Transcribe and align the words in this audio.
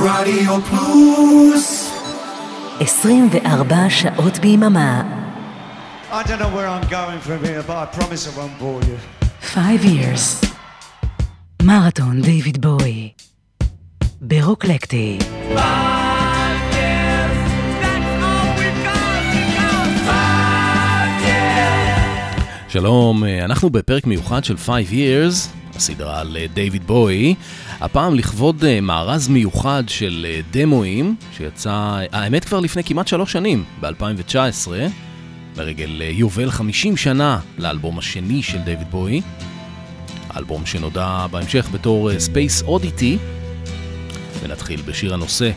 רדיו 0.00 0.60
פלוס 0.62 1.90
24 2.80 3.90
שעות 3.90 4.38
ביממה. 4.38 5.02
I 6.10 6.22
don't 6.22 6.38
know 6.40 6.56
where 6.56 6.68
I'm 6.68 6.88
going 6.88 7.20
from 7.20 7.44
here, 7.44 7.62
but 7.62 7.76
I 7.76 7.86
promise 7.98 8.28
I 8.28 8.32
won't 8.38 8.58
bore 8.60 8.82
you. 8.88 8.98
5 9.42 9.84
years. 9.84 10.46
מרתון 11.62 12.20
דיוויד 12.22 12.60
בואי. 12.60 13.12
ברוקלקטי. 14.20 15.18
שלום, 22.68 23.24
אה, 23.24 23.44
אנחנו 23.44 23.70
בפרק 23.70 24.06
מיוחד 24.06 24.44
של 24.44 24.56
5 24.56 24.86
years, 24.90 25.57
הסדרה 25.78 26.20
על 26.20 26.36
אה, 26.36 26.46
דיוויד 26.54 26.86
בואי, 26.86 27.34
הפעם 27.80 28.14
לכבוד 28.14 28.64
אה, 28.64 28.80
מארז 28.80 29.28
מיוחד 29.28 29.84
של 29.86 30.26
דמואים, 30.50 31.16
שיצא, 31.36 31.98
האמת 32.12 32.44
כבר 32.44 32.60
לפני 32.60 32.84
כמעט 32.84 33.08
שלוש 33.08 33.32
שנים, 33.32 33.64
ב-2019, 33.80 34.70
לרגל 35.56 36.02
יובל 36.02 36.50
50 36.50 36.96
שנה 36.96 37.40
לאלבום 37.58 37.98
השני 37.98 38.42
של 38.42 38.58
דיוויד 38.58 38.90
בואי, 38.90 39.20
האלבום 40.30 40.66
שנודע 40.66 41.26
בהמשך 41.30 41.68
בתור 41.72 42.10
Space 42.10 42.66
Oddity, 42.66 43.18
ונתחיל 44.42 44.82
בשיר 44.86 45.14
הנושא, 45.14 45.50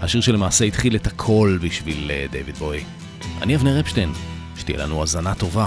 השיר 0.00 0.20
שלמעשה 0.20 0.64
התחיל 0.64 0.96
את 0.96 1.06
הכל 1.06 1.58
בשביל 1.62 2.10
דיוויד 2.30 2.56
בואי. 2.56 2.80
אני 3.42 3.56
אבנר 3.56 3.80
אפשטיין, 3.80 4.12
שתהיה 4.58 4.78
לנו 4.78 5.00
האזנה 5.00 5.34
טובה. 5.34 5.66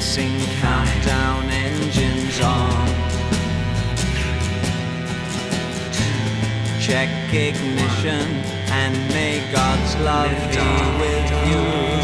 Commencing 0.00 0.40
countdown 0.62 1.50
engines 1.50 2.40
on. 2.40 2.86
Check 6.80 7.10
ignition 7.34 8.26
and 8.72 8.96
may 9.10 9.42
God's 9.52 9.96
love 9.96 10.30
be 10.50 11.02
with 11.02 11.48
you. 11.50 11.99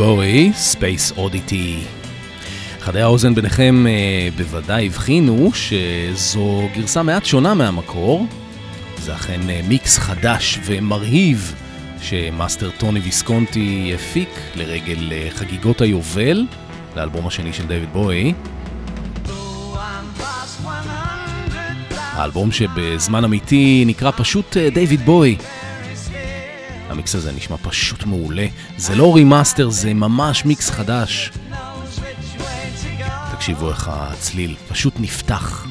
בואי, 0.00 0.52
Space 0.72 1.16
Oddity. 1.16 1.86
חדי 2.80 3.00
האוזן 3.00 3.34
ביניכם 3.34 3.86
אה, 3.86 4.28
בוודאי 4.36 4.86
הבחינו 4.86 5.50
שזו 5.54 6.68
גרסה 6.74 7.02
מעט 7.02 7.24
שונה 7.24 7.54
מהמקור. 7.54 8.26
זה 8.98 9.14
אכן 9.14 9.50
אה, 9.50 9.60
מיקס 9.68 9.98
חדש 9.98 10.58
ומרהיב 10.64 11.54
שמאסטר 12.02 12.70
טוני 12.78 13.00
ויסקונטי 13.00 13.92
הפיק 13.94 14.28
לרגל 14.54 15.12
אה, 15.12 15.28
חגיגות 15.30 15.80
היובל 15.80 16.46
לאלבום 16.96 17.26
השני 17.26 17.52
של 17.52 17.66
דויד 17.66 17.92
בואי. 17.92 18.32
האלבום 22.12 22.52
שבזמן 22.52 23.24
אמיתי 23.24 23.84
נקרא 23.86 24.10
פשוט 24.16 24.56
אה, 24.56 24.70
דיוויד 24.70 25.00
בואי. 25.00 25.36
המיקס 26.90 27.14
הזה 27.14 27.32
נשמע 27.32 27.56
פשוט 27.62 28.04
מעולה. 28.04 28.46
זה 28.76 28.94
לא 28.94 29.14
רימאסטר, 29.14 29.70
זה 29.70 29.94
ממש 29.94 30.44
מיקס 30.44 30.70
חדש. 30.70 31.32
תקשיבו 33.32 33.68
איך 33.70 33.90
הצליל 33.92 34.56
פשוט 34.68 34.94
נפתח. 35.00 35.66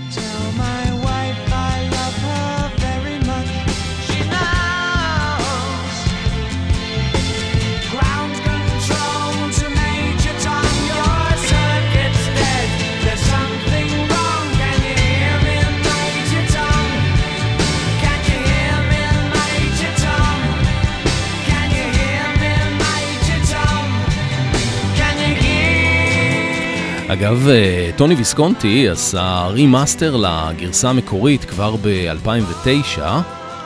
אגב, 27.13 27.47
אה, 27.47 27.89
טוני 27.95 28.15
ויסקונטי 28.15 28.89
עשה 28.89 29.47
רימאסטר 29.47 30.15
לגרסה 30.15 30.89
המקורית 30.89 31.45
כבר 31.45 31.75
ב-2009, 31.75 33.01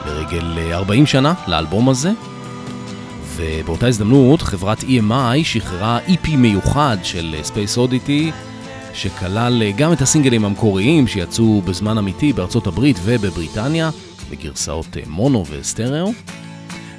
לרגל 0.06 0.58
אה, 0.58 0.76
40 0.76 1.06
שנה 1.06 1.34
לאלבום 1.46 1.88
הזה. 1.88 2.10
ובאותה 3.36 3.86
הזדמנות 3.86 4.42
חברת 4.42 4.80
EMI 4.80 5.44
שחררה 5.44 5.98
EP 6.06 6.36
מיוחד 6.36 6.96
של 7.02 7.34
אה, 7.38 7.40
Space 7.40 7.78
Oddity 7.78 8.32
שכלל 8.94 9.62
אה, 9.62 9.70
גם 9.76 9.92
את 9.92 10.02
הסינגלים 10.02 10.44
המקוריים 10.44 11.06
שיצאו 11.06 11.62
בזמן 11.62 11.98
אמיתי 11.98 12.32
בארצות 12.32 12.66
הברית 12.66 12.96
ובבריטניה 13.02 13.90
בגרסאות 14.30 14.96
אה, 14.96 15.02
מונו 15.06 15.44
וסטריאו. 15.50 16.12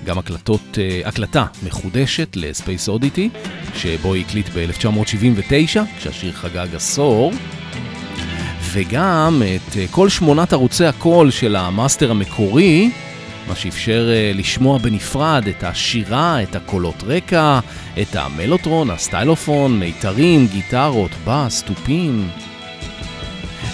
גם 0.05 0.17
הקלטות, 0.17 0.77
אה, 0.77 1.01
הקלטה 1.05 1.45
מחודשת 1.63 2.35
ל 2.35 2.44
Space 2.44 2.89
Oddity, 2.89 3.29
שבואי 3.75 4.25
הקליט 4.25 4.49
ב-1979, 4.49 5.79
כשהשיר 5.97 6.33
חגג 6.33 6.67
עשור, 6.75 7.33
וגם 8.71 9.41
את 9.55 9.77
אה, 9.77 9.85
כל 9.91 10.09
שמונת 10.09 10.53
ערוצי 10.53 10.85
הקול 10.85 11.31
של 11.31 11.55
המאסטר 11.55 12.11
המקורי, 12.11 12.91
מה 13.47 13.55
שאפשר 13.55 14.09
אה, 14.13 14.31
לשמוע 14.35 14.77
בנפרד 14.77 15.47
את 15.47 15.63
השירה, 15.63 16.43
את 16.43 16.55
הקולות 16.55 17.03
רקע, 17.07 17.59
את 18.01 18.15
המלוטרון, 18.15 18.89
הסטיילופון, 18.89 19.79
מיתרים, 19.79 20.47
גיטרות, 20.47 21.11
בס, 21.27 21.63
תופים. 21.63 22.29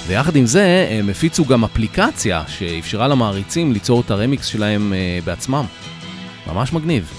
ויחד 0.07 0.35
עם 0.35 0.45
זה 0.45 0.87
הם 0.91 1.09
הפיצו 1.09 1.45
גם 1.45 1.63
אפליקציה 1.63 2.43
שאפשרה 2.47 3.07
למעריצים 3.07 3.73
ליצור 3.73 4.01
את 4.01 4.11
הרמיקס 4.11 4.45
שלהם 4.45 4.93
בעצמם. 5.25 5.65
ממש 6.53 6.73
מגניב. 6.73 7.11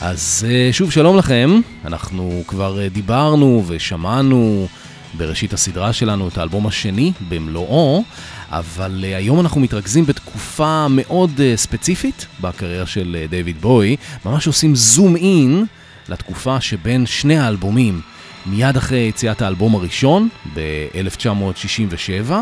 אז 0.00 0.46
אה, 0.48 0.68
שוב 0.72 0.90
שלום 0.90 1.16
לכם, 1.16 1.60
אנחנו 1.84 2.42
כבר 2.46 2.80
אה, 2.80 2.88
דיברנו 2.88 3.64
ושמענו 3.66 4.66
בראשית 5.14 5.52
הסדרה 5.52 5.92
שלנו 5.92 6.28
את 6.28 6.38
האלבום 6.38 6.66
השני 6.66 7.12
במלואו, 7.28 8.04
אבל 8.48 9.04
אה, 9.04 9.16
היום 9.16 9.40
אנחנו 9.40 9.60
מתרכזים 9.60 10.06
בתקופה 10.06 10.86
מאוד 10.90 11.40
ספציפית 11.56 12.26
בקריירה 12.40 12.86
של 12.86 13.24
דיוויד 13.30 13.60
בוי, 13.60 13.96
ממש 14.24 14.46
עושים 14.46 14.74
זום 14.74 15.16
אין 15.16 15.64
לתקופה 16.08 16.60
שבין 16.60 17.06
שני 17.06 17.38
האלבומים, 17.38 18.00
מיד 18.46 18.76
אחרי 18.76 18.98
יציאת 18.98 19.42
האלבום 19.42 19.74
הראשון 19.74 20.28
ב-1967, 20.54 22.32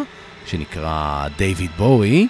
שנקרא 0.51 1.27
דיוויד 1.39 1.71
בוי, 1.79 2.27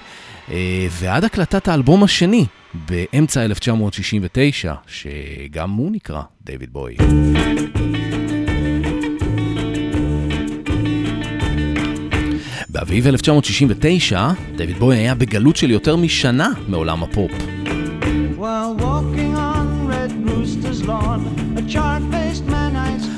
ועד 0.91 1.25
הקלטת 1.25 1.69
האלבום 1.69 2.03
השני 2.03 2.47
באמצע 2.89 3.45
1969, 3.45 4.75
שגם 4.87 5.71
הוא 5.71 5.93
נקרא 5.93 6.23
דיוויד 6.45 6.73
בוי. 6.73 6.97
באביב 12.69 13.07
1969, 13.07 14.29
דיוויד 14.57 14.79
בוי 14.79 14.97
היה 14.97 15.15
בגלות 15.15 15.57
של 15.57 15.71
יותר 15.71 15.97
משנה 15.97 16.49
מעולם 16.69 17.03
הפופ. 17.03 17.31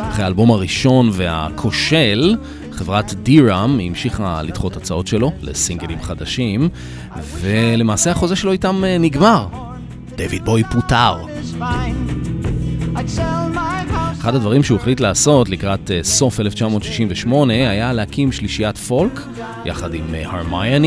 אחרי 0.00 0.25
האלבום 0.25 0.50
הראשון 0.50 1.10
והכושל, 1.12 2.37
חברת 2.82 3.14
דיראם 3.14 3.81
המשיכה 3.81 4.43
לדחות 4.43 4.76
הצעות 4.76 5.06
שלו 5.06 5.32
לסינגלים 5.43 6.02
חדשים, 6.02 6.69
ולמעשה 7.40 8.11
החוזה 8.11 8.37
שלו 8.37 8.52
איתם 8.52 8.84
אה, 8.84 8.99
נגמר. 8.99 9.46
דויד 10.17 10.44
בוי 10.44 10.62
פוטר. 10.64 11.17
אחד 14.20 14.34
הדברים 14.34 14.62
שהוא 14.62 14.79
החליט 14.79 15.00
לעשות 15.00 15.49
לקראת 15.49 15.90
אה, 15.90 16.02
סוף 16.02 16.40
1968 16.40 17.55
היה 17.55 17.93
להקים 17.93 18.32
שלישיית 18.32 18.79
פולק 18.79 19.20
יחד 19.64 19.94
עם 19.94 20.14
אה, 20.14 20.79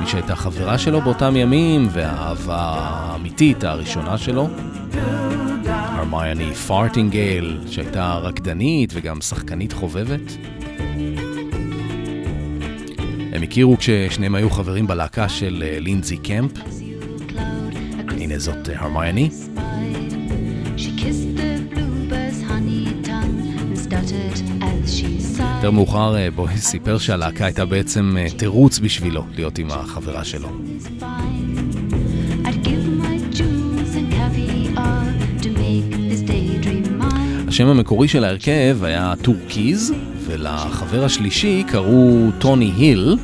מי 0.00 0.06
שהייתה 0.06 0.36
חברה 0.36 0.78
שלו 0.78 1.00
באותם 1.00 1.36
ימים 1.36 1.88
והאהבה 1.92 2.58
האמיתית 2.58 3.64
הראשונה 3.64 4.18
שלו. 4.18 4.48
הרמייני 5.66 6.54
פארטינגייל, 6.54 7.58
שהייתה 7.70 8.14
רקדנית 8.14 8.92
וגם 8.94 9.20
שחקנית 9.20 9.72
חובבת. 9.72 10.36
הם 13.40 13.44
הכירו 13.44 13.76
כששניהם 13.78 14.34
היו 14.34 14.50
חברים 14.50 14.86
בלהקה 14.86 15.28
של 15.28 15.64
אה, 15.66 15.80
לינזי 15.80 16.16
קמפ. 16.16 16.50
הנה 18.08 18.38
זאת 18.38 18.68
אה, 18.68 18.80
הרמייני. 18.80 19.30
יותר 25.54 25.70
מאוחר 25.70 26.16
אה, 26.16 26.30
בוי 26.30 26.56
סיפר 26.56 26.98
שהלהקה 26.98 27.44
הייתה 27.44 27.64
בעצם 27.64 28.16
תירוץ 28.36 28.78
בשבילו 28.78 29.24
להיות 29.34 29.58
עם 29.58 29.70
החברה 29.70 30.24
שלו. 30.24 30.48
השם 37.48 37.66
המקורי 37.66 38.08
של 38.08 38.24
ההרכב 38.24 38.78
היה 38.82 39.14
Turquoise, 39.22 39.94
ולחבר 40.30 41.04
השלישי 41.04 41.64
קראו 41.66 42.30
טוני 42.38 42.72
היל, 42.76 43.16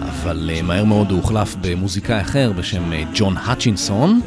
אבל 0.00 0.50
אה, 0.52 0.62
מהר 0.62 0.84
מאוד 0.84 1.10
הוא 1.10 1.18
הוחלף 1.20 1.56
במוזיקאי 1.60 2.20
אחר 2.20 2.52
בשם 2.52 2.92
אה, 2.92 3.02
ג'ון 3.14 3.36
האצ'ינסון, 3.36 4.20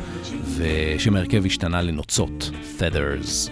ושם 0.58 1.16
ההרכב 1.16 1.46
השתנה 1.46 1.82
לנוצות, 1.82 2.52
Feathers. 2.80 3.50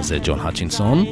זה 0.00 0.18
ג'ון 0.24 0.40
האצ'ינסון. 0.40 1.04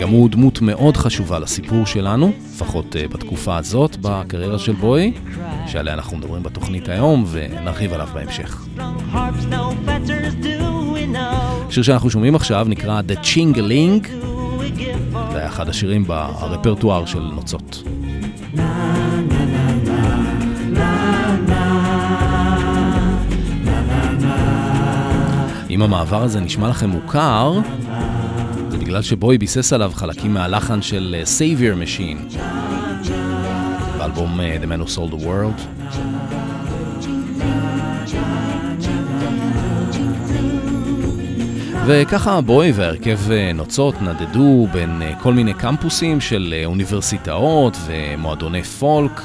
גם 0.00 0.08
הוא 0.08 0.30
דמות 0.30 0.60
מאוד 0.60 0.96
חשובה 0.96 1.38
לסיפור 1.38 1.86
שלנו, 1.86 2.32
לפחות 2.54 2.96
אה, 2.96 3.08
בתקופה 3.08 3.56
הזאת 3.56 3.96
בקריירה 4.00 4.58
של 4.58 4.72
בוי, 4.72 5.12
שעליה 5.66 5.94
אנחנו 5.94 6.16
מדברים 6.16 6.42
בתוכנית 6.42 6.88
היום, 6.88 7.24
ונרחיב 7.30 7.92
עליו 7.92 8.08
בהמשך. 8.14 8.64
השיר 11.68 11.82
שאנחנו 11.82 12.10
שומעים 12.10 12.34
עכשיו 12.34 12.66
נקרא 12.68 13.00
The 13.08 13.24
Chingling, 13.24 14.08
זה 15.32 15.38
היה 15.38 15.46
אחד 15.46 15.68
השירים 15.68 16.04
ברפרטואר 16.04 17.06
של 17.06 17.20
נוצות. 17.20 17.82
אם 25.70 25.82
המעבר 25.82 26.22
הזה 26.22 26.40
נשמע 26.40 26.68
לכם 26.68 26.90
מוכר, 26.90 27.58
זה 28.70 28.78
בגלל 28.78 29.02
שבוי 29.02 29.38
ביסס 29.38 29.72
עליו 29.72 29.92
חלקים 29.94 30.34
מהלחן 30.34 30.82
של 30.82 31.16
אה, 31.18 31.22
Savior 31.38 31.76
Machine, 31.82 32.38
באלבום 33.98 34.40
אה, 34.40 34.56
The 34.62 34.66
Man 34.66 34.88
Who 34.88 34.96
Sold 34.96 35.12
the 35.12 35.24
World. 35.24 35.82
וככה 41.86 42.40
בוי 42.40 42.72
והרכב 42.72 43.30
אה, 43.30 43.52
נוצות 43.52 44.02
נדדו 44.02 44.68
בין 44.72 45.02
כל 45.20 45.34
מיני 45.34 45.54
קמפוסים 45.54 46.20
של 46.20 46.54
אוניברסיטאות 46.64 47.76
ומועדוני 47.86 48.62
פולק, 48.62 49.22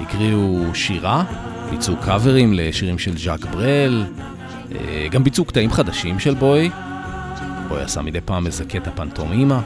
הקריאו 0.00 0.74
שירה, 0.74 1.24
ביצעו 1.70 1.96
קאברים 1.96 2.52
לשירים 2.54 2.98
של 2.98 3.18
ז'אק 3.18 3.44
ברל, 3.44 4.04
גם 5.10 5.24
ביצעו 5.24 5.44
קטעים 5.44 5.70
חדשים 5.70 6.18
של 6.18 6.34
בוי, 6.34 6.70
בוי 7.68 7.82
עשה 7.82 8.02
מדי 8.02 8.20
פעם 8.20 8.46
איזה 8.46 8.64
קטע 8.64 8.90
פנטומימה. 8.90 9.60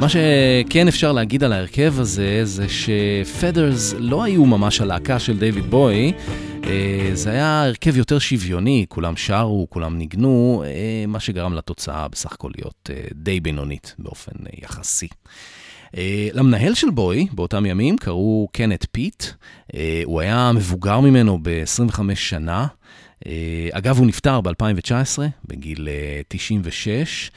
מה 0.00 0.08
שכן 0.08 0.88
אפשר 0.88 1.12
להגיד 1.12 1.44
על 1.44 1.52
ההרכב 1.52 1.94
הזה, 2.00 2.40
זה 2.44 2.66
ש 2.68 2.93
Feathers 2.93 3.94
לא 3.98 4.22
היו 4.22 4.46
ממש 4.46 4.80
הלהקה 4.80 5.18
של 5.18 5.38
דיוויד 5.38 5.70
בוי, 5.70 6.12
אה, 6.12 6.53
זה 7.12 7.30
היה 7.30 7.62
הרכב 7.64 7.96
יותר 7.96 8.18
שוויוני, 8.18 8.86
כולם 8.88 9.16
שרו, 9.16 9.66
כולם 9.70 9.98
ניגנו, 9.98 10.64
אה, 10.66 11.04
מה 11.08 11.20
שגרם 11.20 11.54
לתוצאה 11.54 12.08
בסך 12.08 12.32
הכל 12.32 12.50
להיות 12.56 12.90
אה, 12.92 13.04
די 13.14 13.40
בינונית 13.40 13.94
באופן 13.98 14.32
יחסי. 14.62 15.08
למנהל 16.32 16.74
של 16.74 16.90
בוי 16.90 17.26
באותם 17.32 17.66
ימים 17.66 17.98
קראו 17.98 18.48
קנת 18.52 18.86
פיט, 18.92 19.24
הוא 20.04 20.20
היה 20.20 20.52
מבוגר 20.54 21.00
ממנו 21.00 21.38
ב-25 21.42 22.00
שנה. 22.14 22.66
אה, 23.26 23.68
אגב, 23.72 23.98
הוא 23.98 24.06
נפטר 24.06 24.40
ב-2019, 24.40 25.18
בגיל 25.44 25.88
96. 26.28 27.30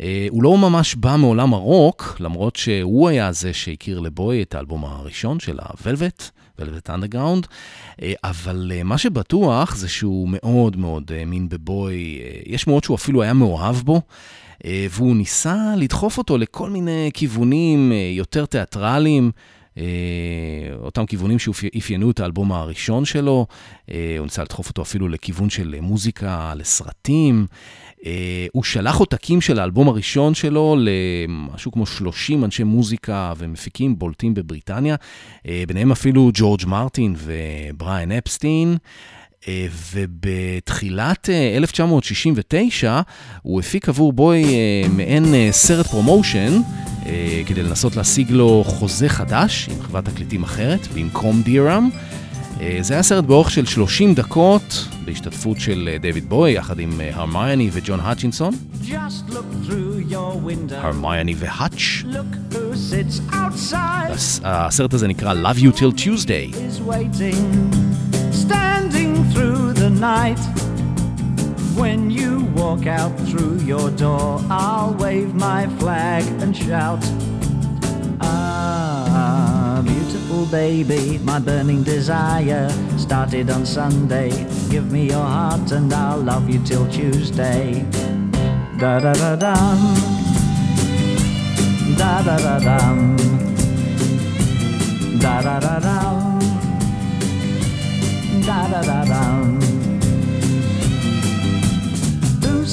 אה, 0.00 0.06
אה, 0.06 0.26
הוא 0.30 0.42
לא 0.42 0.58
ממש 0.58 0.94
בא 0.94 1.16
מעולם 1.18 1.54
הרוק, 1.54 2.16
למרות 2.20 2.56
שהוא 2.56 3.08
היה 3.08 3.32
זה 3.32 3.52
שהכיר 3.52 4.00
לבוי 4.00 4.42
את 4.42 4.54
האלבום 4.54 4.84
הראשון 4.84 5.40
של 5.40 5.58
הוולבט, 5.60 6.30
ולבט 6.58 6.90
אנדרגראונד, 6.90 7.46
אבל 8.24 8.72
מה 8.84 8.98
שבטוח 8.98 9.76
זה 9.76 9.88
שהוא 9.88 10.28
מאוד 10.30 10.76
מאוד 10.76 11.12
האמין 11.12 11.48
בבוי, 11.48 12.20
יש 12.46 12.66
מאוד 12.66 12.84
שהוא 12.84 12.94
אפילו 12.94 13.22
היה 13.22 13.32
מאוהב 13.32 13.76
בו. 13.76 14.02
והוא 14.90 15.16
ניסה 15.16 15.56
לדחוף 15.76 16.18
אותו 16.18 16.38
לכל 16.38 16.70
מיני 16.70 17.10
כיוונים 17.14 17.92
יותר 18.16 18.46
תיאטרליים, 18.46 19.30
אה, 19.34 19.40
אותם 20.82 21.06
כיוונים 21.06 21.38
שאפיינו 21.38 22.10
את 22.10 22.20
האלבום 22.20 22.52
הראשון 22.52 23.04
שלו, 23.04 23.46
אה, 23.90 24.14
הוא 24.18 24.24
ניסה 24.24 24.42
לדחוף 24.42 24.68
אותו 24.68 24.82
אפילו 24.82 25.08
לכיוון 25.08 25.50
של 25.50 25.76
מוזיקה 25.80 26.52
לסרטים. 26.56 27.46
אה, 28.06 28.46
הוא 28.52 28.64
שלח 28.64 28.96
עותקים 28.96 29.40
של 29.40 29.58
האלבום 29.58 29.88
הראשון 29.88 30.34
שלו 30.34 30.76
למשהו 30.78 31.72
כמו 31.72 31.86
30 31.86 32.44
אנשי 32.44 32.62
מוזיקה 32.62 33.32
ומפיקים 33.38 33.98
בולטים 33.98 34.34
בבריטניה, 34.34 34.96
ביניהם 35.66 35.92
אפילו 35.92 36.30
ג'ורג' 36.34 36.66
מרטין 36.66 37.14
ובריאן 37.18 38.12
אפסטין. 38.12 38.76
ובתחילת 39.92 41.28
1969 41.56 43.00
הוא 43.42 43.60
הפיק 43.60 43.88
עבור 43.88 44.12
בוי 44.12 44.44
מעין 44.88 45.34
סרט 45.50 45.86
promotion 45.86 46.60
כדי 47.46 47.62
לנסות 47.62 47.96
להשיג 47.96 48.30
לו 48.30 48.64
חוזה 48.66 49.08
חדש 49.08 49.68
עם 49.70 49.82
חברת 49.82 50.04
תקליטים 50.04 50.42
אחרת 50.42 50.88
במקום 50.94 51.42
דיראם. 51.42 51.88
זה 52.80 52.94
היה 52.94 53.02
סרט 53.02 53.24
באורך 53.24 53.50
של 53.50 53.66
30 53.66 54.14
דקות 54.14 54.88
בהשתתפות 55.04 55.60
של 55.60 55.96
דויד 56.00 56.28
בוי 56.28 56.52
יחד 56.52 56.78
עם 56.78 57.00
הרמייני 57.12 57.70
וג'ון 57.72 58.00
האצ'ינסון. 58.00 58.54
הרמייני 60.70 61.34
והאץ'. 61.38 62.02
הסרט 64.44 64.94
הזה 64.94 65.08
נקרא 65.08 65.34
Love 65.34 65.58
You 65.58 65.78
Till 65.78 66.00
Tuesday. 66.00 66.56
Night. 70.04 70.42
When 71.80 72.10
you 72.10 72.44
walk 72.54 72.86
out 72.86 73.14
through 73.28 73.56
your 73.60 73.88
door, 73.90 74.38
I'll 74.50 74.92
wave 75.04 75.34
my 75.34 75.62
flag 75.78 76.24
and 76.42 76.54
shout. 76.54 77.02
Ah, 78.20 79.80
beautiful 79.82 80.44
baby, 80.60 81.16
my 81.30 81.38
burning 81.38 81.82
desire 81.84 82.68
started 82.98 83.48
on 83.48 83.64
Sunday. 83.64 84.30
Give 84.68 84.92
me 84.92 85.02
your 85.14 85.26
heart 85.36 85.72
and 85.72 85.90
I'll 85.94 86.22
love 86.32 86.50
you 86.50 86.60
till 86.70 86.86
Tuesday. 86.90 87.86
Da 88.80 89.00
da 89.04 89.14
da 89.22 89.36
dum. 89.44 89.80
Da 92.00 92.12
da 92.26 92.36
da 92.46 92.56
dum. 92.68 93.16
Da 95.22 95.34
da 95.46 95.56
da 95.66 95.74
dum. 95.86 96.18
Da 98.46 98.58
da 98.72 98.80
da 98.90 99.00
dum. 99.12 99.63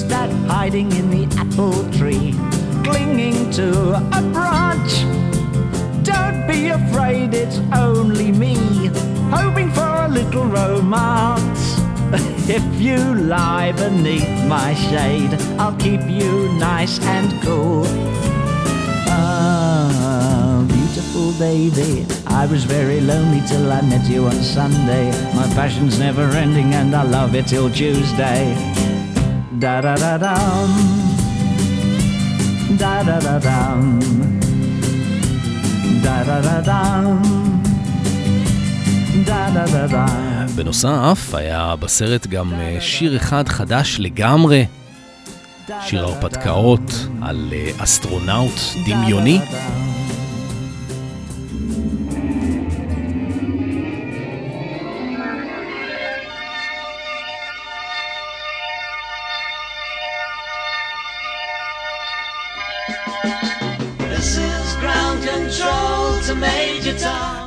That 0.08 0.32
hiding 0.48 0.92
in 0.94 1.10
the 1.10 1.26
apple 1.38 1.90
tree, 1.92 2.34
clinging 2.84 3.52
to 3.52 3.96
a 4.18 4.22
branch? 4.34 4.94
Don't 6.04 6.46
be 6.48 6.68
afraid, 6.68 7.34
it's 7.34 7.60
only 7.74 8.32
me, 8.32 8.56
hoping 9.30 9.72
for 9.72 9.88
a 10.06 10.08
little 10.08 10.46
romance. 10.46 11.80
If 12.50 12.66
you 12.82 12.98
lie 13.16 13.72
beneath 13.72 14.30
my 14.48 14.74
shade, 14.74 15.34
I'll 15.58 15.78
keep 15.78 16.02
you 16.10 16.52
nice 16.60 17.00
and 17.00 17.30
cool. 17.42 17.86
Ah, 19.08 20.66
beautiful 20.68 21.32
baby, 21.40 22.06
I 22.28 22.46
was 22.48 22.66
very 22.66 23.02
lonely 23.02 23.42
till 23.48 23.72
I 23.72 23.82
met 23.82 24.10
you 24.10 24.26
on 24.26 24.44
Sunday. 24.44 25.12
My 25.34 25.48
passion's 25.54 25.98
never 26.00 26.24
ending 26.36 26.74
and 26.74 26.94
I 26.96 27.04
love 27.04 27.36
it 27.36 27.48
till 27.48 27.70
Tuesday. 27.70 28.91
Da 29.62 29.80
da 29.82 29.96
da 30.04 30.18
dum. 30.24 30.72
Da 32.82 32.96
da 33.08 33.18
da 33.26 33.36
dum. 33.46 34.00
Da 36.04 36.18
da 36.28 36.38
da 36.48 36.58
dum. 36.70 37.22
Da 39.28 39.42
da 39.56 39.66
da 39.74 39.88
dum. 39.88 40.48
בנוסף, 40.56 41.36
היה 41.36 41.76
בסרט 41.80 42.28
גם 42.28 42.54
אה, 42.54 42.78
שיר 42.80 43.16
אחד 43.16 43.48
חדש 43.48 43.98
לגמרי, 44.00 44.66
שיר 45.82 46.06
הרפתקאות 46.06 47.08
על 47.22 47.50
אה, 47.54 47.84
אסטרונאוט 47.84 48.60
דמיוני. 48.88 49.40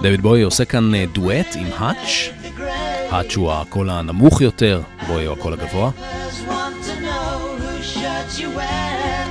דויד 0.04 0.20
בוי 0.20 0.42
עושה 0.42 0.64
כאן 0.64 0.94
אה, 0.94 1.04
דואט 1.12 1.56
עם 1.56 1.66
האץ', 1.76 2.28
האץ' 3.10 3.36
הוא 3.36 3.52
הקול 3.52 3.90
הנמוך 3.90 4.40
יותר, 4.40 4.82
בוי 5.06 5.24
הוא 5.24 5.36
הקול 5.36 5.52
הגבוה. 5.52 5.90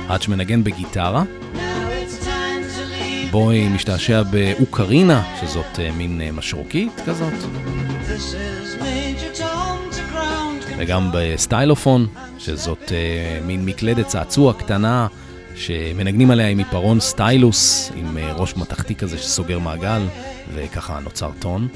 האץ' 0.08 0.28
מנגן 0.28 0.64
בגיטרה. 0.64 1.22
בוי 3.30 3.68
משתעשע 3.68 4.22
באוקרינה, 4.22 5.22
שזאת 5.40 5.78
אה, 5.78 5.90
מין 5.92 6.20
אה, 6.20 6.32
משרוקית 6.32 7.00
כזאת. 7.06 7.32
וגם 10.78 11.10
ב 11.12 11.20
Stylophone, 11.20 12.06
שזאת 12.38 12.92
מין 13.46 13.64
מקלדת 13.66 14.06
צעצוע 14.06 14.52
קטנה, 14.52 15.06
שמנגנים 15.54 16.30
עליה 16.30 16.48
עם 16.48 16.58
עיפרון 16.58 17.00
stylus, 17.00 17.92
עם 17.96 18.18
אה, 18.18 18.32
ראש 18.32 18.56
מתכתי 18.56 18.94
כזה 18.94 19.18
שסוגר 19.18 19.58
מעגל, 19.58 20.02
וככה 20.54 21.00
נוצר 21.00 21.30
טון. 21.38 21.68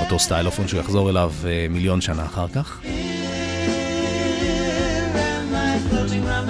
אותו 0.00 0.18
סטיילופון 0.18 0.68
שהוא 0.68 0.80
יחזור 0.80 1.10
אליו 1.10 1.32
אה, 1.46 1.66
מיליון 1.70 2.00
שנה 2.00 2.24
אחר 2.24 2.48
כך, 2.48 2.80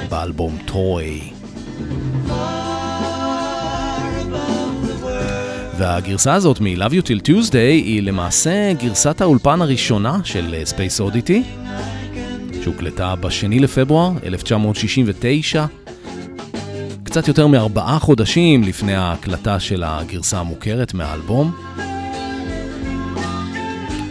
באלבום 0.09 0.59
טוי. 0.65 1.21
והגרסה 5.79 6.35
הזאת 6.35 6.61
מ-Love 6.61 6.93
You 6.93 7.03
Till 7.03 7.29
Tuesday 7.29 7.57
היא 7.57 8.03
למעשה 8.03 8.73
גרסת 8.73 9.21
האולפן 9.21 9.63
הראשונה 9.63 10.19
של 10.25 10.55
אה, 10.55 10.63
Space 10.63 11.13
Oddity, 11.13 11.43
שהוקלטה 12.69 13.15
ב-2 13.17 13.61
לפברואר 13.61 14.13
1969, 14.25 15.67
קצת 17.05 17.29
יותר 17.29 17.47
מארבעה 17.47 17.99
חודשים 17.99 18.63
לפני 18.63 18.95
ההקלטה 18.95 19.61
של 19.61 19.83
הגרסה 19.87 20.39
המוכרת 20.41 20.95
מהאלבום. 20.95 21.53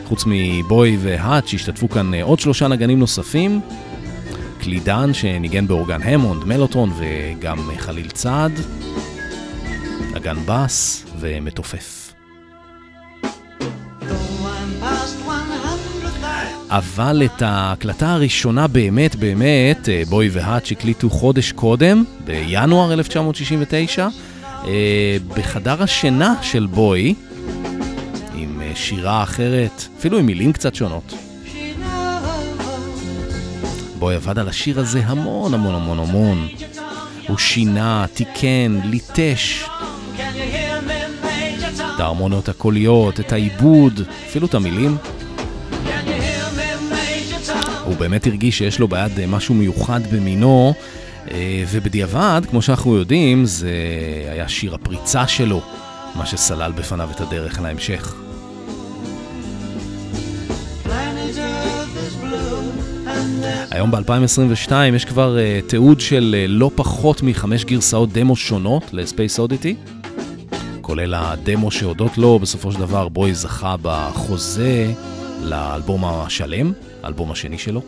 חוץ 0.06 0.24
מבוי 0.28 0.98
והאט 1.02 1.48
שהשתתפו 1.48 1.90
כאן 1.90 2.14
אה, 2.14 2.24
עוד 2.24 2.40
שלושה 2.40 2.68
נגנים 2.68 3.00
נוספים, 3.00 3.62
קלידן 4.60 5.14
שניגן 5.14 5.68
באורגן 5.68 6.02
המונד, 6.02 6.44
מלוטרון 6.44 6.92
וגם 7.00 7.58
חליל 7.78 8.10
צעד, 8.10 8.52
נגן 10.14 10.38
בס 10.46 11.06
ומתופף. 11.20 11.97
אבל 16.70 17.22
את 17.26 17.42
ההקלטה 17.42 18.14
הראשונה 18.14 18.68
באמת 18.68 19.16
באמת, 19.16 19.90
אה, 19.90 20.04
בוי 20.10 20.30
והאץ' 20.32 20.72
הקליטו 20.72 21.10
חודש 21.10 21.52
קודם, 21.52 22.04
בינואר 22.26 22.94
1969, 22.94 24.08
אה, 24.68 25.18
בחדר 25.28 25.84
השינה 25.84 26.36
של 26.42 26.66
בוי, 26.66 27.14
עם 28.36 28.62
אה, 28.62 28.72
שירה 28.76 29.24
אחרת, 29.24 29.88
אפילו 30.00 30.18
עם 30.18 30.26
מילים 30.26 30.54
קצת 30.54 30.76
שונות. 30.76 31.14
בוי 34.00 34.16
עבד 34.16 34.40
על 34.40 34.50
השיר 34.50 34.80
הזה 34.80 35.02
המון 35.06 35.54
המון 35.54 35.76
המון 35.76 36.00
המון. 36.00 36.48
הוא 37.28 37.38
שינה, 37.38 38.06
תיקן, 38.14 38.80
ליטש? 38.84 39.64
את 41.96 42.00
ההרמוניות 42.00 42.50
הקוליות, 42.50 43.20
את 43.20 43.32
העיבוד, 43.32 44.02
אפילו 44.28 44.48
את 44.48 44.54
המילים. 44.54 44.98
הוא 47.88 47.96
באמת 47.96 48.27
הרגיש 48.27 48.58
שיש 48.58 48.79
לו 48.79 48.88
ביד 48.88 49.20
אה, 49.20 49.27
משהו 49.27 49.56
מיוחד 49.56 50.01
במינו, 50.12 50.74
אה, 51.32 51.63
ובדיעבד, 51.72 52.41
כמו 52.50 52.62
שאנחנו 52.62 52.96
יודעים, 52.96 53.46
זה 53.46 53.72
היה 54.32 54.48
שיר 54.48 54.75
הפריצה 54.75 55.27
שלו, 55.27 55.62
מה 56.15 56.25
שסלל 56.25 56.72
בפניו 56.72 57.10
את 57.12 57.22
הדרך 57.22 57.62
להמשך. 57.62 58.15
היום 63.72 63.91
ב-2022 63.91 64.72
יש 64.96 65.06
כבר 65.06 65.38
uh, 65.38 65.70
תיעוד 65.70 66.00
של 66.00 66.36
uh, 66.38 66.51
לא 66.51 66.72
פחות 66.75 67.22
מחמש 67.24 67.65
גרסאות 67.65 68.13
דמו 68.13 68.36
שונות 68.36 68.84
לספייס 68.94 69.39
אודיטי, 69.39 69.75
כולל 70.82 71.13
הדמו 71.13 71.72
שהודות 71.72 72.17
לו, 72.17 72.39
בסופו 72.39 72.72
של 72.72 72.79
דבר 72.79 73.10
בוי 73.10 73.34
זכה 73.34 73.75
בחוזה 73.82 74.91
לאלבום 75.44 76.06
השלם, 76.06 76.72
האלבום 77.08 77.32
השני 77.32 77.58
שלו. 77.58 77.82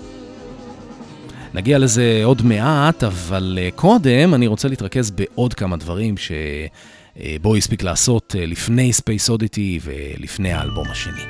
נגיע 1.54 1.78
לזה 1.78 2.22
עוד 2.24 2.42
מעט, 2.42 3.04
אבל 3.04 3.60
uh, 3.62 3.76
קודם 3.76 4.34
אני 4.34 4.48
רוצה 4.48 4.68
להתרכז 4.68 5.12
בעוד 5.12 5.54
כמה 5.54 5.78
דברים 5.78 6.16
שבוי 6.18 7.58
הספיק 7.58 7.84
לעשות 7.84 8.36
uh, 8.38 8.42
לפני 8.48 8.94
Space 8.94 9.30
Oddity 9.30 9.80
ולפני 9.84 10.54
האלבום 10.54 10.88
השני. 10.92 11.22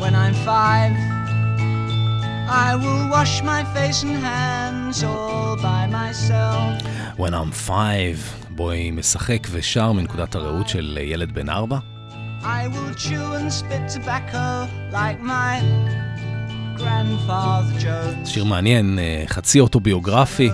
When 0.00 0.14
I'm 0.14 0.34
five, 0.50 0.94
I 2.68 2.68
will 2.82 3.04
wash 3.14 3.34
my 3.52 3.62
face 3.74 4.02
and 4.02 4.16
hands 4.30 4.98
all 5.04 5.56
by 5.70 5.82
myself. 5.98 6.82
When 7.22 7.32
I'm 7.40 7.52
five, 7.52 8.18
בוי 8.50 8.90
משחק 8.90 9.46
ושר 9.50 9.92
מנקודת 9.92 10.34
הראות 10.34 10.68
של 10.68 10.98
ילד 11.02 11.32
בן 11.32 11.48
ארבע. 11.48 11.78
I 12.42 12.44
will 12.44 12.94
chew 12.94 13.34
and 13.38 13.52
spit 13.52 13.84
tobacco 13.94 14.66
like 14.92 15.20
my 15.22 15.60
grandfather 16.76 17.82
Jones. 17.82 18.28
שיר 18.28 18.44
מעניין, 18.44 18.98
אה, 18.98 19.24
חצי 19.26 19.60
אוטוביוגרפי. 19.60 20.50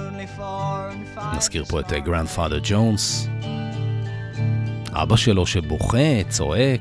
נזכיר 1.36 1.64
פה 1.64 1.80
את 1.80 1.92
גרנדפאדר 1.92 2.58
ג'ונס. 2.62 3.28
אבא 4.92 5.16
שלו 5.16 5.46
שבוכה, 5.46 6.22
צועק, 6.28 6.80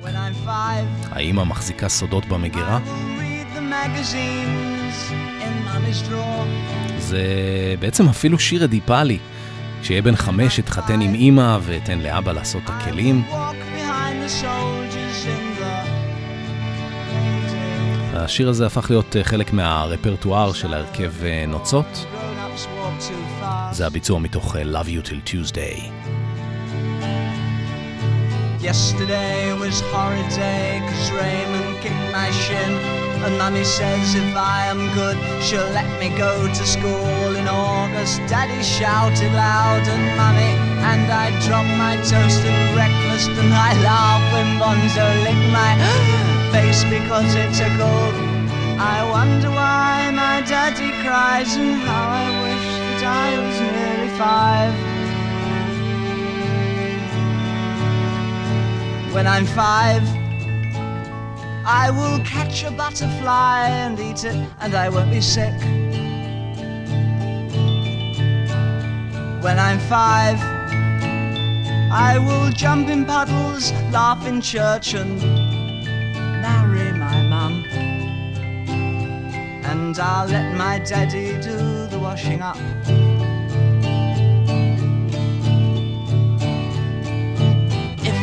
האמא 1.12 1.44
מחזיקה 1.44 1.90
סודות 1.90 2.26
במגירה. 2.26 2.80
זה 7.00 7.26
בעצם 7.80 8.10
אפילו 8.10 8.40
שיר 8.40 8.64
אדיפלי. 8.64 9.18
כשיהיה 9.86 10.02
בן 10.02 10.16
חמש 10.16 10.60
אתחתן 10.60 11.02
עם 11.02 11.14
אימא 11.14 11.58
ואתן 11.62 12.00
לאבא 12.00 12.32
לעשות 12.32 12.64
את 12.64 12.70
הכלים. 12.70 13.24
השיר 18.14 18.50
הזה 18.50 18.66
הפך 18.66 18.90
להיות 18.90 19.16
אה, 19.16 19.24
חלק 19.24 19.54
מהרפרטואר 19.54 20.54
של 20.54 20.74
ההרכב 20.74 21.12
אה, 21.24 21.46
נוצות. 21.48 22.06
זה 23.72 23.88
הביצוע 23.88 24.20
מתוך 24.20 24.56
אה, 24.56 24.62
Love 24.62 24.88
You 24.88 25.08
Till 25.08 25.30
Tuesday. 25.30 25.80
Yesterday 28.62 29.54
was 29.62 29.78
horrid 29.92 30.30
day, 30.30 30.82
cause 30.88 31.12
Raymond 31.12 31.74
kicked 31.84 32.12
my 32.12 32.32
shin. 32.44 33.05
And 33.24 33.38
Mummy 33.38 33.64
says 33.64 34.16
if 34.16 34.36
I 34.36 34.68
am 34.68 34.82
good, 34.94 35.18
she'll 35.44 35.72
let 35.72 35.90
me 36.00 36.10
go 36.18 36.48
to 36.48 36.64
school 36.66 37.36
in 37.36 37.48
August. 37.48 38.20
Daddy 38.28 38.62
shouted 38.64 39.32
loud 39.34 39.88
and 39.88 40.06
Mummy, 40.20 40.54
and 40.92 41.06
I 41.12 41.32
dropped 41.46 41.74
my 41.78 41.96
toast 41.98 42.42
at 42.44 42.74
breakfast. 42.74 43.30
And 43.30 43.54
I 43.54 43.72
laughed 43.82 44.28
when 44.34 44.60
Bonzo 44.60 45.08
licked 45.26 45.50
my 45.52 45.72
face 46.54 46.84
because 46.86 47.34
it's 47.36 47.60
it 47.60 47.70
tickled. 47.70 48.16
I 48.78 49.08
wonder 49.10 49.50
why 49.50 50.12
my 50.14 50.42
daddy 50.42 50.92
cries 51.02 51.56
and 51.56 51.76
how 51.88 52.10
I 52.10 52.28
wish 52.44 52.68
that 52.90 53.04
I 53.24 53.28
was 53.40 53.58
nearly 53.74 54.12
five. 54.20 54.74
When 59.14 59.26
I'm 59.28 59.46
five, 59.46 60.04
I 61.68 61.90
will 61.90 62.20
catch 62.24 62.64
a 62.64 62.70
butterfly 62.70 63.68
and 63.70 64.00
eat 64.00 64.24
it, 64.24 64.36
and 64.60 64.76
I 64.76 64.88
won't 64.88 65.10
be 65.10 65.20
sick. 65.20 65.60
When 69.44 69.58
I'm 69.58 69.80
five, 69.80 70.40
I 71.92 72.20
will 72.20 72.52
jump 72.52 72.88
in 72.90 73.04
puddles, 73.04 73.72
laugh 73.92 74.28
in 74.28 74.42
church, 74.42 74.94
and 74.94 75.20
marry 76.40 76.92
my 76.92 77.24
mum. 77.24 77.64
And 79.64 79.98
I'll 79.98 80.28
let 80.28 80.56
my 80.56 80.78
daddy 80.78 81.34
do 81.42 81.88
the 81.88 81.98
washing 81.98 82.44
up. 82.44 82.58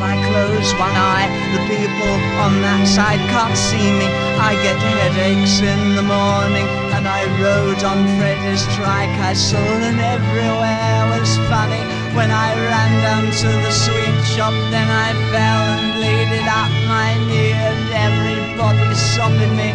I 0.02 0.18
close 0.26 0.74
one 0.74 0.96
eye, 0.98 1.30
the 1.54 1.62
people 1.70 2.14
on 2.42 2.58
that 2.66 2.82
side 2.90 3.22
can't 3.30 3.54
see 3.54 3.88
me. 3.94 4.10
I 4.42 4.58
get 4.66 4.74
headaches 4.74 5.62
in 5.62 5.94
the 5.94 6.02
morning, 6.02 6.66
and 6.90 7.06
I 7.06 7.22
rode 7.38 7.82
on 7.86 8.02
Freddy's 8.18 8.66
tricycle, 8.74 9.78
and 9.86 10.02
everywhere 10.02 11.00
was 11.14 11.30
funny. 11.46 11.82
When 12.18 12.30
I 12.34 12.50
ran 12.58 12.92
down 13.06 13.24
to 13.30 13.50
the 13.62 13.70
sweet 13.70 14.18
shop, 14.34 14.52
then 14.74 14.90
I 14.90 15.14
fell 15.30 15.62
and 15.78 15.94
bleeded 15.94 16.46
up 16.50 16.72
my 16.90 17.14
knee, 17.30 17.54
and 17.54 17.82
everybody 17.94 18.94
sobbing 19.14 19.54
me. 19.54 19.70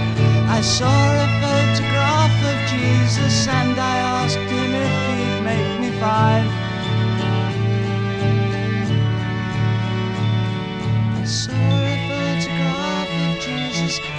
I 0.52 0.60
saw 0.60 0.92
a 0.92 1.28
photograph 1.40 2.36
of 2.52 2.58
Jesus, 2.68 3.48
and 3.48 3.80
I 3.80 3.96
asked 4.20 4.52
him 4.52 4.72
if 4.76 4.94
he'd 5.08 5.40
make 5.48 5.72
me 5.80 5.90
five. 6.00 6.67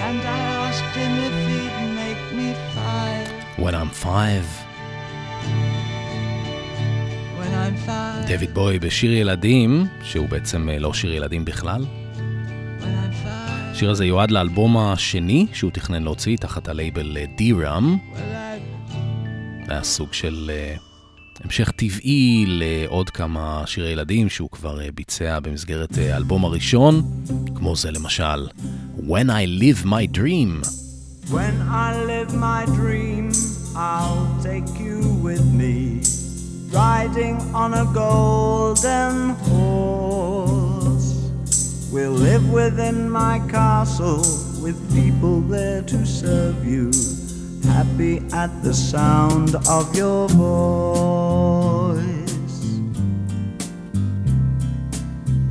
And 0.07 0.21
I 0.37 0.39
asked 0.65 0.95
him 1.01 1.13
if 1.27 1.35
he'd 1.47 1.75
make 2.01 2.23
me 2.37 2.47
five. 2.75 3.27
When 3.63 3.73
I'm 3.79 3.91
five. 4.07 4.47
When 7.39 7.51
I'm 7.63 7.75
five. 7.87 8.27
דויד 8.27 8.53
בוי 8.53 8.79
בשיר 8.79 9.13
ילדים, 9.13 9.85
שהוא 10.03 10.29
בעצם 10.29 10.69
אה, 10.69 10.79
לא 10.79 10.93
שיר 10.93 11.13
ילדים 11.13 11.45
בכלל. 11.45 11.85
השיר 13.71 13.91
הזה 13.91 14.05
יועד 14.05 14.31
לאלבום 14.31 14.77
השני 14.77 15.47
שהוא 15.53 15.71
תכנן 15.71 16.03
להוציא 16.03 16.37
תחת 16.37 16.67
הלייבל 16.67 17.17
אה, 17.17 17.25
D-Ram. 17.37 17.83
היה 19.67 19.83
סוג 19.83 20.13
של 20.13 20.51
אה, 20.53 20.75
המשך 21.43 21.71
טבעי 21.71 22.45
לעוד 22.47 23.09
כמה 23.09 23.63
שירי 23.65 23.89
ילדים 23.89 24.29
שהוא 24.29 24.49
כבר 24.49 24.81
אה, 24.81 24.87
ביצע 24.95 25.39
במסגרת 25.39 25.97
אה, 25.97 26.13
האלבום 26.13 26.45
הראשון, 26.45 27.01
כמו 27.55 27.75
זה 27.75 27.91
למשל 27.91 28.47
When 28.97 29.29
I 29.29 29.61
Live 29.61 29.85
My 29.85 30.17
Dream. 30.17 30.61
when 31.31 31.55
I 31.69 32.03
live 32.13 32.33
my 32.33 32.65
dream, 32.79 33.25
I'll 33.75 34.25
take 34.49 34.69
you 34.79 34.97
with 35.27 35.45
me. 35.61 35.75
Riding 36.73 37.35
on 37.53 37.71
a 37.83 37.85
golden 37.93 39.13
horse. 39.47 41.09
We'll 41.93 42.17
live 42.29 42.45
within 42.61 42.97
my 43.21 43.35
castle 43.57 44.23
with 44.63 44.77
people 44.99 45.35
there 45.55 45.81
to 45.83 45.99
serve 46.21 46.57
you. 46.73 46.85
Happy 47.63 48.21
at 48.33 48.51
the 48.63 48.73
sound 48.73 49.55
of 49.67 49.95
your 49.95 50.27
voice. 50.29 51.99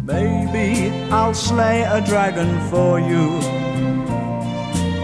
Maybe 0.05 0.91
I'll 1.11 1.35
slay 1.35 1.83
a 1.83 2.01
dragon 2.01 2.59
for 2.71 2.99
you 3.01 3.39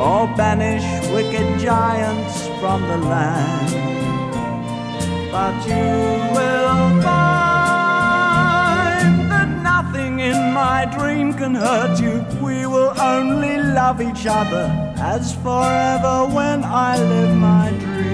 or 0.00 0.26
banish 0.36 0.84
wicked 1.10 1.60
giants 1.60 2.46
from 2.60 2.82
the 2.82 2.98
land. 2.98 3.70
But 5.30 5.54
you 5.66 6.34
will 6.34 7.02
my 10.68 10.80
dream 10.96 11.28
can 11.40 11.54
hurt 11.66 11.96
you. 12.04 12.14
We 12.48 12.58
will 12.72 12.92
only 13.14 13.54
love 13.78 13.98
each 14.08 14.24
other 14.40 14.64
as 15.14 15.22
forever 15.44 16.16
when 16.36 16.58
I 16.88 16.92
live 17.12 17.34
my 17.50 17.68
dream. 17.82 18.04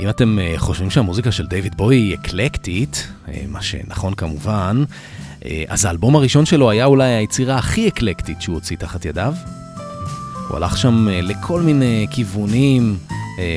אם 0.00 0.08
אתם 0.08 0.38
אה, 0.38 0.54
חושבים 0.56 0.90
שהמוזיקה 0.90 1.32
של 1.32 1.46
דיוויד 1.46 1.76
בוי 1.76 1.96
היא 1.96 2.14
אקלקטית, 2.14 3.08
אה, 3.28 3.42
מה 3.48 3.62
שנכון 3.62 4.14
כמובן, 4.14 4.84
אה, 5.44 5.64
אז 5.68 5.84
האלבום 5.84 6.16
הראשון 6.16 6.46
שלו 6.46 6.70
היה 6.70 6.84
אולי 6.84 7.04
היצירה 7.04 7.58
הכי 7.58 7.88
אקלקטית 7.88 8.42
שהוא 8.42 8.54
הוציא 8.54 8.76
תחת 8.76 9.04
ידיו. 9.04 9.34
הוא 10.48 10.56
הלך 10.56 10.76
שם 10.76 11.08
לכל 11.08 11.60
מיני 11.60 12.06
כיוונים, 12.10 12.98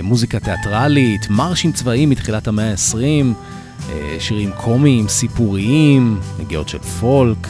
מוזיקה 0.04 0.40
תיאטרלית, 0.40 1.30
מרשים 1.30 1.72
צבאיים 1.72 2.10
מתחילת 2.10 2.48
המאה 2.48 2.72
ה-20, 2.72 2.96
אה, 3.90 4.16
שירים 4.20 4.52
קומיים, 4.58 5.08
סיפוריים, 5.08 6.20
נגיעות 6.40 6.70
של 6.70 6.80
פולק, 6.80 7.48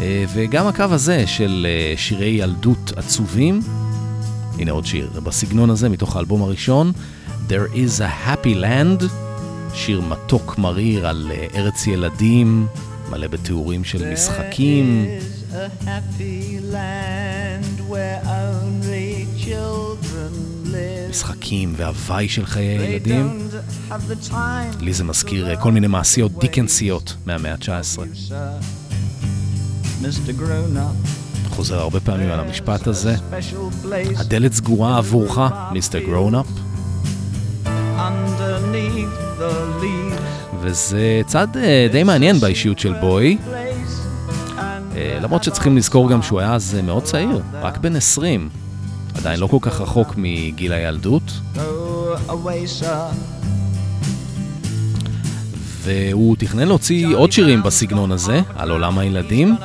אה, 0.00 0.24
וגם 0.34 0.66
הקו 0.66 0.84
הזה 0.90 1.26
של 1.26 1.66
אה, 1.70 1.96
שירי 1.96 2.28
ילדות 2.28 2.92
עצובים. 2.96 3.60
הנה 4.58 4.70
עוד 4.72 4.86
שיר 4.86 5.10
בסגנון 5.24 5.70
הזה 5.70 5.88
מתוך 5.88 6.16
האלבום 6.16 6.42
הראשון, 6.42 6.92
There 7.48 7.74
is 7.74 8.00
a 8.00 8.28
Happy 8.28 8.62
Land, 8.62 9.04
שיר 9.74 10.00
מתוק 10.00 10.58
מריר 10.58 11.06
על 11.06 11.30
אה, 11.34 11.46
ארץ 11.54 11.86
ילדים, 11.86 12.66
מלא 13.10 13.26
בתיאורים 13.26 13.84
של 13.84 14.12
משחקים. 14.12 15.06
There 15.06 15.22
is 15.22 15.54
a 15.54 15.86
happy 15.86 16.72
land 16.72 17.90
where. 17.90 18.59
משחקים 21.10 21.72
והוואי 21.76 22.28
של 22.28 22.46
חיי 22.46 22.66
הילדים. 22.78 23.48
לי 24.80 24.92
זה 24.92 25.04
מזכיר 25.04 25.50
אה, 25.50 25.56
כל 25.56 25.72
מיני 25.72 25.86
מעשיות 25.86 26.38
דיקנסיות 26.38 27.16
מהמאה 27.26 27.52
ה-19. 27.52 27.98
sir. 28.28 28.32
Mr. 30.02 30.40
Grown 30.40 30.76
Up. 30.76 31.08
חוזר 31.50 31.78
הרבה 31.78 32.00
פעמים 32.00 32.30
על 32.30 32.40
המשפט 32.40 32.86
הזה. 32.86 33.16
הדלת 34.16 34.52
סגורה 34.52 34.98
עבורך, 34.98 35.38
מיסטר 35.72 35.98
גרונאפ. 35.98 36.46
וזה 40.60 41.20
צד 41.26 41.48
אה, 41.56 41.88
די 41.92 42.02
מעניין 42.02 42.40
באישיות 42.40 42.78
של 42.78 42.92
בוי, 43.00 43.38
אה, 44.96 45.18
למרות 45.20 45.44
שצריכים 45.44 45.76
לזכור 45.76 46.10
גם 46.10 46.22
שהוא 46.22 46.40
היה 46.40 46.54
אז 46.54 46.76
מאוד 46.82 47.02
צעיר, 47.02 47.42
רק 47.52 47.78
בן 47.78 47.96
20. 47.96 48.48
עדיין 49.14 49.40
לא 49.40 49.46
כל 49.46 49.58
כך 49.60 49.80
רחוק 49.80 50.14
מגיל 50.16 50.72
הילדות. 50.72 51.22
והוא 55.82 56.36
תכנן 56.38 56.68
להוציא 56.68 57.16
עוד 57.16 57.32
שירים 57.32 57.62
בסגנון 57.62 58.12
הזה, 58.12 58.40
על 58.56 58.70
עולם 58.70 58.98
הילדים. 58.98 59.56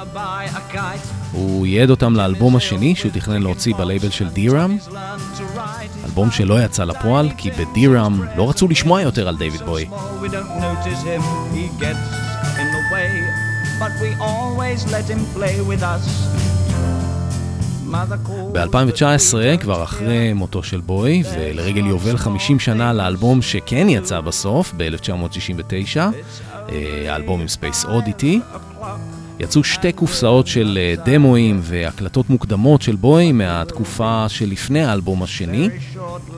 הוא 1.31 1.67
ייעד 1.67 1.89
אותם 1.89 2.15
לאלבום 2.15 2.55
השני 2.55 2.95
שהוא 2.95 3.11
תכנן 3.11 3.41
להוציא 3.41 3.75
בלייבל 3.75 4.09
של 4.09 4.27
דיראם. 4.27 4.77
אלבום 6.05 6.31
שלא 6.31 6.63
יצא 6.63 6.83
לפועל, 6.83 7.29
כי 7.37 7.51
בדיראם 7.51 8.21
לא 8.35 8.49
רצו 8.49 8.67
לשמוע 8.67 9.01
יותר 9.01 9.27
על 9.27 9.37
דיוויד 9.37 9.61
בוי. 9.61 9.87
But 13.79 13.91
we 13.99 14.11
always 14.21 14.79
let 14.95 15.05
him 15.09 15.21
play 15.35 15.59
with 15.69 15.83
us. 15.83 16.54
Mother 17.95 18.27
called 18.27 18.53
ב-2019, 18.53 19.57
כבר 19.61 19.83
אחרי 19.83 20.33
מותו 20.33 20.63
של 20.63 20.81
בוי, 20.81 21.23
ולרגל 21.35 21.85
יובל 21.85 22.17
50 22.17 22.59
שנה 22.59 22.93
לאלבום 22.93 23.41
שכן 23.41 23.89
יצא 23.89 24.21
בסוף, 24.21 24.73
ב-1969, 24.77 25.97
אה, 26.69 27.13
האלבום 27.13 27.41
עם 27.41 27.47
Space 27.47 27.85
Oddity, 27.85 28.39
יצאו 29.39 29.63
שתי 29.63 29.91
קופסאות 29.91 30.47
של 30.47 30.77
אה, 30.81 31.03
דמואים 31.05 31.59
והקלטות 31.63 32.29
מוקדמות 32.29 32.81
של 32.81 32.95
בוי 32.95 33.31
מהתקופה 33.31 34.25
שלפני 34.29 34.83
האלבום 34.85 35.23
השני, 35.23 35.69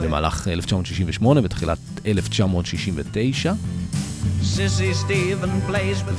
במהלך 0.02 0.48
1968 0.48 1.40
ותחילת 1.44 1.78
1969. 2.06 3.52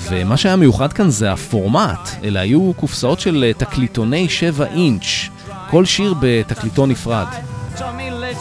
ומה 0.09 0.37
שהיה 0.37 0.55
מיוחד 0.55 0.93
כאן 0.93 1.09
זה 1.09 1.31
הפורמט, 1.31 2.09
אלה 2.23 2.39
היו 2.39 2.73
קופסאות 2.75 3.19
של 3.19 3.43
אה, 3.47 3.53
תקליטוני 3.53 4.29
7 4.29 4.65
אינץ', 4.65 5.29
כל 5.69 5.85
שיר 5.85 6.13
בתקליטון 6.19 6.91
נפרד, 6.91 7.27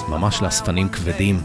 ממש 0.09 0.43
לאספנים 0.43 0.89
כבדים. 0.89 1.41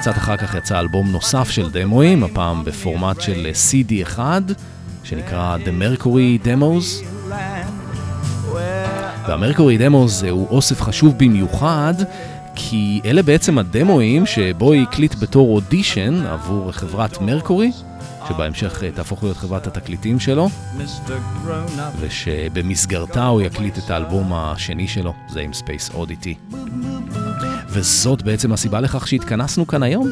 קצת 0.00 0.16
אחר 0.16 0.36
כך 0.36 0.54
יצא 0.54 0.80
אלבום 0.80 1.12
נוסף 1.12 1.50
של 1.50 1.70
דמואים, 1.70 2.24
הפעם 2.24 2.64
בפורמט 2.64 3.20
של 3.20 3.46
אה, 3.46 3.52
CD 3.52 4.02
אחד, 4.02 4.42
שנקרא 5.04 5.56
The 5.64 5.82
Mercury 5.82 6.46
Demos. 6.46 7.04
וה 9.28 9.39
Mercury 9.39 9.78
Demos 9.78 10.22
הוא 10.22 10.48
אוסף 10.50 10.82
חשוב 10.82 11.18
במיוחד, 11.18 11.94
כי 12.54 13.00
אלה 13.04 13.22
בעצם 13.22 13.58
הדמואים 13.58 14.26
שבוי 14.26 14.82
הקליט 14.82 15.14
בתור 15.20 15.54
אודישן 15.54 16.26
עבור 16.26 16.72
חברת 16.72 17.20
מרקורי, 17.20 17.72
שבהמשך 18.28 18.82
אה, 18.84 18.90
תהפוך 18.90 19.22
להיות 19.22 19.36
חברת 19.36 19.66
התקליטים 19.66 20.20
שלו, 20.20 20.48
ושבמסגרתה 22.00 23.26
הוא 23.26 23.42
יקליט 23.42 23.78
את 23.78 23.90
האלבום 23.90 24.32
השני 24.34 24.88
שלו, 24.88 25.14
זה 25.28 25.40
עם 25.40 25.52
Space 25.52 25.90
Oddity. 25.94 26.34
וזאת 27.68 28.22
בעצם 28.22 28.52
הסיבה 28.52 28.80
לכך 28.80 29.08
שהתכנסנו 29.08 29.66
כאן 29.66 29.82
היום. 29.82 30.08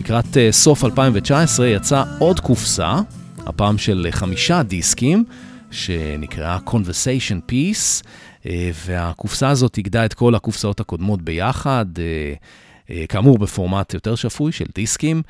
לקראת 0.00 0.36
אה, 0.36 0.52
סוף 0.52 0.84
2019 0.84 1.66
יצאה 1.66 2.04
עוד 2.18 2.40
קופסה, 2.40 3.00
הפעם 3.46 3.78
של 3.78 4.06
אה, 4.06 4.12
חמישה 4.12 4.62
דיסקים, 4.62 5.24
שנקראה 5.72 6.58
Conversation 6.66 7.52
Piece, 7.52 8.06
אה, 8.46 8.70
והקופסה 8.86 9.48
הזאת 9.48 9.72
תגדע 9.72 10.04
את 10.04 10.14
כל 10.14 10.34
הקופסאות 10.34 10.80
הקודמות 10.80 11.22
ביחד, 11.22 11.86
אה, 11.98 12.32
אה, 12.90 13.06
כאמור 13.06 13.38
בפורמט 13.38 13.94
יותר 13.94 14.14
שפוי 14.14 14.52
של 14.52 14.66
דיסקים. 14.74 15.22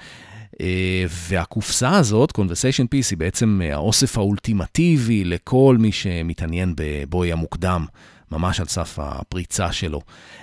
והקופסה 1.28 1.96
הזאת, 1.96 2.32
Conversation 2.38 2.84
Piece, 2.94 3.10
היא 3.10 3.18
בעצם 3.18 3.60
האוסף 3.72 4.18
האולטימטיבי 4.18 5.24
לכל 5.24 5.76
מי 5.78 5.92
שמתעניין 5.92 6.74
בבוי 6.76 7.32
המוקדם, 7.32 7.86
ממש 8.32 8.60
על 8.60 8.66
סף 8.66 8.98
הפריצה 8.98 9.72
שלו. 9.72 10.00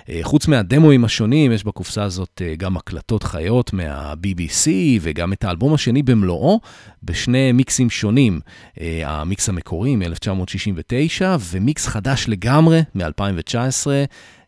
אה, 0.08 0.20
חוץ 0.22 0.48
מהדמואים 0.48 1.04
השונים, 1.04 1.52
יש 1.52 1.64
בקופסה 1.64 2.02
הזאת 2.02 2.42
אה, 2.44 2.54
גם 2.56 2.76
הקלטות 2.76 3.22
חיות 3.22 3.72
מה-BBC 3.72 4.68
וגם 5.00 5.32
את 5.32 5.44
האלבום 5.44 5.74
השני 5.74 6.02
במלואו, 6.02 6.60
בשני 7.02 7.52
מיקסים 7.52 7.90
שונים. 7.90 8.40
אה, 8.80 9.02
המיקס 9.04 9.48
המקורי 9.48 9.96
מ-1969 9.96 11.22
ומיקס 11.50 11.86
חדש 11.86 12.24
לגמרי 12.28 12.80
מ-2019. 12.94 13.86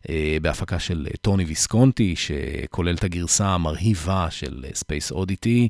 אה, 0.09 0.37
בהפקה 0.41 0.79
של 0.79 1.07
טוני 1.21 1.43
ויסקונטי, 1.43 2.15
שכולל 2.15 2.95
את 2.95 3.03
הגרסה 3.03 3.47
המרהיבה 3.47 4.27
של 4.29 4.65
Space 4.73 5.11
Oddity, 5.11 5.69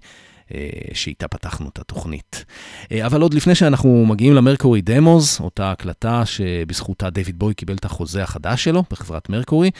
שאיתה 0.93 1.27
פתחנו 1.27 1.69
את 1.69 1.79
התוכנית. 1.79 2.45
אה, 2.91 3.05
אבל 3.05 3.21
עוד 3.21 3.33
לפני 3.33 3.55
שאנחנו 3.55 4.05
מגיעים 4.05 4.33
למרקורי 4.33 4.81
דמוז, 4.81 5.37
אותה 5.41 5.71
הקלטה 5.71 6.25
שבזכותה 6.25 7.09
דיוויד 7.09 7.39
בוי 7.39 7.53
קיבל 7.53 7.75
את 7.75 7.85
החוזה 7.85 8.23
החדש 8.23 8.63
שלו 8.63 8.83
בחברת 8.91 9.29
מרקורי, 9.29 9.71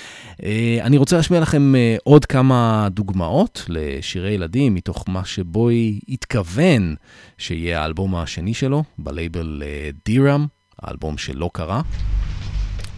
אה, 0.44 0.78
אני 0.82 0.98
רוצה 0.98 1.16
להשמיע 1.16 1.40
לכם 1.40 1.76
אה, 1.76 1.96
עוד 2.04 2.26
כמה 2.26 2.88
דוגמאות 2.92 3.66
לשירי 3.68 4.32
ילדים 4.32 4.76
מתוך 4.76 5.06
מה 5.08 5.26
שבוי 5.26 6.00
התכוון 6.10 6.96
שיהיה 7.38 7.82
האלבום 7.82 8.16
השני 8.16 8.54
שלו, 8.54 8.84
בלייבל 8.98 9.64
דיראם, 10.06 10.46
האלבום 10.82 11.18
שלא 11.18 11.50
קרה. 11.54 11.82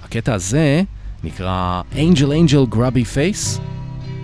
הקטע 0.04 0.34
הזה 0.34 0.82
נקרא 1.24 1.82
Angel 1.94 2.50
Angel 2.50 2.76
Grubby 2.76 3.06
Face, 3.16 3.62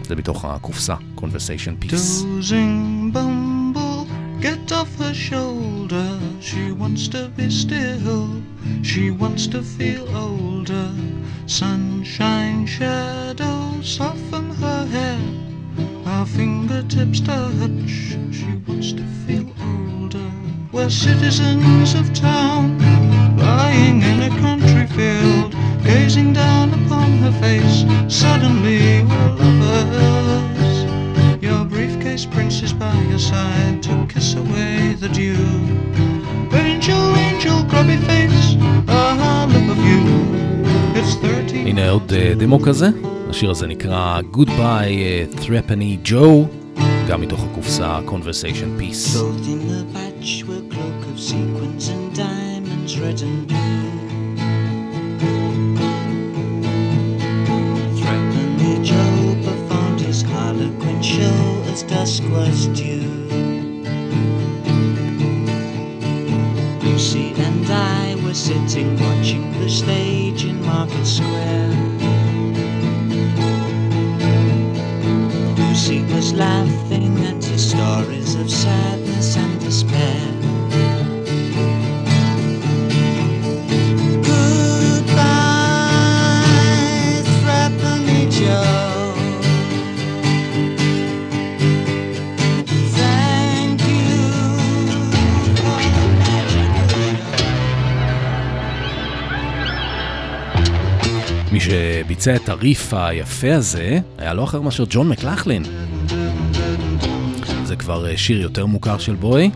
זה 0.02 0.16
מתוך 0.16 0.44
הקופסה, 0.44 0.94
Conversation 1.16 1.84
Piece. 1.84 2.24
Dozing 2.24 3.12
bumble, 3.12 4.06
get 4.40 4.72
off 4.72 4.90
her 5.00 5.14
shoulder. 5.14 6.10
She 6.40 6.64
wants 6.80 7.08
to 7.14 7.22
be 7.36 7.48
still, 7.62 8.28
she 8.90 9.04
wants 9.22 9.46
to 9.54 9.60
feel 9.76 10.04
older. 10.26 10.88
Sunshine 11.46 12.66
shadows 12.76 13.84
soften 13.98 14.46
her 14.62 14.82
hair. 14.94 15.20
Our 16.12 16.26
fingertips 16.36 17.20
touch, 17.20 17.94
she 18.38 18.50
wants 18.66 18.88
to 18.98 19.04
feel 19.24 19.48
older. 19.72 20.28
We're 20.74 20.90
citizens 20.90 21.90
of 22.00 22.06
town, 22.14 22.64
lying 23.40 24.02
in 24.10 24.18
a 24.30 24.32
country 24.46 24.86
field, 24.98 25.54
gazing 25.84 26.32
down 26.32 26.68
upon 26.80 27.08
her 27.24 27.32
face. 27.44 27.76
Suddenly 28.22 29.02
we're 29.08 29.30
lovers. 29.40 30.76
Your 31.42 31.64
briefcase 31.64 32.24
prince 32.34 32.62
is 32.62 32.72
by 32.72 32.96
your 33.10 33.18
side 33.18 33.82
to 33.86 33.94
kiss 34.12 34.34
away 34.34 34.94
the 35.02 35.08
dew. 35.08 35.46
Angel, 36.64 37.04
angel, 37.26 37.62
grubby 37.70 37.96
face, 38.08 38.56
ah, 38.88 39.46
look 39.52 39.68
of 39.74 39.80
you. 39.90 40.00
It's 40.98 41.14
30. 41.14 41.56
הנה 41.66 41.90
עוד 41.90 42.12
אה, 42.12 42.32
דמו 42.36 42.60
כזה, 42.60 42.88
השיר 43.30 43.50
הזה 43.50 43.66
נקרא 43.66 44.20
Goodbye 44.32 44.58
אה, 44.58 45.24
Threepenny 45.36 46.08
Joe, 46.08 46.46
גם 47.08 47.20
מתוך 47.20 47.44
הקופסה 47.50 48.00
Conversation 48.06 48.80
Piece. 48.80 49.16
Clothed 49.16 49.46
in 49.46 49.60
a 49.70 49.96
patchwork 49.96 50.70
cloak 50.70 51.00
of 51.14 51.20
sequins 51.20 51.88
and 51.88 52.16
diamonds, 52.16 52.49
and 52.83 53.47
blue. 53.47 54.35
Threepenny 57.95 58.83
Joe 58.83 59.35
performed 59.43 60.01
his 60.01 60.23
harlequin 60.23 61.01
show 61.03 61.63
as 61.71 61.83
dusk 61.83 62.23
was 62.31 62.67
due. 62.69 63.29
Lucy 66.81 67.33
and 67.37 67.65
I 67.69 68.15
were 68.25 68.33
sitting 68.33 68.99
watching 68.99 69.51
the 69.59 69.69
stage 69.69 70.45
in 70.45 70.59
Market 70.65 71.05
Square. 71.05 71.69
Lucy 75.55 76.01
was 76.13 76.33
laughing 76.33 77.15
at 77.25 77.43
his 77.45 77.69
stories 77.69 78.33
of 78.35 78.49
sadness 78.49 79.37
and 79.37 79.59
despair. 79.59 80.60
שביצע 102.11 102.35
את 102.35 102.49
הריף 102.49 102.93
היפה 102.93 103.55
הזה 103.55 103.99
היה 104.17 104.33
לא 104.33 104.43
אחר 104.43 104.61
מאשר 104.61 104.83
ג'ון 104.89 105.09
מקלחלין. 105.09 105.63
זה 107.63 107.75
כבר 107.75 108.09
אה, 108.09 108.17
שיר 108.17 108.41
יותר 108.41 108.65
מוכר 108.65 108.97
של 108.97 109.15
בוי. 109.15 109.51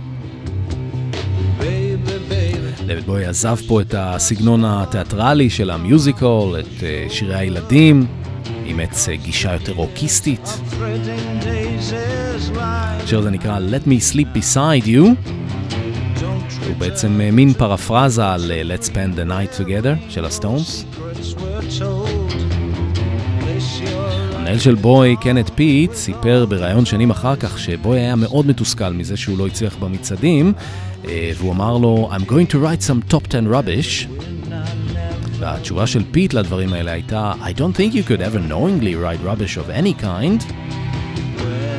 דויד 2.85 3.05
בוי 3.05 3.25
עזב 3.25 3.55
פה 3.67 3.81
את 3.81 3.95
הסגנון 3.97 4.65
התיאטרלי 4.65 5.49
של 5.49 5.69
המיוזיקל, 5.69 6.59
את 6.59 6.83
אה, 6.83 7.05
שירי 7.09 7.35
הילדים, 7.35 8.05
אימץ 8.65 9.09
אה, 9.09 9.15
גישה 9.15 9.53
יותר 9.53 9.71
רוקיסטית. 9.71 10.59
השיר 13.03 13.19
הזה 13.19 13.29
נקרא 13.29 13.59
Let 13.59 13.87
me 13.87 14.13
sleep 14.13 14.37
beside 14.37 14.87
you. 14.87 15.29
הוא 16.67 16.75
בעצם 16.77 17.21
מין 17.33 17.53
פרפרזה 17.53 18.27
על 18.27 18.51
Let's 18.71 18.85
spend 18.85 19.17
the 19.17 19.29
night 19.29 19.61
together 19.61 20.09
של 20.09 20.25
הסטונס. 20.25 20.85
המנהל 24.45 24.59
של 24.59 24.75
בוי, 24.75 25.15
קנט 25.21 25.49
פיט, 25.55 25.93
סיפר 25.93 26.45
בריאיון 26.45 26.85
שנים 26.85 27.11
אחר 27.11 27.35
כך 27.35 27.59
שבוי 27.59 27.99
היה 27.99 28.15
מאוד 28.15 28.47
מתוסכל 28.47 28.89
מזה 28.89 29.17
שהוא 29.17 29.37
לא 29.37 29.47
הצליח 29.47 29.75
במצעדים, 29.75 30.53
אה, 31.07 31.31
והוא 31.37 31.51
אמר 31.51 31.77
לו, 31.77 32.09
I'm 32.11 32.29
going 32.29 32.51
to 32.51 32.55
write 32.55 32.83
some 32.87 33.13
top 33.13 33.27
10 33.29 33.47
rubbish. 33.51 34.07
והתשובה 35.39 35.87
של 35.87 36.03
פיט 36.11 36.33
לדברים 36.33 36.73
האלה 36.73 36.91
הייתה, 36.91 37.33
I 37.41 37.59
don't 37.59 37.77
think 37.77 37.93
you 37.93 38.09
could 38.09 38.21
ever 38.21 38.51
knowingly 38.51 38.95
write 38.95 39.27
rubbish 39.27 39.57
of 39.57 39.83
any 39.83 40.03
kind. 40.03 40.53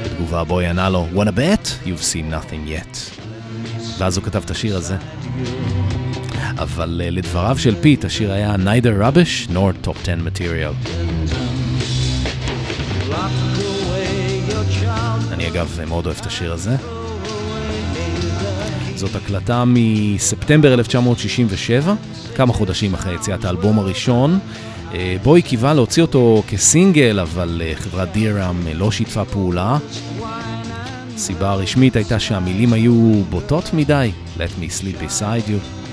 בתגובה 0.04 0.44
בוי 0.44 0.66
ענה 0.66 0.88
לו, 0.88 1.06
wanna 1.14 1.38
bet? 1.38 1.86
You've 1.86 2.12
seen 2.12 2.32
nothing 2.32 2.68
yet. 2.68 3.20
ואז 3.98 4.16
הוא 4.16 4.24
כתב 4.24 4.42
את 4.44 4.50
השיר 4.50 4.76
הזה. 4.76 4.96
אבל 6.58 7.02
uh, 7.04 7.10
לדבריו 7.10 7.58
של 7.58 7.74
פיט, 7.80 8.04
השיר 8.04 8.32
היה 8.32 8.54
neither 8.54 9.02
rubbish 9.02 9.50
nor 9.50 9.86
top 9.86 9.96
10 10.04 10.14
material. 10.14 11.15
אני 15.32 15.48
אגב 15.48 15.78
מאוד 15.88 16.06
אוהב 16.06 16.18
את 16.20 16.26
השיר 16.26 16.52
הזה. 16.52 16.76
זאת 18.94 19.14
הקלטה 19.14 19.64
מספטמבר 19.66 20.74
1967, 20.74 21.94
כמה 22.34 22.52
חודשים 22.52 22.94
אחרי 22.94 23.14
יציאת 23.14 23.44
האלבום 23.44 23.78
הראשון. 23.78 24.38
אה, 24.94 25.16
בוי 25.22 25.42
קיווה 25.42 25.74
להוציא 25.74 26.02
אותו 26.02 26.42
כסינגל, 26.48 27.20
אבל 27.20 27.62
אה, 27.64 27.72
חברת 27.74 28.12
דיראם 28.12 28.56
לא 28.74 28.90
שיתפה 28.90 29.24
פעולה. 29.24 29.78
הסיבה 31.16 31.50
הרשמית 31.50 31.96
הייתה 31.96 32.18
שהמילים 32.20 32.72
היו 32.72 33.22
בוטות 33.30 33.70
מדי, 33.72 34.10
Let 34.36 34.60
me 34.60 34.82
sleep 34.82 35.02
beside 35.02 35.48
you. 35.48 35.86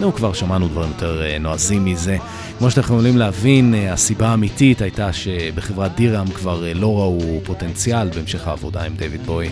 נו, 0.00 0.14
כבר 0.14 0.32
שמענו 0.32 0.68
דברים 0.68 0.88
יותר 0.88 1.22
אה, 1.22 1.38
נועזים 1.38 1.84
מזה. 1.84 2.16
כמו 2.60 2.70
שאתם 2.70 2.80
יכולים 2.80 3.16
להבין, 3.16 3.74
הסיבה 3.74 4.28
האמיתית 4.28 4.82
הייתה 4.82 5.12
שבחברת 5.12 5.94
דיראם 5.96 6.26
כבר 6.28 6.64
לא 6.74 6.98
ראו 6.98 7.40
פוטנציאל 7.44 8.08
בהמשך 8.08 8.48
העבודה 8.48 8.82
עם 8.82 8.96
דיוויד 8.96 9.26
בוי. 9.26 9.48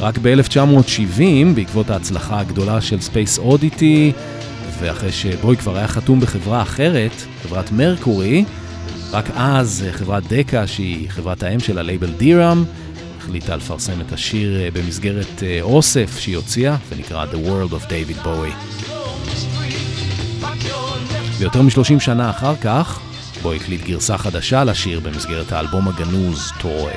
רק 0.00 0.18
ב-1970, 0.22 1.22
בעקבות 1.54 1.90
ההצלחה 1.90 2.40
הגדולה 2.40 2.80
של 2.80 3.00
Space 3.00 3.38
Oddity, 3.38 4.12
ואחרי 4.80 5.12
שבוי 5.12 5.56
כבר 5.56 5.76
היה 5.76 5.88
חתום 5.88 6.20
בחברה 6.20 6.62
אחרת, 6.62 7.12
חברת 7.42 7.72
מרקורי, 7.72 8.44
רק 9.10 9.30
אז 9.34 9.84
חברת 9.90 10.22
דקה, 10.32 10.66
שהיא 10.66 11.10
חברת 11.10 11.42
האם 11.42 11.60
של 11.60 11.78
הלייבל 11.78 12.10
Deram, 12.10 12.64
החליטה 13.18 13.56
לפרסם 13.56 14.00
את 14.00 14.12
השיר 14.12 14.60
אה, 14.60 14.68
במסגרת 14.72 15.42
אה, 15.42 15.58
אוסף 15.62 16.18
שהיא 16.18 16.36
הוציאה, 16.36 16.76
ונקרא 16.88 17.26
The 17.32 17.46
World 17.46 17.72
of 17.72 17.90
David 17.90 18.24
Bowie. 18.24 18.99
ויותר 21.40 21.62
מ-30 21.62 22.00
שנה 22.00 22.30
אחר 22.30 22.56
כך, 22.56 23.00
בוי 23.42 23.52
הקליט 23.52 23.84
גרסה 23.84 24.18
חדשה 24.18 24.64
לשיר 24.64 25.00
במסגרת 25.00 25.52
האלבום 25.52 25.88
הגנוז 25.88 26.52
Toy. 26.58 26.92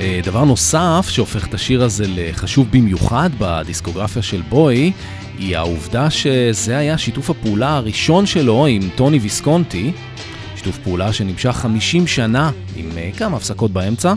אה, 0.00 0.20
דבר 0.24 0.44
נוסף 0.44 1.06
שהופך 1.08 1.46
את 1.46 1.54
השיר 1.54 1.82
הזה 1.82 2.04
לחשוב 2.08 2.68
במיוחד 2.70 3.30
בדיסקוגרפיה 3.38 4.22
של 4.22 4.42
בוי, 4.48 4.92
היא 5.38 5.56
העובדה 5.56 6.10
שזה 6.10 6.78
היה 6.78 6.98
שיתוף 6.98 7.30
הפעולה 7.30 7.76
הראשון 7.76 8.26
שלו 8.26 8.66
עם 8.66 8.88
טוני 8.96 9.18
ויסקונטי, 9.18 9.92
שיתוף 10.56 10.78
פעולה 10.78 11.12
שנמשך 11.12 11.50
50 11.50 12.06
שנה 12.06 12.50
עם 12.76 12.90
אה, 12.96 13.10
כמה 13.16 13.36
הפסקות 13.36 13.70
באמצע, 13.70 14.14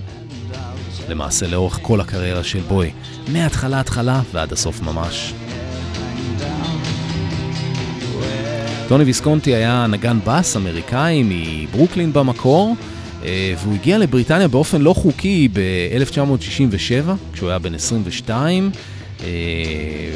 למעשה 1.10 1.48
לאורך 1.48 1.80
כל 1.82 2.02
הקריירה 2.02 2.44
של 2.44 2.60
בוי, 2.60 2.92
מההתחלה 3.32 3.80
התחלה 3.80 4.22
ועד 4.34 4.52
הסוף 4.52 4.82
ממש. 4.82 5.34
טוני 8.88 9.04
ויסקונטי 9.04 9.56
היה 9.56 9.88
נגן 9.90 10.20
בס 10.26 10.58
אמריקאי 10.58 11.24
מברוקלין 11.26 12.14
במקור, 12.14 12.76
אה, 13.24 13.54
והוא 13.64 13.74
הגיע 13.74 13.98
לבריטניה 13.98 14.48
באופן 14.48 14.82
לא 14.82 14.94
חוקי 14.94 15.50
ב-1967, 15.54 17.12
כשהוא 17.34 17.50
היה 17.50 17.60
בן 17.60 17.76
22, 17.76 18.72
אה, 19.24 19.28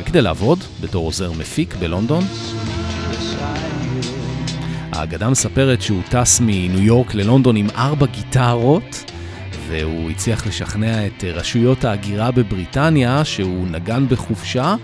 כדי 0.06 0.22
לעבוד 0.22 0.60
בתור 0.82 1.06
עוזר 1.06 1.32
מפיק 1.32 1.76
בלונדון. 1.80 2.24
האגדה 4.92 5.30
מספרת 5.30 5.82
שהוא 5.82 6.02
טס 6.10 6.40
מניו 6.44 6.84
יורק 6.84 7.16
ללונדון 7.16 7.56
עם 7.56 7.68
ארבע 7.76 8.06
גיטרות, 8.06 9.12
והוא 9.68 10.12
הצליח 10.12 10.48
לשכנע 10.48 11.08
את 11.08 11.24
רשויות 11.24 11.84
ההגירה 11.84 12.32
בבריטניה 12.32 13.26
שהוא 13.26 13.68
נגן 13.68 14.08
בחופשה, 14.08 14.76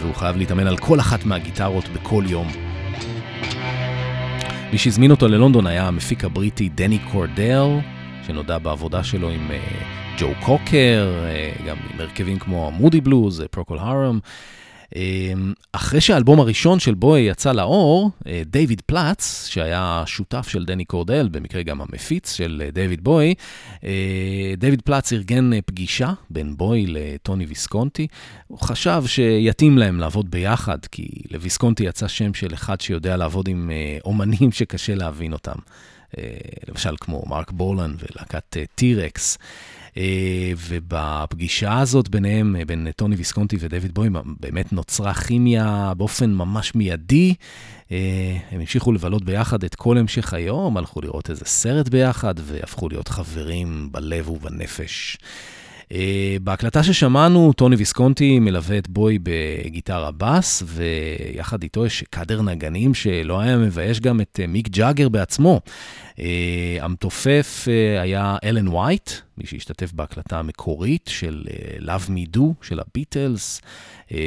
והוא 0.00 0.14
חייב 0.14 0.36
להתאמן 0.36 0.66
על 0.66 0.76
כל 0.76 1.00
אחת 1.00 1.24
מהגיטרות 1.24 1.88
בכל 1.88 2.24
יום. 2.26 2.48
מי 4.72 4.78
שהזמין 4.78 5.10
אותו 5.10 5.28
ללונדון 5.28 5.66
היה 5.66 5.88
המפיק 5.88 6.24
הבריטי 6.24 6.68
דני 6.68 6.98
קורדל, 6.98 7.66
שנודע 8.26 8.58
בעבודה 8.58 9.04
שלו 9.04 9.30
עם 9.30 9.50
uh, 9.50 10.18
ג'ו 10.20 10.28
קוקר, 10.40 11.08
uh, 11.58 11.62
גם 11.68 11.76
עם 11.94 12.00
הרכבים 12.00 12.38
כמו 12.38 12.70
Moody 12.70 13.00
Blues, 13.00 13.42
Procol. 13.50 13.78
אמ, 13.78 14.18
אחרי 15.72 16.00
שהאלבום 16.00 16.40
הראשון 16.40 16.80
של 16.80 16.94
בוי 16.94 17.20
יצא 17.20 17.52
לאור, 17.52 18.10
אה, 18.26 18.42
דיוויד 18.46 18.82
פלאץ, 18.86 19.46
שהיה 19.50 20.02
שותף 20.06 20.48
של 20.48 20.64
דני 20.64 20.84
קורדל, 20.84 21.28
במקרה 21.32 21.62
גם 21.62 21.80
המפיץ 21.80 22.32
של 22.32 22.62
אה, 22.64 22.70
דיוויד 22.70 23.04
בוי, 23.04 23.34
אה, 23.84 24.54
דיוויד 24.56 24.82
פלאץ 24.82 25.12
ארגן 25.12 25.50
פגישה 25.66 26.12
בין 26.30 26.56
בוי 26.56 26.86
לטוני 26.88 27.44
ויסקונטי. 27.44 28.06
הוא 28.46 28.58
חשב 28.58 29.02
שיתאים 29.06 29.78
להם 29.78 30.00
לעבוד 30.00 30.30
ביחד, 30.30 30.78
כי 30.92 31.08
לוויסקונטי 31.30 31.84
יצא 31.84 32.08
שם 32.08 32.34
של 32.34 32.54
אחד 32.54 32.80
שיודע 32.80 33.16
לעבוד 33.16 33.48
עם 33.48 33.70
אומנים 34.04 34.52
שקשה 34.52 34.94
להבין 34.94 35.32
אותם. 35.32 35.58
למשל 36.68 36.94
כמו 37.00 37.22
מרק 37.26 37.50
בולן 37.50 37.94
ולהקת 37.98 38.56
טירקס. 38.74 39.38
אה, 39.40 39.44
ובפגישה 40.56 41.78
הזאת 41.78 42.08
ביניהם, 42.08 42.56
אה, 42.56 42.64
בין 42.64 42.88
טוני 42.96 43.16
ויסקונטי 43.16 43.56
ודויד 43.60 43.94
בוי, 43.94 44.08
באמת 44.40 44.72
נוצרה 44.72 45.14
כימיה 45.14 45.92
באופן 45.96 46.30
ממש 46.32 46.74
מיידי. 46.74 47.34
אה, 47.92 48.36
הם 48.50 48.60
המשיכו 48.60 48.92
לבלות 48.92 49.24
ביחד 49.24 49.64
את 49.64 49.74
כל 49.74 49.98
המשך 49.98 50.34
היום, 50.34 50.76
הלכו 50.76 51.00
לראות 51.00 51.30
איזה 51.30 51.44
סרט 51.44 51.88
ביחד, 51.88 52.34
והפכו 52.38 52.88
להיות 52.88 53.08
חברים 53.08 53.88
בלב 53.92 54.28
ובנפש. 54.28 55.18
Uh, 55.90 55.96
בהקלטה 56.42 56.82
ששמענו, 56.82 57.52
טוני 57.52 57.76
ויסקונטי 57.76 58.38
מלווה 58.38 58.78
את 58.78 58.88
בוי 58.88 59.18
בגיטרה 59.22 60.10
בס, 60.16 60.62
ויחד 60.66 61.62
איתו 61.62 61.86
יש 61.86 62.04
קאדר 62.10 62.42
נגנים 62.42 62.94
שלא 62.94 63.40
היה 63.40 63.56
מבייש 63.56 64.00
גם 64.00 64.20
את 64.20 64.40
uh, 64.42 64.46
מיק 64.46 64.68
ג'אגר 64.68 65.08
בעצמו. 65.08 65.60
Uh, 66.16 66.20
המתופף 66.80 67.68
היה 68.00 68.36
אלן 68.44 68.68
וייט, 68.68 69.10
מי 69.38 69.46
שהשתתף 69.46 69.92
בהקלטה 69.92 70.38
המקורית 70.38 71.10
של 71.12 71.44
Love 71.78 72.08
Me 72.08 72.36
Do 72.36 72.42
של 72.62 72.80
הביטלס. 72.80 73.60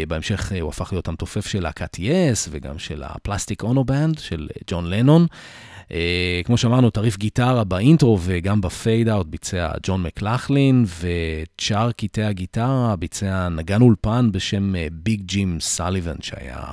בהמשך 0.08 0.52
הוא 0.62 0.70
הפך 0.70 0.94
להיות 0.94 1.08
המתופף 1.08 1.48
של 1.48 1.64
להקת 1.64 1.96
Yes, 2.00 2.50
וגם 2.52 2.80
של 2.80 3.04
ה 3.04 3.11
Plastic 3.11 3.64
Ono 3.64 3.86
Band 3.86 4.20
של 4.20 4.48
ג'ון 4.68 4.90
לנון. 4.90 5.28
Uh, 5.90 5.94
כמו 6.44 6.58
שאמרנו, 6.58 6.90
את 6.90 7.01
ריף 7.01 7.18
גיטרה 7.18 7.64
ב 7.64 7.73
intro 7.73 8.18
וגם 8.22 8.62
ב 8.62 9.10
fade 9.10 9.20
out 9.20 9.28
ביצע 9.28 9.72
ג'ון 9.84 10.04
מקלחלין, 10.04 10.86
ואת 10.88 11.60
שאר 11.62 11.92
קטעי 11.92 12.26
הגיטרה 12.26 12.96
ביצע 12.96 13.50
נגן 13.50 13.82
אולפן 13.82 14.30
בשם 14.32 14.74
ביג 14.92 15.22
ג'ים 15.26 15.58
סליבן, 15.60 16.16
שהיה 16.22 16.64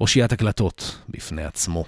אושיית 0.00 0.32
הקלטות 0.32 0.98
בפני 1.08 1.44
עצמו. 1.44 1.84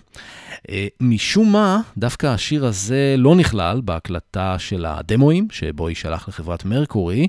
Uh, 0.57 0.71
משום 1.01 1.53
מה, 1.53 1.81
דווקא 1.99 2.27
השיר 2.27 2.67
הזה 2.67 3.15
לא 3.19 3.37
נכלל 3.37 3.81
בהקלטה 3.85 4.59
של 4.59 4.87
הדמואים, 4.87 5.49
שבוי 5.51 5.97
שלח 5.97 6.29
לחברת 6.29 6.65
מרקורי, 6.65 7.29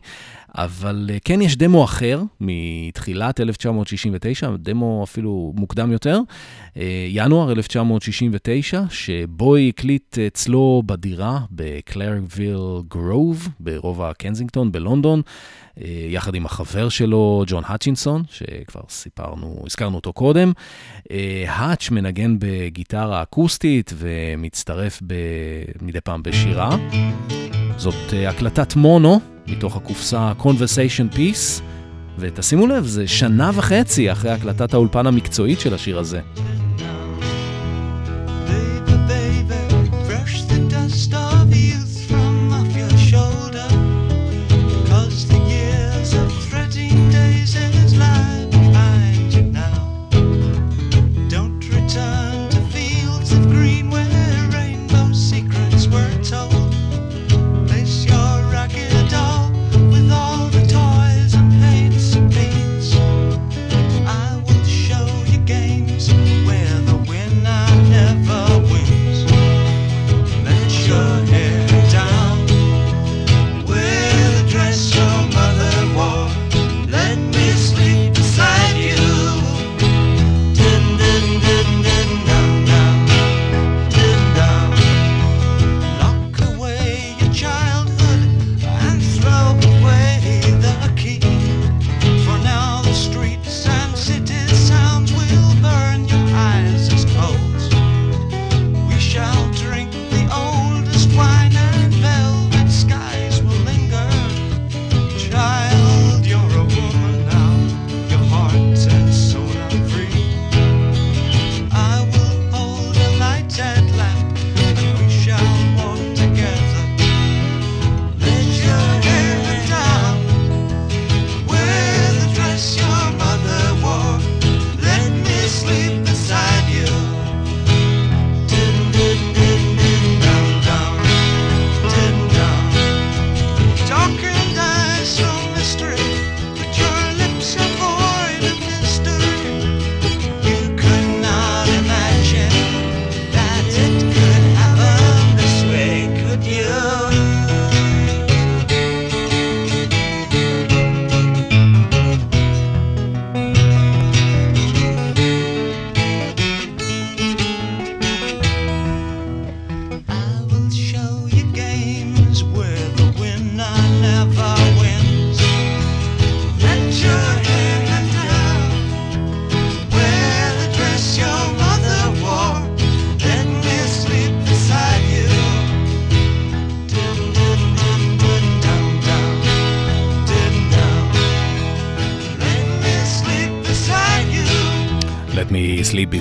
אבל 0.56 1.10
uh, 1.10 1.20
כן 1.26 1.42
יש 1.42 1.58
דמו 1.58 1.84
אחר 1.84 2.22
מתחילת 2.40 3.40
1969, 3.40 4.50
דמו 4.60 5.04
אפילו 5.04 5.54
מוקדם 5.56 5.92
יותר, 5.92 6.20
uh, 6.74 6.80
ינואר 7.08 7.52
1969, 7.52 8.82
שבוי 8.90 9.70
הקליט 9.70 10.18
אצלו 10.28 10.84
בדירה 10.86 11.40
בקלרוויל 11.52 12.60
גרוב, 12.88 13.48
ברובע 13.60 14.14
קנזינגטון 14.14 14.72
בלונדון. 14.72 15.22
אה, 15.82 16.06
יחד 16.10 16.36
עם 16.36 16.46
החבר 16.46 16.90
שלו, 16.90 17.44
ג'ון 17.48 17.64
האצ'ינסון, 17.66 18.24
שכבר 18.30 18.82
סיפרנו, 18.90 19.64
הזכרנו 19.66 19.96
אותו 19.96 20.14
קודם. 20.14 20.52
האץ' 21.48 21.90
מנגן 21.92 22.36
בגיטרה 22.40 23.22
אקוסטית 23.22 23.94
ומצטרף. 23.98 25.02
מדי 25.82 26.02
פעם 26.02 26.24
בשירה. 26.24 26.78
זאת 27.78 28.14
אה, 28.14 28.30
הקלטת 28.30 28.76
מונו 28.76 29.20
מתוך 29.52 29.76
הקופסה 29.76 30.32
Conversation 30.40 31.16
Piece, 31.16 31.62
ותשימו 32.20 32.68
לב, 32.68 32.86
זה 32.86 33.08
שנה 33.08 33.52
וחצי 33.54 34.12
אחרי 34.12 34.32
הקלטת 34.32 34.74
האולפן 34.74 35.08
המקצועית 35.08 35.60
של 35.60 35.74
השיר 35.74 36.00
הזה. 36.00 36.22
Show 41.12 41.34
you 41.34 41.39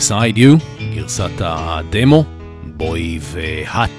Beside 0.08 0.38
You, 0.38 0.58
גרסת 0.94 1.30
הדמו, 1.40 2.24
בוי 2.64 3.18
והאץ', 3.22 3.90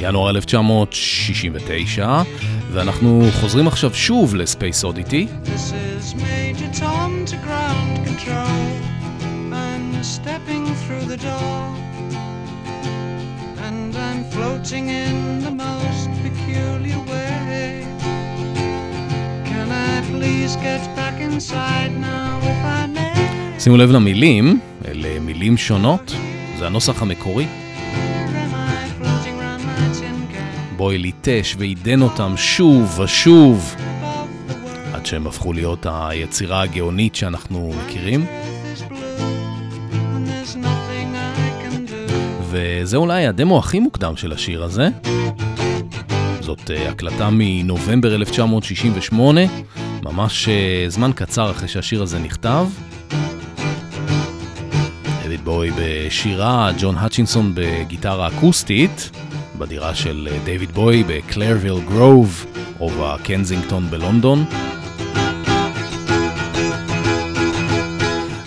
ינואר 0.00 0.30
1969, 0.30 2.22
ואנחנו 2.72 3.24
חוזרים 3.40 3.66
עכשיו 3.66 3.94
שוב 3.94 4.34
לספייס 4.34 4.84
אודיטי. 4.84 5.26
This 5.44 5.48
is 5.48 6.14
Major 6.14 6.80
Tom 6.80 7.24
to 7.30 7.36
ground 7.46 8.06
control. 8.06 8.60
I'm 9.52 10.02
stepping 10.02 10.66
through 10.66 11.06
the 11.12 11.16
door. 11.16 11.62
And 13.66 13.96
I'm 14.06 14.22
floating 14.34 14.86
in 15.04 15.16
the 15.46 15.54
most 15.66 16.08
peculiar 16.24 17.00
way. 17.12 17.86
Can 19.50 19.68
I 19.88 19.92
please 20.12 20.52
get 20.66 20.82
back 20.98 21.16
inside 21.28 21.92
now 22.12 22.30
if 22.52 22.60
I 22.78 22.86
may? 22.96 23.04
שימו 23.58 23.76
לב 23.76 23.90
למילים, 23.90 24.60
אלה 24.88 25.20
מילים 25.20 25.56
שונות, 25.56 26.14
זה 26.58 26.66
הנוסח 26.66 27.02
המקורי. 27.02 27.46
בוי 30.76 30.98
ליטש 30.98 31.54
ועידן 31.58 32.02
אותם 32.02 32.32
שוב 32.36 32.98
ושוב? 33.00 33.74
עד 34.94 35.06
שהם 35.06 35.26
הפכו 35.26 35.52
להיות 35.52 35.86
היצירה 35.90 36.62
הגאונית 36.62 37.14
שאנחנו 37.14 37.72
מכירים. 37.84 38.26
וזה 42.50 42.96
אולי 42.96 43.26
הדמו 43.26 43.58
הכי 43.58 43.80
מוקדם 43.80 44.16
של 44.16 44.32
השיר 44.32 44.64
הזה. 44.64 44.88
זאת 46.40 46.70
אה, 46.70 46.90
הקלטה 46.90 47.28
מנובמבר 47.32 48.14
1968, 48.14 49.40
ממש 50.02 50.48
אה, 50.48 50.84
זמן 50.88 51.10
קצר 51.14 51.50
אחרי 51.50 51.68
שהשיר 51.68 52.02
הזה 52.02 52.18
נכתב. 52.18 52.66
בוי 55.44 55.70
בשירה, 55.78 56.70
ג'ון 56.78 56.96
האצ'ינסון 56.98 57.52
בגיטרה 57.54 58.28
אקוסטית, 58.28 59.10
בדירה 59.58 59.94
של 59.94 60.28
אה, 60.30 60.38
דויד 60.44 60.70
בוי 60.70 61.04
בקלרוויל 61.06 61.80
גרוב, 61.88 62.46
רובע 62.78 63.16
קנזינגטון 63.22 63.90
בלונדון. 63.90 64.44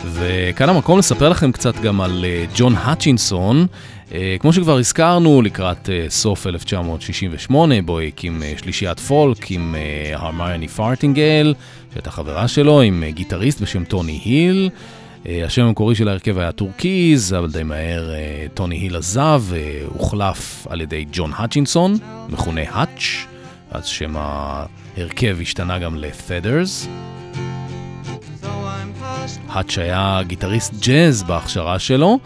וכאן 0.05 0.69
המקום 0.69 0.99
לספר 0.99 1.29
לכם 1.29 1.51
קצת 1.51 1.75
גם 1.75 2.01
על 2.01 2.25
אה, 2.25 2.45
ג'ון 2.55 2.75
האצ'ינסון. 2.75 3.67
אה, 4.13 4.35
כמו 4.39 4.53
שכבר 4.53 4.77
הזכרנו, 4.77 5.41
לקראת 5.41 5.89
סוף 6.09 6.47
1968, 6.47 7.81
בוי 7.81 7.99
הקים 7.99 8.43
שלישיית 8.57 8.99
פולק 8.99 9.51
עם 9.51 9.75
הרמיוני 10.13 10.67
פארטינגייל, 10.67 11.53
שהייתה 11.93 12.11
חברה 12.11 12.47
שלו, 12.47 12.81
עם 12.81 13.03
גיטריסט 13.09 13.61
בשם 13.61 13.83
טוני 13.83 14.21
היל. 14.25 14.69
אה, 15.27 15.45
השם 15.45 15.65
המקורי 15.65 15.95
של 15.95 16.07
ההרכב 16.07 16.37
היה 16.37 16.51
Turquoise, 16.51 17.33
אבל 17.33 17.51
די 17.51 17.63
מהר 17.63 18.13
אה, 18.13 18.45
טוני 18.53 18.75
היל 18.75 18.95
עזב 18.95 19.43
והוחלף 19.45 20.67
על 20.69 20.81
ידי 20.81 21.05
ג'ון 21.11 21.31
האצ'ינסון, 21.35 21.97
מכונה 22.29 22.61
האץ', 22.69 23.03
אז 23.71 23.85
שם 23.85 24.15
ההרכב 24.17 25.37
השתנה 25.41 25.79
גם 25.79 25.95
ל-Feathers. 25.95 26.87
האץ' 29.49 29.77
היה 29.77 30.21
גיטריסט 30.27 30.73
ג'אז 30.87 31.23
בהכשרה 31.23 31.79
שלו, 31.79 32.19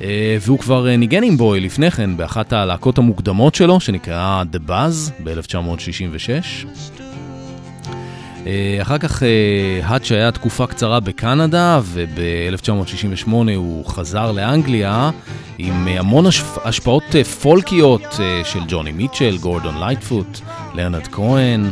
אה, 0.00 0.36
והוא 0.40 0.58
כבר 0.58 0.88
אה, 0.88 0.96
ניגן 0.96 1.22
עם 1.22 1.36
בוי 1.36 1.60
לפני 1.60 1.90
כן 1.90 2.16
באחת 2.16 2.52
הלהקות 2.52 2.98
המוקדמות 2.98 3.54
שלו, 3.54 3.80
שנקראה 3.80 4.42
The 4.52 4.70
Buzz 4.70 5.22
ב-1966. 5.24 6.66
אה, 8.48 8.78
אחר 8.82 8.98
כך 8.98 9.22
אה, 9.22 9.28
האץ' 9.82 10.12
היה 10.12 10.30
תקופה 10.32 10.66
קצרה 10.66 11.00
בקנדה, 11.00 11.80
וב-1968 11.84 13.30
הוא 13.56 13.86
חזר 13.86 14.32
לאנגליה 14.32 15.10
עם 15.58 15.88
אה, 15.88 15.98
המון 16.00 16.26
השפ- 16.26 16.60
השפעות 16.64 17.02
פולקיות 17.42 18.02
של 18.44 18.58
ג'וני 18.68 18.92
מיטשל, 18.92 19.38
גורדון 19.38 19.78
לייטפוט, 19.80 20.40
לאונרד 20.74 21.06
כהן. 21.12 21.70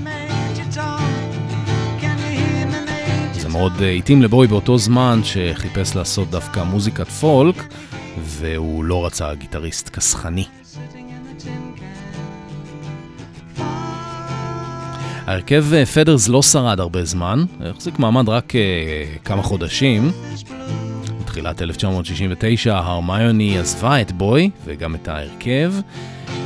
זה 3.32 3.48
מאוד 3.48 3.72
התאים 3.98 4.22
לבואי 4.22 4.46
באותו 4.46 4.78
זמן 4.78 5.20
שחיפש 5.24 5.96
לעשות 5.96 6.30
דווקא 6.30 6.60
מוזיקת 6.60 7.08
פולק, 7.08 7.64
והוא 8.18 8.84
לא 8.84 9.06
רצה 9.06 9.34
גיטריסט 9.34 9.88
כסחני. 9.88 10.44
ההרכב 15.26 15.84
פדרס 15.94 16.28
לא 16.28 16.42
שרד 16.42 16.80
הרבה 16.80 17.04
זמן, 17.04 17.44
החזיק 17.60 17.98
מעמד 17.98 18.28
רק 18.28 18.56
אה, 18.56 18.60
כמה 19.24 19.42
חודשים. 19.42 20.10
בתחילת 21.20 21.62
1969 21.62 22.76
הרמיוני 22.76 23.58
עזבה 23.58 24.00
את 24.00 24.12
בוי 24.12 24.50
וגם 24.64 24.94
את 24.94 25.08
ההרכב, 25.08 25.72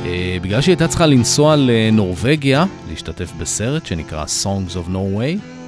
אה, 0.05 0.37
בגלל 0.41 0.61
שהיא 0.61 0.73
הייתה 0.73 0.87
צריכה 0.87 1.05
לנסוע 1.05 1.55
לנורבגיה, 1.55 2.65
להשתתף 2.89 3.31
בסרט 3.37 3.85
שנקרא 3.85 4.25
Songs 4.43 4.73
of 4.73 4.89
Norway. 4.89 5.61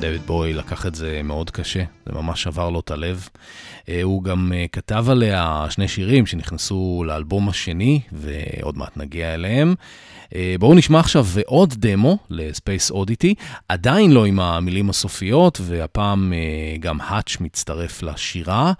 דויד 0.00 0.22
בוי 0.26 0.52
לקח 0.52 0.86
את 0.86 0.94
זה 0.94 1.20
מאוד 1.24 1.50
קשה, 1.50 1.84
זה 2.06 2.12
ממש 2.12 2.42
שבר 2.42 2.70
לו 2.70 2.80
את 2.80 2.90
הלב. 2.90 3.28
אה, 3.88 4.02
הוא 4.02 4.22
גם 4.22 4.52
אה, 4.54 4.66
כתב 4.72 5.06
עליה 5.10 5.66
שני 5.70 5.88
שירים 5.88 6.26
שנכנסו 6.26 7.04
לאלבום 7.06 7.48
השני, 7.48 8.00
ועוד 8.12 8.78
מעט 8.78 8.96
נגיע 8.96 9.34
אליהם. 9.34 9.74
אה, 10.34 10.54
בואו 10.60 10.74
נשמע 10.74 11.00
עכשיו 11.00 11.26
עוד 11.46 11.74
דמו 11.78 12.18
ל 12.30 12.40
Space 12.40 12.90
Oddity, 12.90 13.34
עדיין 13.68 14.10
לא 14.10 14.26
עם 14.26 14.40
המילים 14.40 14.90
הסופיות, 14.90 15.60
והפעם 15.62 16.32
אה, 16.32 16.76
גם 16.80 17.00
האץ' 17.00 17.36
מצטרף 17.40 18.02
לשירה. 18.02 18.72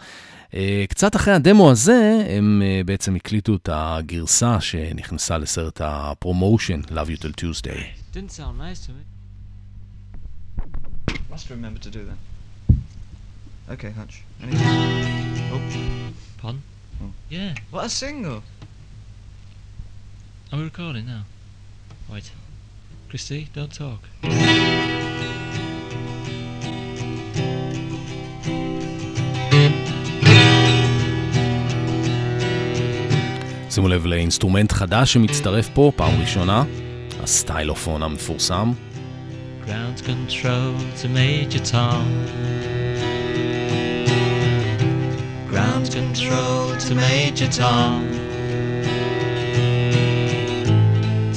אה, 0.54 0.84
קצת 0.88 1.16
אחרי 1.16 1.34
הדמו 1.34 1.70
הזה, 1.70 2.26
הם 2.28 2.62
בעצם 2.86 3.16
הקליטו 3.16 3.54
את 3.54 3.68
הגרסה 3.72 4.60
שנכנסה 4.60 5.38
לסרט 5.38 5.80
ה 5.84 5.93
promotion, 5.93 6.80
Love 6.80 7.08
You 7.08 7.22
Till 7.22 7.40
Tuesday. 7.40 7.80
Didn't 8.14 8.32
sound 8.32 8.58
nice 8.58 8.86
to 8.86 8.90
me. 8.90 9.02
Must 11.30 11.50
remember 11.50 11.80
to 11.80 11.90
do 11.90 12.02
that. 12.08 12.18
Okay, 13.68 13.90
Hutch. 13.90 14.22
Anything? 14.42 14.66
Oh, 15.52 15.60
Pardon? 16.40 16.62
Oh. 17.02 17.10
Yeah. 17.28 17.54
what 17.70 17.84
a 17.84 17.88
single! 17.88 18.42
Are 20.52 20.58
we 20.58 20.64
recording 20.64 21.06
now? 21.06 21.22
Right. 22.08 22.30
Christy, 23.08 23.48
don't 23.54 23.72
talk. 23.72 24.06
שימו 33.70 33.88
לב 33.88 34.06
ל 34.06 34.12
instrument 34.12 34.72
חדש 34.72 35.12
שמצטרף 35.12 35.68
פה, 35.74 35.92
פעם 35.96 36.20
ראשונה, 36.20 36.64
ה 37.22 37.29
Stylophone 37.29 38.02
המפורסם. 38.02 38.72
Ground 39.66 40.00
control 40.00 40.74
to 41.02 41.08
Major 41.08 41.62
Tom. 41.72 42.06
Ground 45.50 45.86
control 45.90 46.76
to 46.86 46.94
Major 46.94 47.48
Tom. 47.58 48.15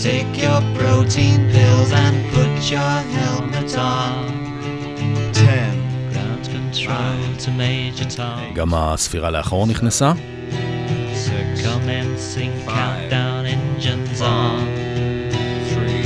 Take 0.01 0.33
your 0.45 0.61
protein 0.79 1.39
pills 1.51 1.91
and 1.91 2.17
put 2.33 2.71
your 2.71 2.93
helmet 3.15 3.77
on. 3.77 4.27
Ten. 5.33 5.75
Ground 6.13 6.45
control 6.55 7.35
to 7.43 7.51
Major 7.51 8.05
Tom. 8.17 8.53
גם 8.55 8.73
הספירה 8.73 9.29
לאחור 9.31 9.67
נכנסה. 9.67 10.13
Commencing 11.63 12.53
countdown 12.65 13.45
engines 13.45 14.21
on. 14.21 14.61
Three. 15.71 16.03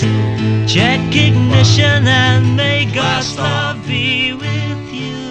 Two. 0.00 0.66
Check 0.74 1.00
ignition 1.26 2.06
and 2.06 2.56
may 2.56 2.84
God's 2.94 3.38
love 3.38 3.78
be 3.86 4.34
with 4.42 4.92
you. 4.92 5.24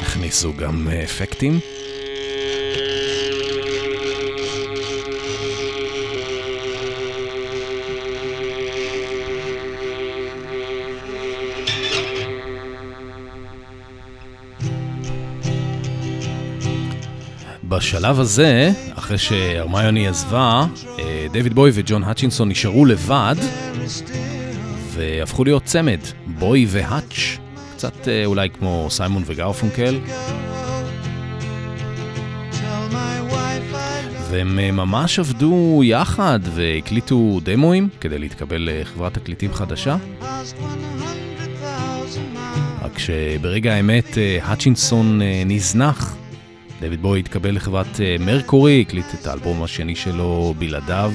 הכניסו 0.00 0.52
גם 0.56 0.88
אה, 0.88 1.02
אפקטים. 1.04 1.60
בשלב 17.84 18.20
הזה, 18.20 18.70
אחרי 18.94 19.18
שהרמיוני 19.18 20.08
עזבה, 20.08 20.66
אה, 20.98 21.26
דויד 21.32 21.54
בוי 21.54 21.70
וג'ון 21.74 22.04
האצ'ינסון 22.04 22.48
נשארו 22.48 22.84
לבד 22.84 23.34
והפכו 24.92 25.44
להיות 25.44 25.64
צמד, 25.64 25.98
בוי 26.26 26.66
והאץ', 26.68 27.38
קצת 27.76 28.08
אה, 28.08 28.24
אולי 28.24 28.50
כמו 28.50 28.86
סיימון 28.90 29.22
וגרפונקל. 29.26 29.98
והם 34.30 34.58
אה, 34.58 34.70
ממש 34.72 35.18
עבדו 35.18 35.80
יחד 35.84 36.40
והקליטו 36.54 37.40
דמואים 37.42 37.88
כדי 38.00 38.18
להתקבל 38.18 38.68
לחברת 38.72 39.14
תקליטים 39.14 39.54
חדשה. 39.54 39.96
רק 42.82 42.98
שברגע 42.98 43.74
האמת 43.74 44.18
האצ'ינסון 44.42 45.20
נזנח. 45.46 46.16
דויד 46.80 47.02
בוי 47.02 47.20
התקבל 47.20 47.54
לחברת 47.54 48.00
אה, 48.00 48.16
מרקורי, 48.20 48.84
הקליט 48.86 49.06
את 49.20 49.26
האלבום 49.26 49.62
השני 49.62 49.96
שלו 49.96 50.54
בלעדיו. 50.58 51.12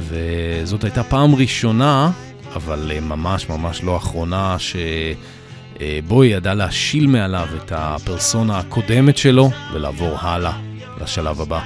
וזאת 0.00 0.84
הייתה 0.84 1.02
פעם 1.02 1.34
ראשונה, 1.34 2.10
אבל 2.54 2.90
אה, 2.94 3.00
ממש 3.00 3.48
ממש 3.48 3.82
לא 3.82 3.96
אחרונה, 3.96 4.56
שבוי 4.58 6.26
ידע 6.28 6.54
להשיל 6.54 7.06
מעליו 7.06 7.48
את 7.56 7.72
הפרסונה 7.76 8.58
הקודמת 8.58 9.16
שלו 9.16 9.50
ולעבור 9.72 10.16
הלאה 10.20 10.52
לשלב 11.00 11.40
הבא. 11.40 11.60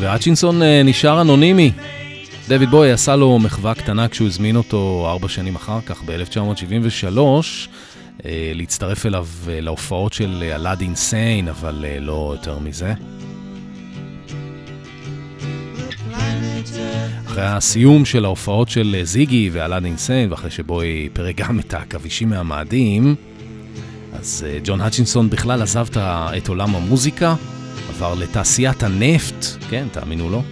והאצ'ינסון 0.00 0.62
אה, 0.62 0.82
נשאר 0.84 1.20
אנונימי. 1.20 1.72
דויד 2.48 2.70
בוי 2.70 2.92
עשה 2.92 3.16
לו 3.16 3.38
מחווה 3.38 3.74
קטנה 3.74 4.08
כשהוא 4.08 4.28
הזמין 4.28 4.56
אותו 4.56 5.06
ארבע 5.08 5.28
שנים 5.28 5.56
אחר 5.56 5.80
כך, 5.86 6.02
ב-1973, 6.06 7.18
אה, 8.24 8.52
להצטרף 8.54 9.06
אליו 9.06 9.26
אה, 9.48 9.60
להופעות 9.60 10.12
של 10.12 10.50
אלאד 10.54 10.80
אינסיין, 10.80 11.48
אבל 11.48 11.84
אה, 11.88 12.00
לא 12.00 12.30
יותר 12.34 12.58
מזה. 12.58 12.94
אחרי 17.26 17.46
הסיום 17.46 18.04
של 18.04 18.24
ההופעות 18.24 18.68
של 18.68 18.96
אה, 18.98 19.04
זיגי 19.04 19.50
ואלאד 19.52 19.84
אינסיין, 19.84 20.30
ואחרי 20.30 20.50
שבוי 20.50 21.08
פירק 21.12 21.36
גם 21.36 21.60
את 21.60 21.74
העכבישים 21.74 22.28
מהמאדים, 22.28 23.14
אז 24.12 24.46
אה, 24.48 24.58
ג'ון 24.64 24.80
האצ'ינסון 24.80 25.30
בכלל 25.30 25.62
עזב 25.62 25.86
את 26.36 26.48
עולם 26.48 26.74
המוזיקה, 26.76 27.34
עבר 27.88 28.14
לתעשיית 28.14 28.82
הנפט, 28.82 29.46
כן, 29.70 29.86
תאמינו 29.92 30.30
לו. 30.30 30.42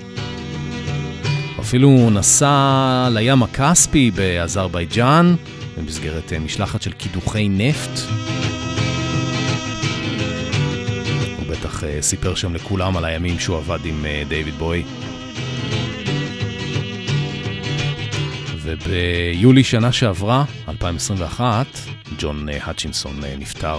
אפילו 1.63 2.11
נסע 2.11 3.09
לים 3.11 3.43
הכספי 3.43 4.11
באזרבייג'אן, 4.11 5.35
במסגרת 5.79 6.33
אה, 6.33 6.39
משלחת 6.39 6.83
של 6.83 6.93
קידוחי 6.93 7.49
נפט. 7.49 8.01
הוא 11.37 11.47
בטח 11.51 11.85
אה, 11.85 12.03
סיפר 12.03 12.35
שם 12.35 12.55
לכולם 12.55 12.97
על 12.97 13.05
הימים 13.05 13.39
שהוא 13.39 13.57
עבד 13.57 13.79
עם 13.85 14.07
אה, 14.07 14.23
דיוויד 14.29 14.55
בוי. 14.55 14.83
וביולי 18.57 19.65
שנה 19.65 19.93
שעברה, 19.93 20.45
2021, 20.69 21.67
ג'ון 22.19 22.49
האצ'ינסון 22.49 23.21
נפטר. 23.39 23.79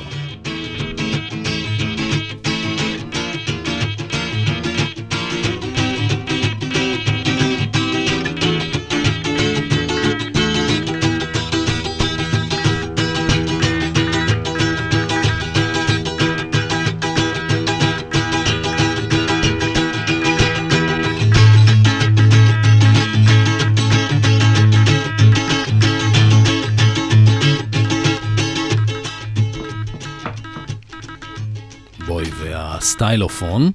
והסטיילופון, 33.14 33.72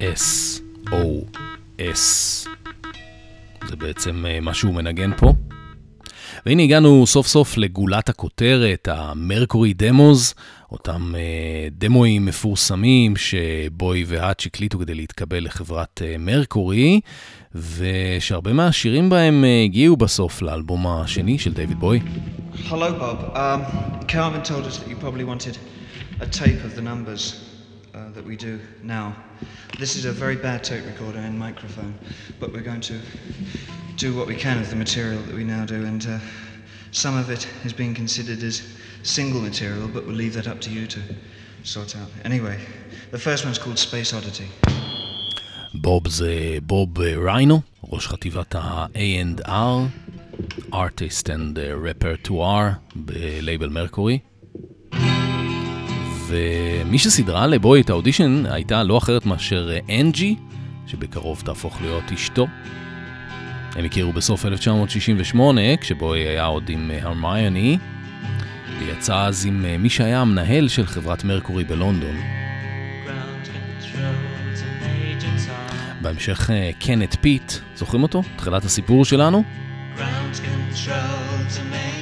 S-O-S. 0.00 0.88
זה 3.68 3.76
בעצם 3.76 4.26
אה, 4.26 4.40
מה 4.40 4.54
שהוא 4.54 4.74
מנגן 4.74 5.10
פה. 5.16 5.32
והנה 6.46 6.62
הגענו 6.62 7.06
סוף 7.06 7.26
סוף 7.26 7.56
לגולת 7.56 8.08
הכותרת, 8.08 8.88
המרקורי 8.88 9.74
דמוז, 9.74 10.34
אותם 10.72 11.14
אה, 11.16 11.68
דמואים 11.70 12.26
מפורסמים 12.26 13.16
שבוי 13.16 14.04
והאץ' 14.06 14.46
הקליטו 14.46 14.78
כדי 14.78 14.94
להתקבל 14.94 15.44
לחברת 15.44 16.02
אה, 16.04 16.16
מרקורי, 16.18 17.00
ושהרבה 17.54 18.52
מהשירים 18.52 19.10
בהם 19.10 19.44
אה, 19.44 19.62
הגיעו 19.64 19.96
בסוף 19.96 20.42
לאלבום 20.42 20.86
השני 20.86 21.38
של 21.38 21.52
דיוויד 21.52 21.80
בוי. 21.80 22.00
Hello, 22.68 22.90
Bob. 23.00 23.18
Um, 23.34 23.60
Carmen 24.08 24.42
told 24.42 24.64
us 24.66 24.78
that 24.78 24.88
you 24.88 24.96
probably 24.96 25.24
wanted 25.24 25.56
a 26.20 26.26
tape 26.26 26.60
of 26.64 26.74
the 26.74 26.82
numbers 26.82 27.47
uh, 27.97 28.09
that 28.11 28.25
we 28.25 28.35
do 28.35 28.59
now. 28.81 29.15
This 29.79 29.95
is 29.95 30.05
a 30.05 30.11
very 30.11 30.35
bad 30.35 30.63
tape 30.63 30.85
recorder 30.85 31.19
and 31.19 31.37
microphone, 31.37 31.93
but 32.39 32.51
we're 32.53 32.61
going 32.61 32.81
to 32.81 32.99
do 33.97 34.15
what 34.15 34.27
we 34.27 34.35
can 34.35 34.59
of 34.59 34.69
the 34.69 34.75
material 34.75 35.21
that 35.23 35.35
we 35.35 35.43
now 35.43 35.65
do, 35.65 35.85
and 35.85 36.05
uh, 36.07 36.19
some 36.91 37.17
of 37.17 37.29
it 37.29 37.47
is 37.65 37.73
being 37.73 37.93
considered 37.93 38.41
as 38.43 38.61
single 39.03 39.41
material, 39.41 39.87
but 39.87 40.05
we'll 40.05 40.15
leave 40.15 40.33
that 40.33 40.47
up 40.47 40.59
to 40.61 40.69
you 40.69 40.87
to 40.87 40.99
sort 41.63 41.95
out. 41.95 42.09
Anyway, 42.25 42.59
the 43.11 43.19
first 43.19 43.45
one's 43.45 43.57
called 43.57 43.77
Space 43.77 44.13
Oddity. 44.13 44.47
בוב 45.75 46.07
זה 46.07 46.57
בוב 46.63 47.01
אה, 47.01 47.15
ריינו, 47.25 47.61
ראש 47.83 48.07
חטיבת 48.07 48.55
ה-A&R, 48.55 49.89
Artist 50.71 51.27
and 51.27 51.57
אה, 51.57 51.73
Repertoire 51.73 52.73
בלייבל 52.95 53.69
מרקורי. 53.69 54.19
ומי 56.28 56.98
שסידרה 56.98 57.46
לבוי 57.46 57.80
את 57.80 57.90
האודישן 57.90 58.46
הייתה 58.46 58.82
לא 58.82 58.98
אחרת 58.98 59.26
מאשר 59.26 59.70
אה, 59.72 60.00
אנג'י, 60.00 60.36
שבקרוב 60.86 61.42
תהפוך 61.44 61.80
להיות 61.82 62.12
אשתו. 62.14 62.46
הם 63.76 63.84
הכירו 63.84 64.12
בסוף 64.12 64.46
1968, 64.46 65.76
כשבוי 65.76 66.20
היה 66.20 66.44
עוד 66.44 66.68
עם 66.68 66.90
אה, 66.90 66.98
הרמיוני, 67.02 67.78
ויצא 68.78 69.24
אז 69.24 69.46
עם 69.46 69.64
אה, 69.64 69.78
מי 69.78 69.90
שהיה 69.90 70.20
המנהל 70.20 70.68
של 70.68 70.86
חברת 70.86 71.24
מרקורי 71.24 71.64
בלונדון. 71.64 72.16
בהמשך 76.02 76.50
קנת 76.78 77.14
פיט, 77.20 77.52
זוכרים 77.76 78.02
אותו? 78.02 78.22
תחילת 78.36 78.64
הסיפור 78.64 79.04
שלנו? 79.04 79.67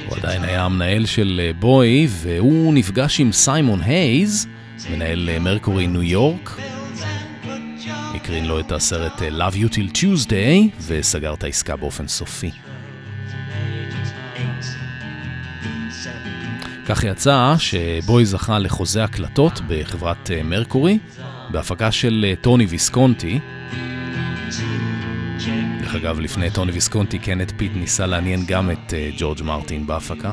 הוא 0.07 0.17
עדיין 0.17 0.43
היה 0.43 0.65
המנהל 0.65 1.05
של 1.05 1.41
אה, 1.43 1.53
בואי, 1.59 2.07
והוא 2.09 2.73
נפגש 2.73 3.19
עם 3.19 3.31
סיימון 3.31 3.81
הייז, 3.81 4.47
מנהל 4.91 5.29
אה, 5.29 5.39
מרקורי 5.39 5.87
ניו 5.87 6.03
יורק. 6.03 6.59
הקרין 8.15 8.45
לו 8.45 8.59
את 8.59 8.71
הסרט 8.71 9.21
אה, 9.21 9.29
Love 9.29 9.53
You 9.53 9.73
Till 9.73 9.97
Tuesday, 9.97 10.81
וסגר 10.87 11.33
את 11.33 11.43
העסקה 11.43 11.75
באופן 11.75 12.07
סופי. 12.07 12.51
כך 16.85 17.03
יצא 17.03 17.55
שבואי 17.57 18.25
זכה 18.25 18.59
לחוזה 18.59 19.03
הקלטות 19.03 19.61
בחברת 19.67 20.31
מרקורי, 20.43 20.99
בהפקה 21.49 21.91
של 21.91 22.33
טוני 22.41 22.65
ויסקונטי. 22.65 23.39
אגב, 25.97 26.19
לפני 26.19 26.49
טוני 26.49 26.71
ויסקונטי, 26.71 27.19
קנת 27.19 27.51
פיט 27.57 27.71
ניסה 27.75 28.05
לעניין 28.05 28.43
גם 28.47 28.71
את 28.71 28.93
אה, 28.93 29.09
ג'ורג' 29.17 29.41
מרטין 29.43 29.87
בהפקה. 29.87 30.31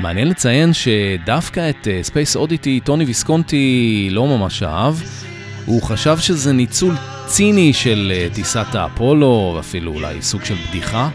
מעניין 0.00 0.28
לציין 0.28 0.70
שדווקא 0.72 1.70
את 1.70 1.88
Space 2.02 2.36
Oddity 2.36 2.80
טוני 2.80 3.04
ויסקונטי 3.04 4.08
לא 4.10 4.26
ממש 4.26 4.62
אהב. 4.62 4.94
הוא 5.66 5.82
חשב 5.82 6.18
שזה 6.18 6.52
ניצול 6.52 6.94
ציני 7.26 7.72
של 7.72 8.12
אה, 8.14 8.26
טיסת 8.34 8.74
האפולו, 8.74 9.52
ואפילו 9.56 9.92
אולי 9.92 10.22
סוג 10.22 10.44
של 10.44 10.54
בדיחה. 10.68 11.08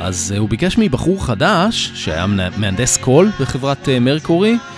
אז 0.00 0.32
אה, 0.32 0.38
הוא 0.38 0.48
ביקש 0.48 0.78
מבחור 0.78 1.26
חדש, 1.26 1.92
שהיה 1.94 2.26
מהנדס 2.56 2.96
קול 2.96 3.30
בחברת 3.40 3.88
אה, 3.88 4.00
מרקורי, 4.00 4.52
אה, 4.52 4.75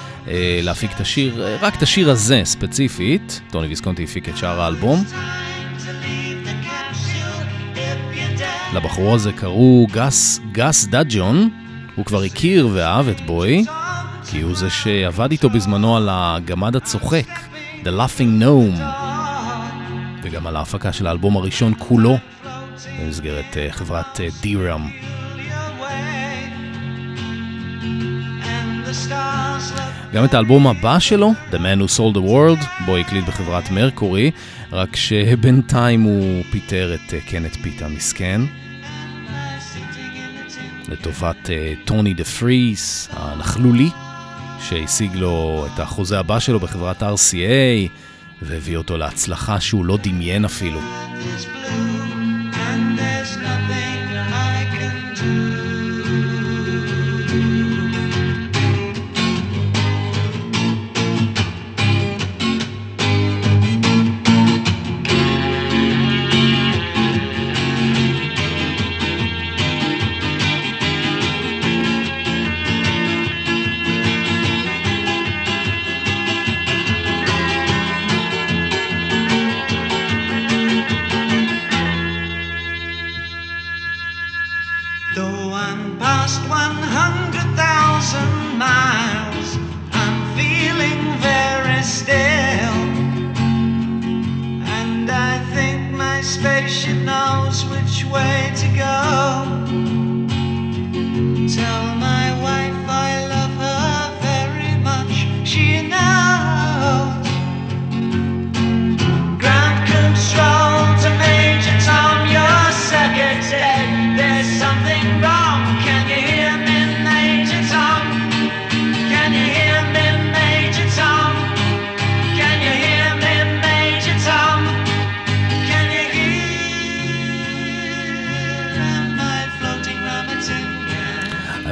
להפיק 0.63 0.93
את 0.93 1.01
השיר, 1.01 1.47
אה, 1.47 1.57
רק 1.61 1.77
את 1.77 1.83
השיר 1.83 2.11
הזה 2.11 2.41
ספציפית. 2.45 3.41
טוני 3.51 3.67
ויסקונטי 3.67 4.05
הפיק 4.05 4.29
את 4.29 4.37
שאר 4.37 4.61
האלבום. 4.61 5.05
לבחור 8.75 9.15
הזה 9.15 9.33
קראו 9.33 9.87
גס, 9.93 10.41
גס 10.53 10.85
דאג'ון, 10.85 11.49
הוא 11.95 12.05
כבר 12.05 12.23
הכיר 12.23 12.69
ואהב 12.73 13.09
את 13.09 13.21
בואי, 13.21 13.65
כי 14.31 14.41
הוא 14.41 14.57
זה 14.57 14.71
שעבד 14.71 15.31
איתו 15.31 15.51
בזמנו 15.51 15.97
על 15.97 16.09
הגמד 16.11 16.77
הצוחק, 16.77 17.29
The 17.85 17.89
Laughing 17.89 18.43
Gnome, 18.43 18.83
וגם 20.23 20.47
על 20.47 20.57
ההפקה 20.57 20.93
של 20.93 21.07
האלבום 21.07 21.37
הראשון 21.37 21.73
כולו, 21.79 22.19
במסגרת 23.01 23.57
אה, 23.57 23.69
חברת 23.71 24.21
אה, 24.21 24.29
גם 30.13 30.25
את 30.25 30.35
האלבום 30.35 30.67
הבא 30.67 30.99
שלו, 30.99 31.33
The 31.51 31.55
Man 31.55 31.81
Who 31.81 31.99
Sold 31.99 32.17
the 32.17 32.21
World, 32.21 32.85
בואי 32.87 32.97
הקליט 32.97 33.25
בחברת 33.25 33.71
מרקורי, 33.71 34.31
רק 34.73 34.97
שבינתיים 34.97 36.03
הוא 36.03 36.45
פיטר 36.51 36.95
את 36.95 37.15
אה, 37.15 37.21
קנת 37.21 37.57
פיט 37.57 37.83
המסכן. 37.83 38.41
לטובת 40.89 41.51
אה, 41.51 41.75
טוני 41.85 42.15
דה 42.15 42.25
פריס, 42.25 43.09
הנכלולי, 43.13 43.91
שהשיג 44.61 45.17
לו 45.17 45.67
את 45.75 45.81
החוזה 45.81 46.19
הבא 46.19 46.39
שלו 46.39 46.61
בחברת 46.61 47.03
RCA, 47.03 47.89
והביא 48.43 48.77
אותו 48.77 48.97
להצלחה 48.97 49.61
שהוא 49.61 49.85
לא 49.85 49.99
דמיין 50.03 50.45
אפילו. 50.45 50.81
blue, 50.81 51.88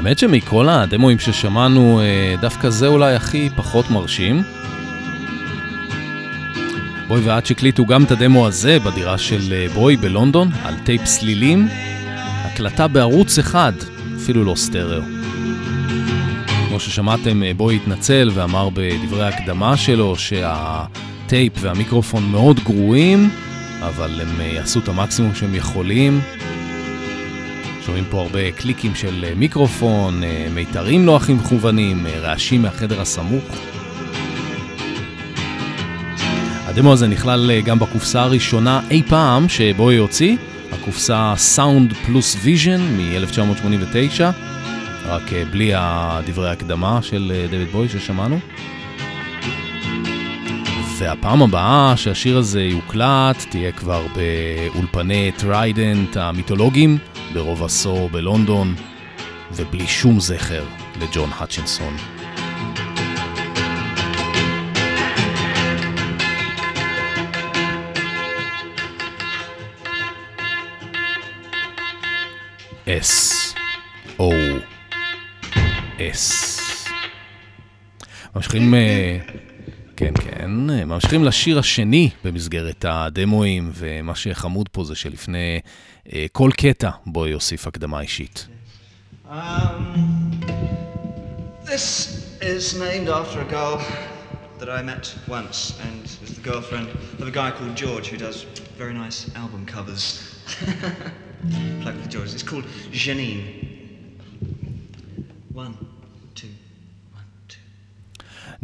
האמת 0.07 0.19
שמכל 0.19 0.69
הדמואים 0.69 1.19
ששמענו, 1.19 2.01
אה, 2.01 2.35
דווקא 2.41 2.71
זה 2.71 2.87
אולי 2.87 3.15
הכי 3.15 3.51
פחות 3.57 3.91
מרשים. 3.91 4.43
בואי 7.09 7.21
והאץ' 7.21 7.47
הקליטו 7.47 7.87
גם 7.87 8.05
את 8.05 8.11
הדמו 8.11 8.47
הזה 8.47 8.79
בדירה 8.79 9.19
של 9.19 9.53
אה, 9.53 9.67
בואי 9.75 9.97
בלונדון, 9.97 10.51
על 10.65 10.75
טייפ 10.85 11.05
סלילים, 11.05 11.69
הקלטה 12.17 12.89
בערוץ 12.89 13.39
אחד, 13.39 13.73
אפילו 14.17 14.45
לא 14.45 14.55
סטריאו. 14.55 15.03
כמו 16.69 16.81
ששמעתם, 16.81 17.43
אה, 17.43 17.53
בואי 17.57 17.77
התנצל 17.77 18.31
ואמר 18.35 18.69
בדברי 18.75 19.25
ההקדמה 19.25 19.77
שלו 19.77 20.17
שהטייפ 20.17 21.53
והמיקרופון 21.61 22.31
מאוד 22.31 22.61
גרועים, 22.61 23.31
אבל 23.83 24.21
הם 24.21 24.41
יעשו 24.41 24.81
את 24.81 24.89
המקסימום 24.89 25.35
שהם 25.35 25.55
יכולים. 25.55 26.21
שומעים 27.87 28.05
פה 28.11 28.21
הרבה 28.21 28.53
קליקים 28.53 28.95
של 28.95 29.25
אה, 29.29 29.35
מיקרופון, 29.35 30.25
אה, 30.25 30.47
מיתרים 30.55 31.07
לא 31.07 31.17
הכי 31.17 31.35
מכוונים, 31.35 32.07
אה, 32.07 32.19
רעשים 32.19 32.63
מהחדר 32.63 33.01
הסמוך. 33.01 33.45
הדמו 36.67 36.93
הזה 36.93 37.07
נכלל 37.07 37.61
גם 37.65 37.79
בקופסה 37.79 38.23
הראשונה 38.23 38.81
אי 38.91 39.03
פעם 39.09 39.49
שבואי 39.49 39.91
הוציא, 39.91 40.37
הקופסה 40.73 41.35
Sound 41.37 41.93
Plus 41.93 42.37
Vision 42.43 42.81
מ-1989, 42.81 44.23
רק 45.07 45.23
בלי 45.51 45.73
דברי 46.27 46.49
ההקדמה 46.49 46.99
של 47.03 47.47
דויד 47.51 47.69
בואי 47.69 47.89
ששמענו. 47.89 48.39
והפעם 50.99 51.43
הבאה 51.43 51.97
שהשיר 51.97 52.39
הזה 52.39 52.63
יוקלט 52.63 53.47
תהיה 53.51 53.73
כבר 53.73 54.07
באולפני 54.15 55.33
טריידנט 55.37 56.17
המיתולוגיים 56.17 56.99
ברוב 57.33 57.65
עשור 57.65 58.09
בלונדון, 58.09 58.75
ובלי 59.53 59.87
שום 59.87 60.21
זכר 60.21 60.65
לג'ון 61.01 61.31
האצ'ינסון. 61.33 61.97
S 72.87 73.55
O 74.19 74.33
S 75.99 76.57
ממשיכים, 78.37 78.75
אה, 78.75 79.19
כן 79.97 80.13
כן, 80.15 80.71
אה, 80.71 80.85
ממשיכים 80.85 81.25
לשיר 81.25 81.59
השני 81.59 82.11
במסגרת 82.25 82.85
הדמואים, 82.89 83.71
ומה 83.75 84.15
שחמוד 84.15 84.69
פה 84.69 84.85
זה 84.85 84.95
שלפני 84.95 85.61
כל 86.32 86.50
קטע 86.58 86.90
בו 87.06 87.28
יוסיף 87.28 87.68
הקדמה 87.68 88.02
אישית. 88.02 88.48
Um, 89.32 89.34
this 91.64 91.86
is 92.42 92.78
named 92.78 93.08
after 93.08 93.40
a 93.40 93.46
girl 93.46 93.80
that 94.60 94.70
I 94.70 94.82
met 94.82 95.16
once, 95.28 95.80
and 95.88 96.04
is 96.04 96.36
the 96.36 96.42
girlfriend 96.42 96.90
of 97.20 97.28
a 97.28 97.32
guy 97.32 97.50
called 97.52 97.76
George 97.76 98.08
who 98.10 98.18
does 98.18 98.46
very 98.78 98.94
nice 98.94 99.34
album 99.36 99.66
covers. 99.66 100.06
Plug 101.82 101.96
for 102.02 102.10
George. 102.10 102.34
It's 102.34 102.44
called 102.44 102.66
Janine. 102.92 103.42
One, 105.54 105.74
two, 105.78 105.78
one, 105.78 105.78
two. 105.78 105.95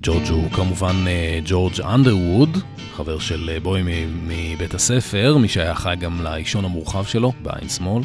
ג'ורג' 0.03 0.28
הוא 0.28 0.50
כמובן 0.50 0.94
אה, 1.07 1.38
ג'ורג' 1.44 1.80
אנדרווד, 1.80 2.59
חבר 2.92 3.18
של 3.18 3.50
אה, 3.53 3.61
בואי 3.61 3.82
מבית 4.26 4.74
הספר, 4.74 5.36
מי 5.36 5.48
שהיה 5.48 5.74
אחראי 5.74 5.95
גם 6.00 6.22
לאישון 6.22 6.64
המורחב 6.64 7.05
שלו, 7.05 7.32
בעין 7.42 7.68
שמאל, 7.68 8.03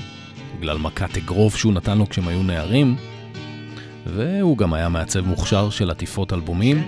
בגלל 0.59 0.77
מכת 0.77 1.17
אגרוף 1.17 1.55
שהוא 1.55 1.73
נתן 1.73 1.97
לו 1.97 2.09
כשהם 2.09 2.27
היו 2.27 2.43
נערים, 2.43 2.95
והוא 4.05 4.57
גם 4.57 4.73
היה 4.73 4.89
מעצב 4.89 5.27
מוכשר 5.27 5.69
של 5.69 5.91
עטיפות 5.91 6.33
אלבומים. 6.33 6.83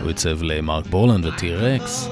הוא 0.00 0.08
עיצב 0.08 0.42
למארק 0.42 0.86
בולאן 0.86 1.26
וטי-רקס. 1.26 2.08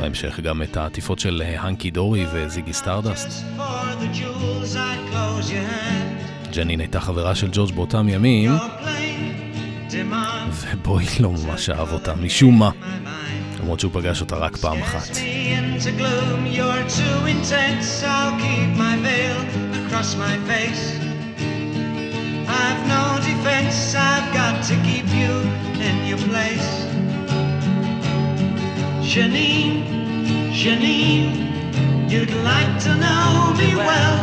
בהמשך 0.00 0.40
גם 0.40 0.62
את 0.62 0.76
העטיפות 0.76 1.18
של 1.18 1.42
אה, 1.44 1.60
Hunky 1.60 1.90
Dory 1.90 2.26
ו 2.32 2.39
Ziggy 2.39 2.72
Stardust. 2.72 3.44
ג'נין 6.54 6.80
הייתה 6.80 7.00
חברה 7.00 7.34
של 7.34 7.48
ג'ורג' 7.52 7.74
באותם 7.74 8.08
ימים, 8.08 8.50
ובוי 10.50 11.04
לא 11.20 11.30
ממש 11.30 11.70
אהב 11.70 11.92
אותה, 11.92 12.14
משום 12.14 12.58
מה. 12.58 12.70
למרות 13.60 13.80
שהוא 13.80 13.92
פגש 13.92 14.20
אותה 14.20 14.36
רק 14.36 14.56
פעם 14.56 14.82
אחת. 14.82 15.16
I've 22.62 22.82
no 22.86 23.04
defense, 23.30 23.94
I've 23.94 24.28
got 24.34 24.56
to 24.68 24.74
keep 24.88 25.08
you 25.20 25.32
in 25.88 25.96
your 26.10 26.20
place. 26.28 26.70
Janine, 29.12 29.76
Janine, 30.60 31.30
you'd 32.12 32.34
like 32.50 32.74
to 32.86 32.92
know 33.04 33.54
me 33.60 33.70
well, 33.74 34.16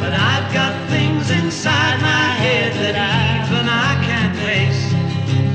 but 0.00 0.12
I've 0.12 0.52
got 0.52 0.74
things 0.88 1.30
inside 1.30 2.00
my 2.00 2.26
head 2.42 2.72
that 2.82 2.96
even 3.48 3.66
I 3.68 3.90
can't 4.08 4.34
face. 4.46 4.82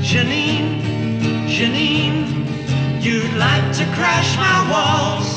Janine, 0.08 0.80
Janine, 1.48 2.24
you'd 3.02 3.34
like 3.34 3.66
to 3.78 3.84
crash 3.96 4.30
my 4.36 4.58
walls, 4.72 5.28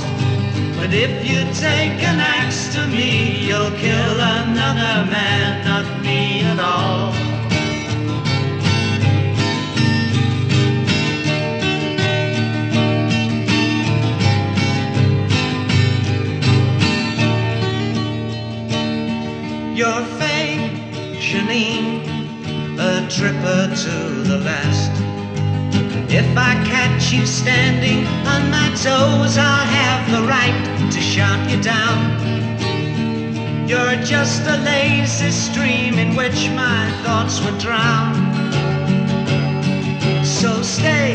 but 0.78 0.94
if 0.94 1.14
you 1.30 1.40
take 1.54 1.98
an 2.04 2.20
axe 2.20 2.74
to 2.76 2.88
me, 2.88 3.46
you'll 3.48 3.72
kill 3.72 4.16
another 4.20 5.10
man, 5.10 5.66
not 5.66 6.04
me 6.04 6.42
at 6.42 6.60
all. 6.60 7.27
You're 19.78 20.04
fake, 20.18 20.72
Janine, 21.22 22.02
a 22.80 23.08
tripper 23.12 23.76
to 23.84 24.24
the 24.24 24.40
last. 24.40 24.90
If 26.12 26.36
I 26.36 26.56
catch 26.66 27.12
you 27.14 27.28
standing 27.28 28.08
on 28.26 28.50
my 28.50 28.70
toes, 28.70 29.38
I'll 29.38 29.68
have 29.68 30.10
the 30.10 30.24
right 30.28 30.90
to 30.92 31.00
shout 31.00 31.48
you 31.52 31.62
down. 31.62 32.00
You're 33.70 33.98
just 33.98 34.48
a 34.48 34.58
lazy 34.66 35.30
stream 35.30 36.00
in 36.00 36.16
which 36.16 36.50
my 36.56 36.90
thoughts 37.04 37.40
would 37.46 37.60
drown. 37.60 38.16
So 40.26 40.60
stay, 40.64 41.14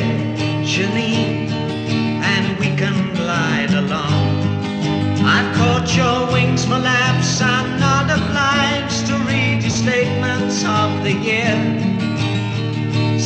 Janine, 0.62 1.50
and 2.22 2.56
we 2.60 2.66
can 2.76 3.12
glide 3.16 3.74
along. 3.74 4.21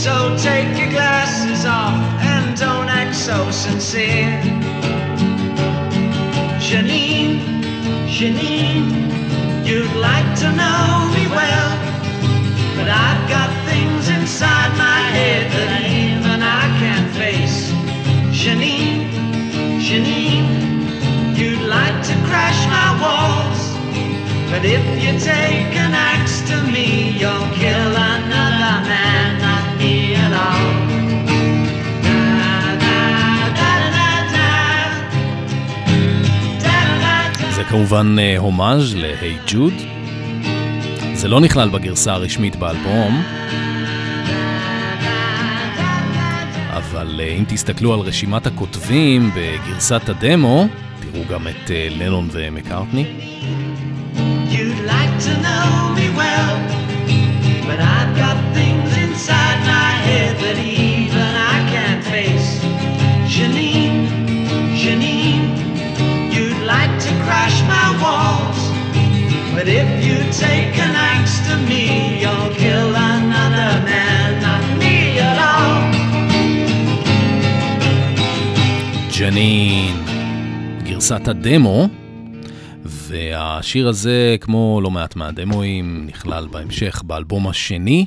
So 0.07 0.37
take 0.39 0.79
your 0.79 0.91
glasses 0.91 1.67
off 1.67 1.99
and 2.23 2.57
don't 2.57 2.89
act 2.89 3.17
so 3.17 3.51
sincere. 3.51 4.41
Janine, 6.63 7.41
Janine, 8.07 8.87
you'd 9.67 9.97
like 9.97 10.31
to 10.43 10.49
know 10.61 11.11
me 11.13 11.27
well, 11.27 11.71
but 12.77 12.89
I've 12.89 13.29
got 13.29 13.51
things 13.69 14.09
inside 14.09 14.71
my 14.79 15.01
head 15.17 15.51
that 15.51 15.83
even 15.91 16.39
I 16.41 16.65
can't 16.79 17.11
face. 17.23 17.73
Janine, 18.31 19.11
Janine, 19.87 21.37
you'd 21.37 21.67
like 21.67 21.99
to 22.11 22.15
crash 22.31 22.61
my 22.77 22.91
walls, 23.03 23.61
but 24.53 24.65
if 24.65 24.85
you 25.03 25.19
take 25.19 25.75
an 25.75 25.95
axe 25.95 26.43
to 26.43 26.63
me, 26.71 27.06
כמובן 37.77 38.17
אה, 38.19 38.39
הומאז' 38.39 38.95
ל-היי 38.95 39.37
ג'וד. 39.47 39.73
זה 41.15 41.29
לא 41.29 41.41
נכלל 41.41 41.69
בגרסה 41.69 42.13
הרשמית 42.13 42.57
באלבום, 42.57 43.23
אבל 46.71 47.21
אה, 47.21 47.29
אם 47.39 47.45
תסתכלו 47.49 47.95
על 47.95 48.01
רשימת 48.01 48.47
הכותבים 48.47 49.31
בגרסת 49.37 50.09
הדמו, 50.09 50.67
תראו 51.01 51.25
גם 51.31 51.49
את 51.49 51.71
אה, 51.71 51.89
לנון 51.91 52.29
ומקארטני. 52.33 53.05
Like 54.87 55.17
well, 56.21 56.55
but 57.69 57.81
I've 57.97 58.13
got 58.23 58.39
things 58.57 58.91
inside 59.05 59.61
my 59.75 59.91
head 60.07 60.35
that 60.43 60.57
even 60.59 60.76
but 69.57 69.69
if 69.69 69.91
you 70.07 70.19
take 70.45 70.75
an 70.87 70.95
axe 71.13 71.35
to 71.47 71.55
me, 71.69 71.85
you'll 72.23 72.51
kill 72.63 72.91
another 73.13 73.73
man, 73.89 74.29
not 74.45 74.65
me 74.81 74.97
at 75.29 75.39
all. 75.51 75.83
ג'נין, 79.19 80.05
גרסת 80.83 81.29
הדמו, 81.29 81.89
והשיר 82.85 83.89
הזה, 83.89 84.37
כמו 84.41 84.81
לא 84.83 84.91
מעט 84.91 85.17
מהדמואים, 85.17 86.07
נכלל 86.07 86.47
בהמשך 86.51 87.03
באלבום 87.07 87.49
השני. 87.49 88.07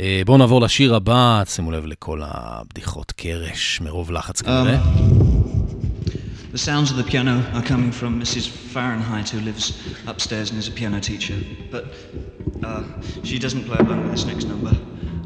אה, 0.00 0.22
בואו 0.26 0.38
נעבור 0.38 0.60
לשיר 0.60 0.94
הבא, 0.94 1.42
שימו 1.46 1.70
לב 1.70 1.86
לכל 1.86 2.20
הבדיחות 2.24 3.12
קרש, 3.12 3.80
מרוב 3.80 4.10
לחץ 4.10 4.42
כנראה. 4.42 4.78
The 6.50 6.58
sounds 6.58 6.90
of 6.90 6.96
the 6.96 7.04
piano 7.04 7.48
are 7.54 7.62
coming 7.62 7.92
from 7.92 8.20
Mrs. 8.20 8.48
Fahrenheit, 8.48 9.28
who 9.28 9.38
lives 9.38 9.80
upstairs 10.08 10.50
and 10.50 10.58
is 10.58 10.66
a 10.66 10.72
piano 10.72 10.98
teacher. 10.98 11.36
But 11.70 11.94
uh, 12.64 12.82
she 13.22 13.38
doesn't 13.38 13.66
play 13.66 13.78
along 13.78 14.02
with 14.02 14.10
this 14.10 14.24
next 14.24 14.46
number, 14.46 14.70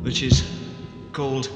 which 0.03 0.23
is 0.23 0.47
called 1.15 1.49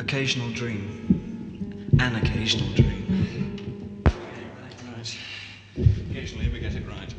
Occasional 0.00 0.50
Dream. 0.54 1.88
An 2.00 2.16
Occasional 2.16 2.68
Dream. 2.74 4.02
Right. 4.06 5.18
Occasionally 6.10 6.48
we 6.48 6.58
get 6.58 6.74
it 6.74 6.82
right. 6.88 7.14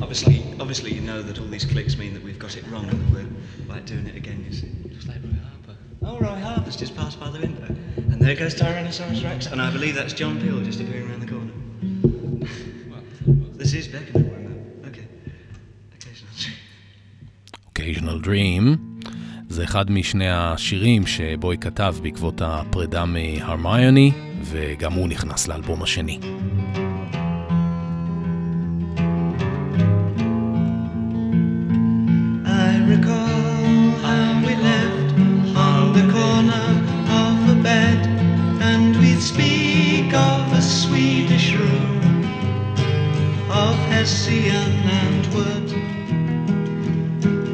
Obviously, 0.00 0.44
obviously 0.60 0.92
you 0.92 1.00
know 1.00 1.22
that 1.22 1.40
all 1.40 1.46
these 1.46 1.64
clicks 1.64 1.98
mean 1.98 2.14
that 2.14 2.22
we've 2.22 2.38
got 2.38 2.56
it 2.56 2.64
wrong 2.68 2.88
and 2.88 3.00
that 3.00 3.12
we're 3.12 3.74
like 3.74 3.84
doing 3.84 4.06
it 4.06 4.14
again, 4.14 4.44
you 4.48 4.52
see. 4.52 4.70
Oh, 6.02 6.18
Roy 6.18 6.38
Harper's 6.46 6.76
just 6.76 6.96
passed 6.96 7.18
by 7.20 7.30
the 7.30 7.40
window. 7.40 7.66
And 7.96 8.20
there 8.20 8.34
goes 8.34 8.54
Tyrannosaurus 8.54 9.24
Rex. 9.24 9.46
And 9.46 9.60
I 9.60 9.70
believe 9.70 9.94
that's 9.94 10.12
John 10.12 10.40
Peel 10.40 10.60
just 10.60 10.80
appearing 10.80 11.10
around 11.10 11.20
the 11.20 11.30
corner. 11.34 11.52
this 13.54 13.74
is. 13.74 13.88
Occasional 17.68 18.18
Dream. 18.20 18.76
זה 19.48 19.64
אחד 19.64 19.90
משני 19.90 20.30
השירים 20.30 21.06
שבוי 21.06 21.58
כתב 21.58 21.96
בעקבות 22.02 22.42
הפרידה 22.44 23.04
מהרמיוני, 23.04 24.12
וגם 24.42 24.92
הוא 24.92 25.08
נכנס 25.08 25.48
לאלבום 25.48 25.82
השני. 25.82 26.18
Speak 39.24 40.12
of 40.12 40.52
a 40.52 40.60
Swedish 40.60 41.54
room, 41.54 41.98
of 43.50 43.74
Hessian 43.88 44.72
and 45.02 45.26
wood, 45.34 45.72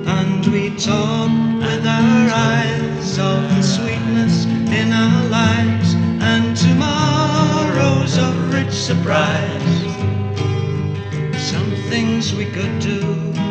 and 0.08 0.46
we'd 0.48 0.80
talk 0.80 1.30
with 1.62 1.86
our 1.86 2.28
eyes 2.28 3.18
of 3.20 3.42
the 3.54 3.62
sweetness 3.62 4.46
in 4.80 4.92
our 4.92 5.24
lives 5.28 5.94
and 6.32 6.56
tomorrows 6.56 8.18
of 8.18 8.52
rich 8.52 8.72
surprise. 8.72 9.80
Some 11.38 11.70
things 11.88 12.34
we 12.34 12.46
could 12.46 12.80
do. 12.80 13.49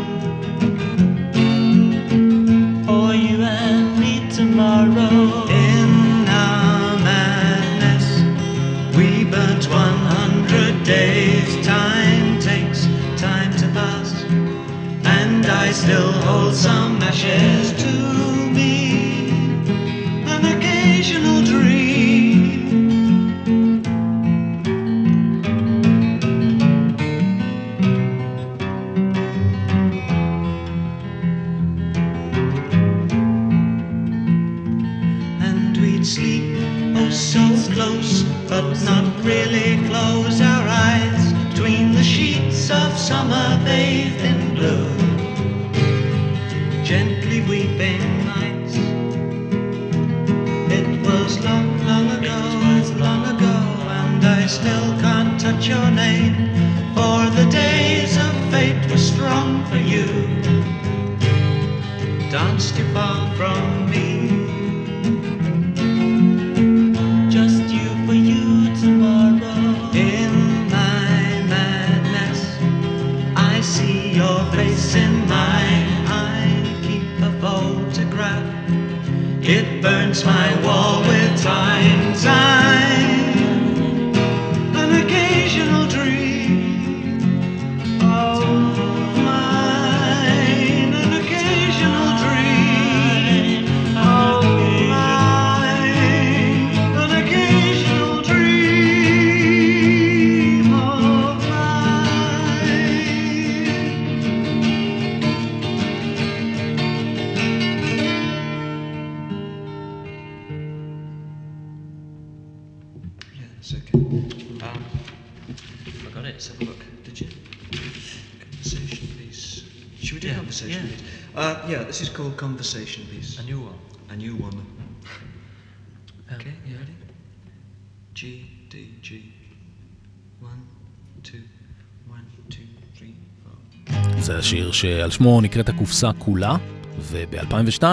זה 134.20 134.38
השיר 134.38 134.72
שעל 134.72 135.12
שמו 135.12 135.42
נקראת 135.42 135.70
הקופסה 135.70 136.10
כולה, 136.18 136.56
וב-2002 137.00 137.84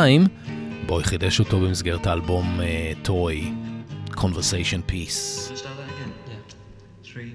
בואי 0.87 1.05
חידש 1.05 1.41
אותו 1.41 1.61
במסגרת 1.61 2.07
האלבום 2.07 2.61
Toy, 3.03 3.53
Conversation 4.17 4.81
that 4.89 5.91
again. 5.93 6.13
Yeah. 6.29 7.09
Three, 7.09 7.35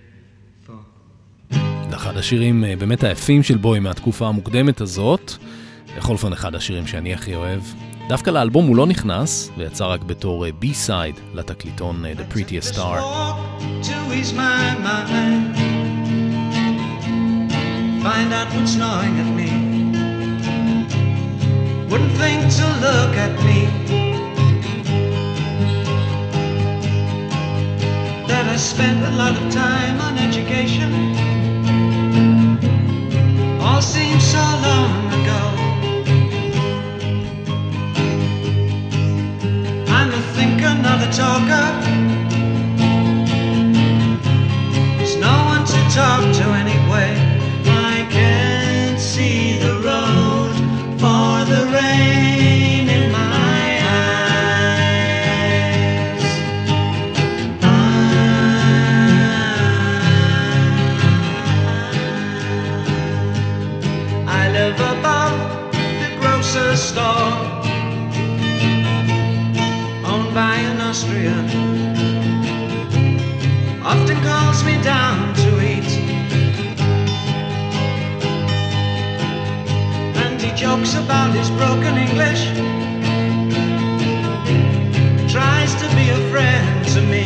four. 0.68 1.56
זה 1.89 1.96
אחד 1.96 2.18
השירים 2.18 2.64
אה, 2.66 2.76
באמת 2.76 3.04
היפים 3.04 3.44
של 3.44 3.58
בואי 3.58 3.80
מהתקופה 3.80 4.28
המוקדמת 4.28 4.82
הזאת. 4.82 5.34
בכל 5.98 6.14
אופן 6.14 6.34
אחד 6.34 6.56
השירים 6.56 6.88
שאני 6.88 7.14
הכי 7.14 7.36
אוהב. 7.36 7.62
דווקא 8.10 8.30
לאלבום 8.30 8.68
הוא 8.68 8.76
לא 8.76 8.88
נכנס, 8.88 9.52
ויצא 9.58 9.86
רק 9.86 10.04
בתור 10.04 10.46
אה, 10.46 10.52
B-side 10.52 11.16
לתקליטון 11.34 12.06
אה, 12.06 12.14
The 12.14 12.34
Prettiest 12.36 12.74
Star. 12.74 13.00
to 13.84 14.14
ease 14.14 14.34
my 14.34 14.76
mind. 14.84 15.61
Find 18.02 18.34
out 18.34 18.52
what's 18.56 18.76
gnawing 18.76 19.16
at 19.20 19.32
me. 19.36 19.52
Wouldn't 21.88 22.14
think 22.14 22.41
to 22.56 22.66
look 22.82 23.16
at 23.16 23.34
me. 23.45 23.68
That 28.28 28.47
I 28.47 28.56
spent 28.56 29.06
a 29.06 29.12
lot 29.12 29.39
of 29.39 29.54
time 29.54 30.02
on 30.02 30.18
education. 30.18 30.91
All 33.62 33.84
seems 33.84 34.24
so 34.24 34.45
long 34.68 35.14
ago. 35.20 35.41
I'm 39.93 40.10
a 40.10 40.22
thinker, 40.34 40.74
not 40.82 40.99
a 41.08 41.10
talker. 41.14 41.68
There's 44.97 45.18
no 45.18 45.36
one 45.54 45.64
to 45.66 45.80
talk 45.93 46.22
to 46.38 46.43
anyway. 46.49 46.81
His 81.34 81.50
broken 81.52 81.98
English, 81.98 82.44
tries 85.32 85.74
to 85.82 85.88
be 85.96 86.10
a 86.10 86.22
friend 86.32 86.88
to 86.96 87.02
me. 87.14 87.26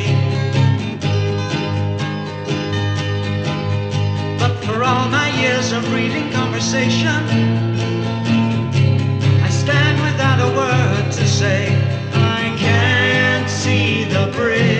But 4.39 4.53
for 4.65 4.83
all 4.83 5.09
my 5.09 5.29
years 5.41 5.71
of 5.71 5.81
reading 5.93 6.31
conversation, 6.31 7.19
I 9.47 9.49
stand 9.49 9.97
without 10.07 10.39
a 10.39 10.49
word 10.55 11.11
to 11.13 11.27
say. 11.27 11.67
I 12.13 12.55
can't 12.57 13.49
see 13.49 14.03
the 14.05 14.31
bridge 14.35 14.74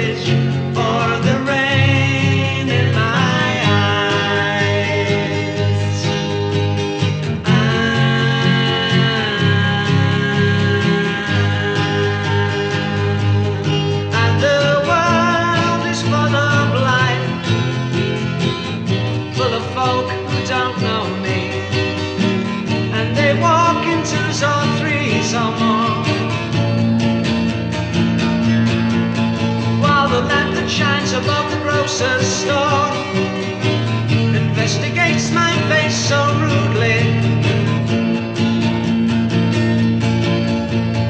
investigates 34.35 35.31
my 35.31 35.53
face 35.69 35.95
so 35.95 36.19
rudely. 36.41 36.99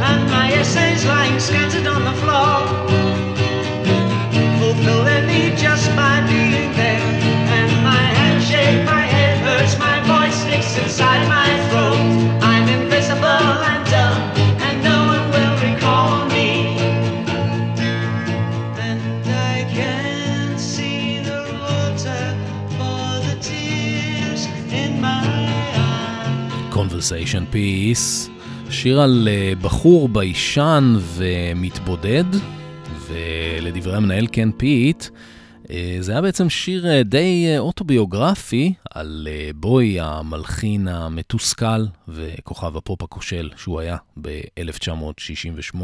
And 0.10 0.30
my 0.30 0.52
essays 0.54 1.04
lying 1.06 1.40
scattered 1.40 1.88
on 1.88 2.04
the 2.04 2.14
floor 2.22 2.68
fulfill 4.60 5.04
their 5.06 5.26
need 5.26 5.58
just 5.58 5.90
by 5.96 6.22
being 6.28 6.72
there. 6.74 7.02
And 7.58 7.72
my 7.84 8.40
shake, 8.40 8.86
my 8.86 9.02
head 9.02 9.40
hurts, 9.40 9.80
my 9.80 10.00
voice 10.02 10.36
sticks 10.36 10.78
inside 10.78 11.28
my 11.28 11.45
Conversation 27.06 27.56
Piece, 27.56 28.30
שיר 28.70 29.02
על 29.02 29.28
אה, 29.32 29.54
בחור 29.62 30.10
ביישן 30.10 30.96
ומתבודד, 31.16 32.24
ולדברי 33.08 33.96
המנהל 33.96 34.28
קן 34.28 34.52
פיט, 34.52 35.06
זה 36.00 36.12
היה 36.12 36.22
בעצם 36.22 36.50
שיר 36.50 36.88
אה, 36.88 37.04
די 37.04 37.46
אה, 37.48 37.60
אוטוביוגרפי 37.60 38.74
על 38.92 39.28
אה, 39.32 39.50
בואי 39.56 40.00
המלחין 40.00 40.88
המתוסכל 40.88 41.86
וכוכב 42.08 42.78
הפופ 42.78 43.04
הכושל 43.04 43.50
שהוא 43.58 43.80
היה 43.80 43.98
ב-1968. 44.22 45.78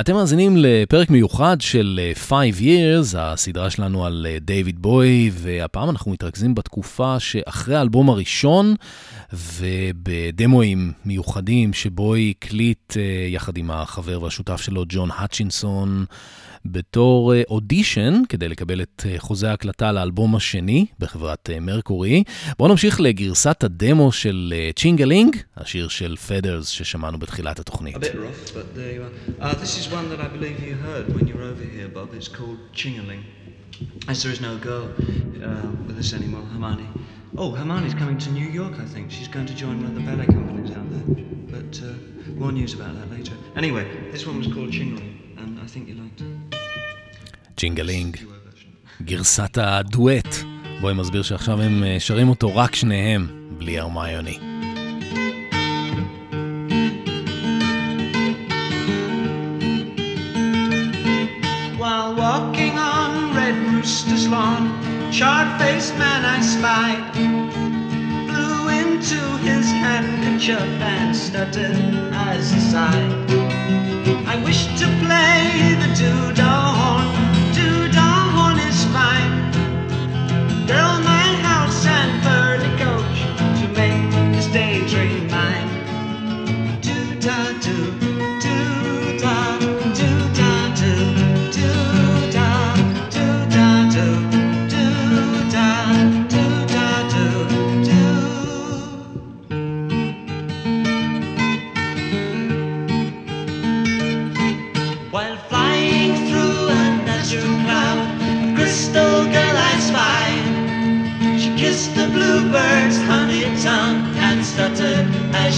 אתם 0.00 0.14
מאזינים 0.14 0.56
לפרק 0.56 1.10
מיוחד 1.10 1.60
של 1.60 2.00
אה, 2.02 2.12
Five 2.28 2.60
Years, 2.60 3.18
הסדרה 3.18 3.70
שלנו 3.70 4.06
על 4.06 4.26
אה, 4.30 4.38
דיוויד 4.40 4.82
בואי, 4.82 5.30
והפעם 5.34 5.90
אנחנו 5.90 6.10
מתרכזים 6.10 6.54
בתקופה 6.54 7.20
שאחרי 7.20 7.76
האלבום 7.76 8.10
הראשון, 8.10 8.74
ובדמואים 9.32 10.92
מיוחדים 11.04 11.72
שבוי 11.72 12.34
הקליט 12.36 12.96
אה, 12.96 13.02
יחד 13.28 13.56
עם 13.56 13.70
החבר 13.70 14.22
והשותף 14.22 14.60
שלו 14.60 14.84
ג'ון 14.88 15.08
האצ'ינסון. 15.16 16.04
בתור 16.72 17.34
אה, 17.34 17.42
אודישן 17.50 18.22
כדי 18.28 18.48
לקבל 18.48 18.80
את 18.94 19.06
אה, 19.06 19.14
חוזה 19.18 19.50
ההקלטה 19.50 19.92
לאלבום 19.92 20.36
השני 20.36 20.86
בחברת 20.98 21.50
אה, 21.52 21.60
מרקורי. 21.60 22.24
בואו 22.58 22.68
נמשיך 22.68 23.00
לגרסת 23.00 23.64
הדמו 23.64 24.12
של 24.12 24.54
אה, 24.56 24.70
Ching-a-Ling, 24.76 25.36
השיר 25.56 25.88
של 25.88 26.16
Feathers 26.16 26.68
ששמענו 26.68 27.18
בתחילת 27.18 27.58
התוכנית. 27.58 27.96
Uh. 27.96 28.08
As 34.08 34.22
there 34.22 34.32
is 34.36 34.40
no 34.40 34.54
girl 34.68 34.86
uh, 34.88 35.86
with 35.86 35.98
us 36.02 36.10
anymore, 36.18 36.44
Hermione. 36.52 36.88
Oh, 37.36 37.50
Hermione's 37.60 37.96
coming 38.02 38.18
to 38.26 38.30
New 38.30 38.48
York, 38.60 38.74
I 38.84 38.86
think. 38.92 39.04
She's 39.16 39.30
going 39.36 39.48
to 39.52 39.56
join 39.62 39.74
one 39.82 39.88
of 39.92 39.96
the 39.98 40.04
ballet 40.08 40.28
companies 40.36 40.70
out 40.78 40.88
there. 40.94 41.06
But 41.54 41.72
uh, 41.82 41.88
more 42.42 42.52
news 42.52 42.72
about 42.78 42.92
that 42.98 43.08
later. 43.16 43.34
Anyway, 43.62 43.84
this 44.14 44.22
one 44.28 44.36
was 44.42 44.48
called 44.54 44.70
Chingaling, 44.78 45.12
and 45.40 45.52
I 45.64 45.66
think 45.72 45.82
you 45.88 45.96
liked 46.02 46.20
it. 46.22 46.32
version. 48.16 48.35
גרסת 49.02 49.58
הדואט. 49.58 50.36
בואי 50.80 50.94
מסביר 50.94 51.22
שעכשיו 51.22 51.62
הם 51.62 51.84
אה, 51.84 51.96
שרים 51.98 52.28
אותו 52.28 52.56
רק 52.56 52.74
שניהם, 52.74 53.26
בלי 53.58 53.78
הרמיוני. 53.78 54.38
On 70.48 70.66
and 70.80 71.16
stuttered 71.16 71.76
as 72.12 72.50
he 72.50 72.60
sighed. 72.60 73.30
I 74.26 74.36
wish 74.44 74.66
to 74.80 74.86
play 75.02 75.74
the 75.80 75.88
horn, 75.88 75.96
doo-dah 75.98 77.15
mine. 78.96 79.32
Girl, 80.66 80.94
my 81.12 81.28
house 81.48 81.84
and 81.84 82.12
bird. 82.24 82.55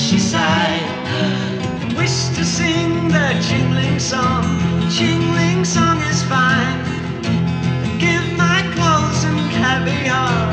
she 0.09 0.19
sighed 0.19 0.81
and 1.05 1.93
wished 1.99 2.35
to 2.35 2.43
sing 2.43 3.09
the 3.09 3.29
jingling 3.47 3.99
song. 3.99 4.43
Jingling 4.89 5.67
song 5.67 6.01
is 6.01 6.23
fine. 6.23 6.79
Give 7.99 8.25
my 8.39 8.63
clothes 8.75 9.25
and 9.25 9.39
caviar. 9.51 10.48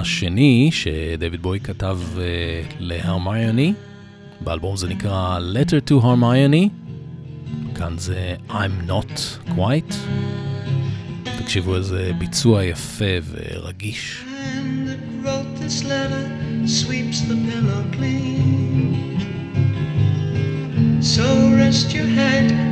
השני 0.00 0.70
שדייוויד 0.72 1.42
בוי 1.42 1.60
כתב 1.60 1.98
uh, 2.14 2.20
להרמיוני, 2.78 3.72
באלבום 4.40 4.76
זה 4.76 4.88
נקרא 4.88 5.38
Letter 5.38 5.90
to 5.90 6.04
Harmony, 6.04 6.68
כאן 7.74 7.98
זה 7.98 8.34
I'm 8.50 8.88
Not 8.88 9.20
Quite. 9.48 9.94
תקשיבו 11.38 11.76
איזה 11.76 12.12
ביצוע 12.18 12.64
יפה 12.64 13.04
ורגיש. 13.30 14.24
So 21.16 21.26
rest 21.62 21.88
your 21.96 22.10
head 22.20 22.69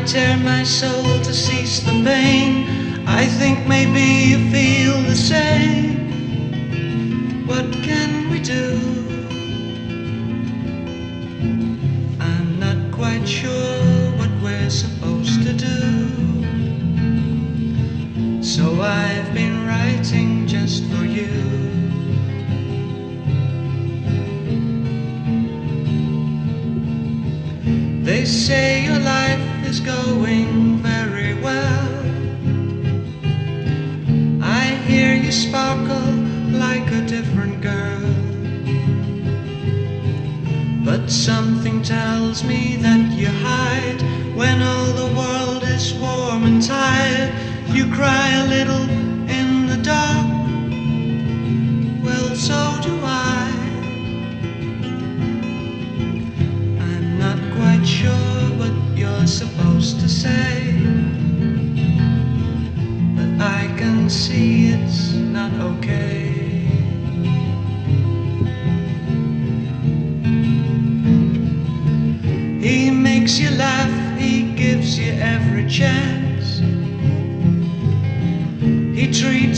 I 0.00 0.04
tear 0.04 0.38
my 0.38 0.62
soul 0.62 1.20
to 1.20 1.32
cease 1.34 1.80
the 1.80 1.92
pain. 2.02 2.64
I 3.06 3.26
think 3.26 3.66
maybe 3.66 4.00
you 4.30 4.38
feel 4.50 4.98
the 5.02 5.14
same. 5.14 5.79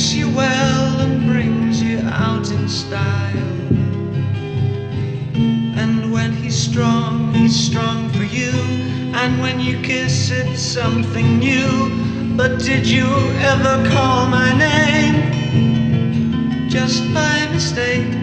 treats 0.02 0.14
you 0.14 0.28
well 0.34 1.00
and 1.00 1.26
brings 1.26 1.80
you 1.80 2.00
out 2.00 2.50
in 2.50 2.68
style. 2.68 3.36
And 5.78 6.12
when 6.12 6.32
he's 6.32 6.58
strong, 6.58 7.32
he's 7.32 7.54
strong 7.54 8.08
for 8.10 8.24
you. 8.24 8.50
And 9.14 9.40
when 9.40 9.60
you 9.60 9.80
kiss, 9.82 10.32
it's 10.32 10.60
something 10.60 11.38
new. 11.38 12.36
But 12.36 12.58
did 12.58 12.84
you 12.84 13.06
ever 13.52 13.88
call 13.90 14.26
my 14.26 14.52
name? 14.58 15.14
Just 16.68 17.04
by 17.14 17.46
mistake. 17.52 18.21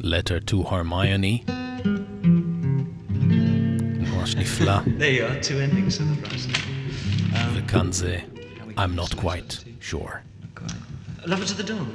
Letter 0.00 0.38
to 0.38 0.62
Hermione. 0.62 1.42
There 4.86 5.10
you 5.10 5.26
are, 5.26 5.40
two 5.40 5.58
endings 5.58 5.98
in 5.98 6.14
the 6.14 6.28
rest. 6.28 6.48
Um, 7.34 7.56
I'm 8.76 8.94
not 8.94 9.16
quite 9.16 9.64
sure. 9.80 10.22
Lover 11.26 11.44
to 11.46 11.54
the 11.54 11.64
Dawn. 11.64 11.90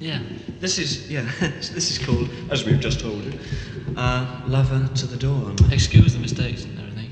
Yeah. 0.00 0.18
This 0.60 0.78
is, 0.78 1.10
yeah, 1.10 1.22
this 1.40 1.90
is 1.90 1.98
called, 1.98 2.28
as 2.50 2.66
we've 2.66 2.78
just 2.78 3.00
told 3.00 3.24
you, 3.24 3.32
uh, 3.96 4.42
Lover 4.46 4.86
to 4.94 5.06
the 5.06 5.16
Dawn. 5.16 5.56
Excuse 5.72 6.12
the 6.12 6.20
mistakes 6.20 6.64
and 6.64 6.78
everything. 6.78 7.10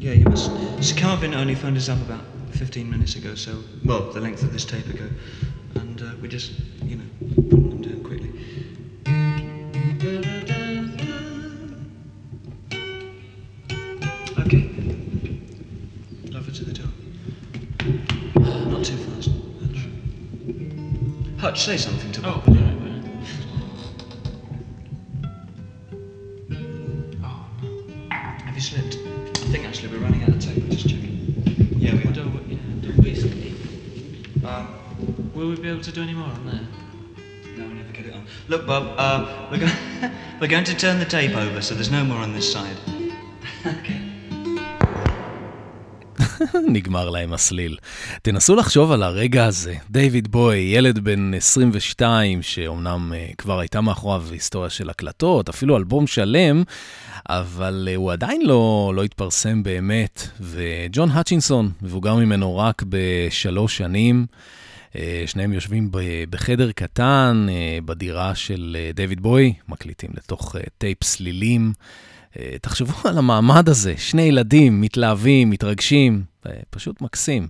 Yeah, 0.00 0.14
you 0.14 0.24
must. 0.24 0.50
Sir 0.82 0.96
Carvin 1.00 1.34
only 1.34 1.54
phoned 1.54 1.76
us 1.76 1.88
up 1.88 2.00
about 2.00 2.24
15 2.50 2.90
minutes 2.90 3.14
ago, 3.14 3.36
so, 3.36 3.62
well, 3.84 4.10
the 4.10 4.20
length 4.20 4.42
of 4.42 4.52
this 4.52 4.64
tape 4.64 4.88
ago. 4.88 5.08
And 5.76 6.02
uh, 6.02 6.14
we 6.20 6.26
just, 6.26 6.50
you 6.82 6.96
know, 6.96 7.79
Hutch, 21.50 21.64
say 21.64 21.76
something 21.76 22.12
to 22.12 22.20
Bob. 22.20 22.44
Oh, 22.46 22.52
right. 22.52 23.04
Oh, 27.24 27.46
Have 28.12 28.54
you 28.54 28.60
slipped? 28.60 28.98
I 28.98 29.48
think 29.50 29.64
actually 29.66 29.88
we're 29.88 29.98
running 29.98 30.22
out 30.22 30.28
of 30.28 30.38
tape. 30.38 30.68
Just 30.68 30.88
checking. 30.88 31.42
Yeah, 31.76 31.96
we 31.96 32.04
Do, 32.12 32.20
are. 32.22 32.40
yeah, 32.46 32.58
do 32.82 32.92
we? 33.02 33.56
Um, 34.46 34.68
Will 35.34 35.48
we 35.48 35.56
be 35.56 35.68
able 35.70 35.80
to 35.82 35.90
do 35.90 36.04
any 36.04 36.14
more 36.14 36.28
on 36.28 36.46
there? 36.46 36.60
no, 37.56 37.66
we 37.66 37.74
never 37.74 37.92
get 37.94 38.06
it 38.06 38.14
on. 38.14 38.26
Look, 38.46 38.64
Bob, 38.64 38.94
uh, 38.96 39.48
we're, 39.50 39.58
go- 39.58 40.10
we're 40.40 40.46
going 40.46 40.62
to 40.62 40.76
turn 40.76 41.00
the 41.00 41.04
tape 41.04 41.34
over, 41.36 41.60
so 41.60 41.74
there's 41.74 41.90
no 41.90 42.04
more 42.04 42.18
on 42.18 42.32
this 42.32 42.52
side. 42.52 42.76
okay. 43.66 44.09
נגמר 46.74 47.10
להם 47.10 47.32
הסליל. 47.32 47.76
תנסו 48.22 48.56
לחשוב 48.56 48.92
על 48.92 49.02
הרגע 49.02 49.44
הזה. 49.44 49.74
דיוויד 49.90 50.28
בוי, 50.28 50.56
ילד 50.56 50.98
בן 50.98 51.34
22, 51.34 52.42
שאומנם 52.42 53.12
uh, 53.12 53.36
כבר 53.36 53.58
הייתה 53.58 53.80
מאחוריו 53.80 54.24
היסטוריה 54.32 54.70
של 54.70 54.90
הקלטות, 54.90 55.48
אפילו 55.48 55.76
אלבום 55.76 56.06
שלם, 56.06 56.62
אבל 57.28 57.88
uh, 57.92 57.96
הוא 57.96 58.12
עדיין 58.12 58.42
לא, 58.46 58.92
לא 58.96 59.04
התפרסם 59.04 59.62
באמת. 59.62 60.28
וג'ון 60.40 61.10
האצ'ינסון, 61.10 61.70
מבוגר 61.82 62.14
ממנו 62.14 62.56
רק 62.56 62.82
בשלוש 62.88 63.76
שנים, 63.76 64.26
uh, 64.92 64.96
שניהם 65.26 65.52
יושבים 65.52 65.90
בחדר 66.30 66.72
קטן, 66.72 67.46
בדירה 67.84 68.34
של 68.34 68.76
דיוויד 68.94 69.20
בוי, 69.20 69.52
מקליטים 69.68 70.10
לתוך 70.14 70.56
טייפ 70.78 71.04
סלילים. 71.04 71.72
אה, 72.38 72.56
תחשבו 72.60 73.08
על 73.08 73.18
המעמד 73.18 73.68
הזה, 73.68 73.94
שני 73.96 74.22
ילדים 74.22 74.80
מתלהבים, 74.80 75.50
מתרגשים, 75.50 76.22
אה, 76.46 76.52
פשוט 76.70 77.00
מקסים. 77.00 77.48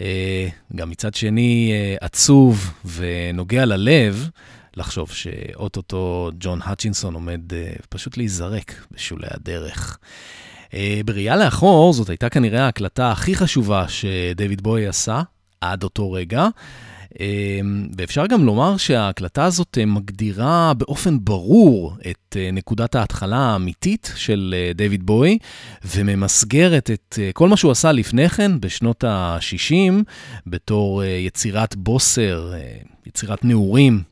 אה, 0.00 0.48
גם 0.76 0.90
מצד 0.90 1.14
שני 1.14 1.72
עצוב 2.00 2.72
ונוגע 2.84 3.64
ללב 3.64 4.28
לחשוב 4.76 5.10
שאו-טו-טו 5.10 6.30
ג'ון 6.40 6.60
האצ'ינסון 6.64 7.14
עומד 7.14 7.40
פשוט 7.88 8.16
להיזרק 8.16 8.86
בשולי 8.90 9.26
הדרך. 9.30 9.98
בראייה 11.04 11.36
לאחור, 11.36 11.92
זאת 11.92 12.10
הייתה 12.10 12.28
כנראה 12.28 12.64
ההקלטה 12.64 13.10
הכי 13.10 13.34
חשובה 13.34 13.88
שדייוויד 13.88 14.62
בוי 14.62 14.86
עשה 14.86 15.22
עד 15.60 15.82
אותו 15.82 16.12
רגע. 16.12 16.48
אה, 17.20 17.60
ואפשר 17.98 18.26
גם 18.26 18.44
לומר 18.44 18.76
שההקלטה 18.76 19.44
הזאת 19.44 19.78
אה, 19.80 19.86
מגדירה 19.86 20.72
באופן 20.74 21.18
ברור 21.20 21.96
את 22.10 22.36
אה, 22.36 22.50
נקודת 22.52 22.94
ההתחלה 22.94 23.38
האמיתית 23.38 24.12
של 24.16 24.54
אה, 24.56 24.72
דיוויד 24.74 25.06
בוי, 25.06 25.38
וממסגרת 25.84 26.90
את 26.90 27.18
כל 27.34 27.48
מה 27.48 27.56
שהוא 27.56 27.72
עשה 27.72 27.92
לפני 27.92 28.28
כן, 28.28 28.60
בשנות 28.60 29.04
ה-60, 29.04 30.02
בתור 30.46 31.04
יצירת 31.04 31.76
בוסר, 31.76 32.52
יצירת 33.06 33.44
נעורים. 33.44 34.02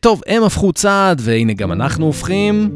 טוב, 0.00 0.22
הם 0.26 0.42
הפכו 0.42 0.72
צעד, 0.72 1.20
והנה 1.24 1.52
גם 1.52 1.72
אנחנו 1.72 2.06
הופכים. 2.06 2.70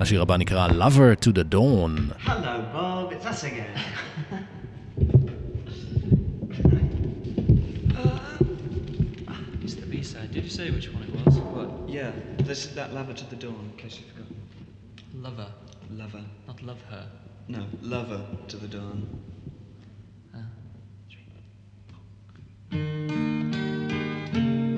השיר 0.00 0.22
הבא 0.22 0.36
נקרא 0.36 0.68
Lover 0.68 1.24
to 1.24 1.28
the 1.28 1.54
Dawn. 1.54 2.26
Hello, 2.26 2.64
Bob. 2.74 3.12
It's 3.12 3.26
us 3.26 3.44
again. 3.44 3.78
It's 9.64 9.74
the 9.74 9.86
B-side. 9.86 10.21
Did 10.32 10.44
you 10.44 10.50
say 10.50 10.70
which 10.70 10.88
one 10.94 11.02
it 11.02 11.12
was? 11.14 11.34
What? 11.56 11.68
Yeah, 11.88 12.10
this 12.38 12.64
is 12.64 12.74
that 12.74 12.94
Lover 12.94 13.12
to 13.12 13.24
the 13.32 13.36
Dawn, 13.36 13.64
in 13.70 13.76
case 13.76 13.98
you've 13.98 14.10
forgotten. 14.12 14.36
Lover, 15.26 15.48
Lover. 15.90 16.24
not 16.48 16.62
love 16.62 16.82
her. 16.92 17.04
No, 17.48 17.62
Lover 17.82 18.22
to 18.48 18.56
the 18.56 18.68
Dawn. 18.68 18.98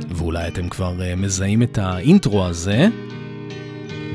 ואולי 0.09 0.49
אתם 0.49 0.69
כבר 0.69 1.03
אה, 1.03 1.17
מזהים 1.17 1.63
את 1.63 1.79
האינטרו 1.79 2.47
הזה. 2.47 2.89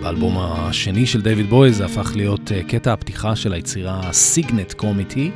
באלבום 0.01 0.37
השני 0.37 1.05
של 1.05 1.21
דיוויד 1.21 1.49
בוי 1.49 1.73
זה 1.73 1.85
הפך 1.85 2.11
להיות 2.15 2.51
אה, 2.51 2.63
קטע 2.63 2.93
הפתיחה 2.93 3.35
של 3.35 3.53
היצירה 3.53 4.13
סיגנט 4.13 4.73
קומיטי. 4.73 5.31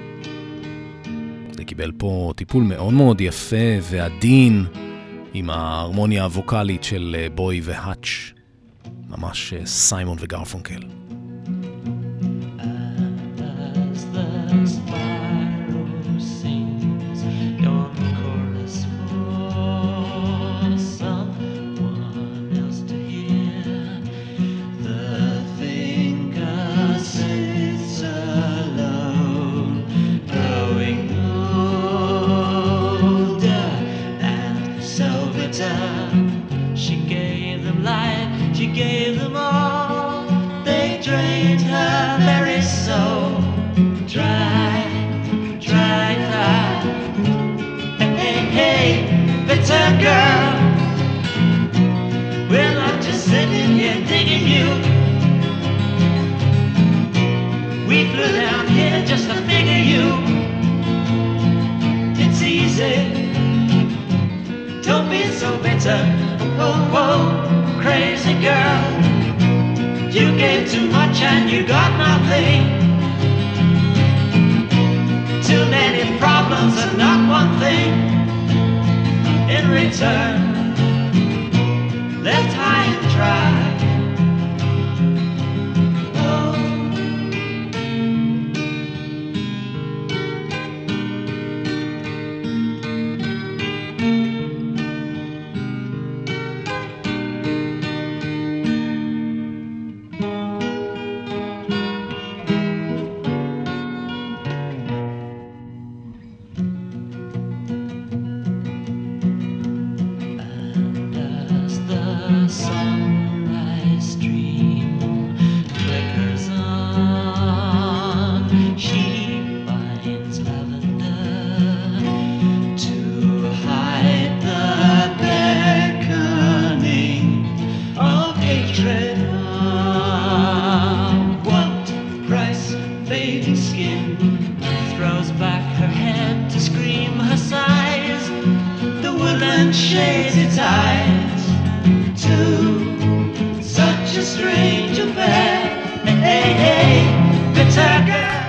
זה 1.52 1.64
קיבל 1.64 1.92
פה 1.98 2.34
טיפול 2.36 2.64
מאוד 2.64 2.94
מאוד 2.94 3.22
יפה 3.22 3.78
ועדין 3.82 4.66
עם 5.34 5.50
ההרמוניה 5.50 6.24
הווקאלית 6.24 6.84
של 6.84 7.16
אה, 7.20 7.28
בוי 7.30 7.62
והאץ'. 7.64 8.08
ממש 9.10 9.54
אה, 9.54 9.66
סיימון 9.66 10.18
וגרפונקל. 10.22 10.84
Whoa, 66.94 67.82
crazy 67.82 68.36
girl. 68.36 68.84
You 70.12 70.38
gave 70.38 70.72
too 70.72 70.88
much 70.92 71.24
and 71.24 71.50
you 71.50 71.66
got 71.66 71.90
nothing. 71.98 72.62
Too 75.42 75.66
many 75.72 76.20
problems 76.20 76.78
and 76.78 76.96
not 76.96 77.20
one 77.28 77.58
thing 77.60 77.94
in 79.50 79.72
return. 79.72 80.38
Left 82.24 82.54
high 82.54 82.86
and 82.86 83.10
dry. 83.16 83.73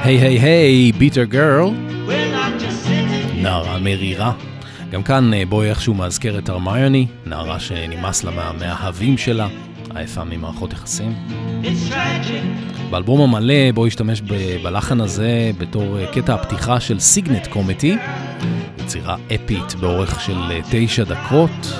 היי 0.04 0.18
היי 0.18 0.38
היי, 0.38 0.92
ביטר 0.92 1.24
גרל, 1.24 1.70
נערה 3.34 3.78
מרירה. 3.78 4.32
גם 4.90 5.02
כאן 5.02 5.34
אה, 5.34 5.42
בואי 5.48 5.68
איכשהו 5.70 5.94
מאזכר 5.94 6.38
את 6.38 6.48
הרמיוני, 6.48 7.06
נערה 7.26 7.60
שנמאס 7.60 8.24
לה 8.24 8.30
מהמאהבים 8.30 9.18
שלה, 9.18 9.48
עייפה 9.94 10.24
ממערכות 10.24 10.72
יחסים. 10.72 11.14
באלבום 12.90 13.20
המלא 13.20 13.72
בו 13.74 13.86
השתמש 13.86 14.20
ב- 14.20 14.62
בלחן 14.62 15.00
הזה 15.00 15.50
בתור 15.58 15.98
אה, 15.98 16.06
קטע 16.12 16.34
הפתיחה 16.34 16.80
של 16.80 17.00
סיגנט 17.00 17.46
קומטי, 17.46 17.96
יצירה 18.78 19.16
אפית 19.34 19.74
באורך 19.80 20.20
של 20.20 20.38
אה, 20.50 20.60
תשע 20.70 21.04
דקות. 21.04 21.72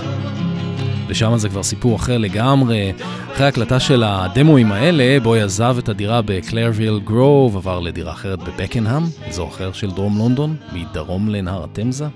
ושם 1.08 1.36
זה 1.36 1.48
כבר 1.48 1.62
סיפור 1.62 1.96
אחר 1.96 2.18
לגמרי. 2.18 2.92
אחרי 3.32 3.46
ההקלטה 3.46 3.80
של 3.80 4.02
הדמואים 4.06 4.72
האלה, 4.72 5.20
בוי 5.20 5.42
עזב 5.42 5.76
את 5.78 5.88
הדירה 5.88 6.22
בקלרוויל 6.24 7.00
גרוב, 7.04 7.56
עבר 7.56 7.80
לדירה 7.80 8.12
אחרת 8.12 8.38
בבקנהאם, 8.38 9.02
אזור 9.28 9.48
אחר 9.48 9.72
של 9.72 9.90
דרום 9.90 10.18
לונדון, 10.18 10.56
מדרום 10.72 11.28
לנהר 11.28 11.64
התמזה. 11.64 12.06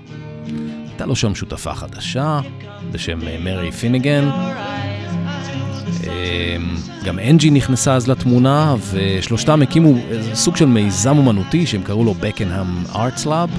הייתה 0.89 1.05
לו 1.05 1.15
שם 1.15 1.35
שותפה 1.35 1.75
חדשה, 1.75 2.39
בשם 2.91 3.27
אה, 3.27 3.37
מרי 3.43 3.71
פיניגן. 3.71 4.29
אמ, 6.03 6.75
גם 7.03 7.19
אנג'י 7.19 7.49
נכנסה 7.49 7.95
אז 7.95 8.07
לתמונה, 8.07 8.75
ושלושתם 8.91 9.61
הקימו 9.61 9.95
איזה 10.09 10.35
סוג 10.35 10.55
של 10.55 10.65
מיזם 10.65 11.17
אומנותי 11.17 11.67
שהם 11.67 11.83
קראו 11.83 12.03
לו 12.03 12.15
Beckenham 12.21 12.93
Arts 12.93 13.25
Lab. 13.25 13.49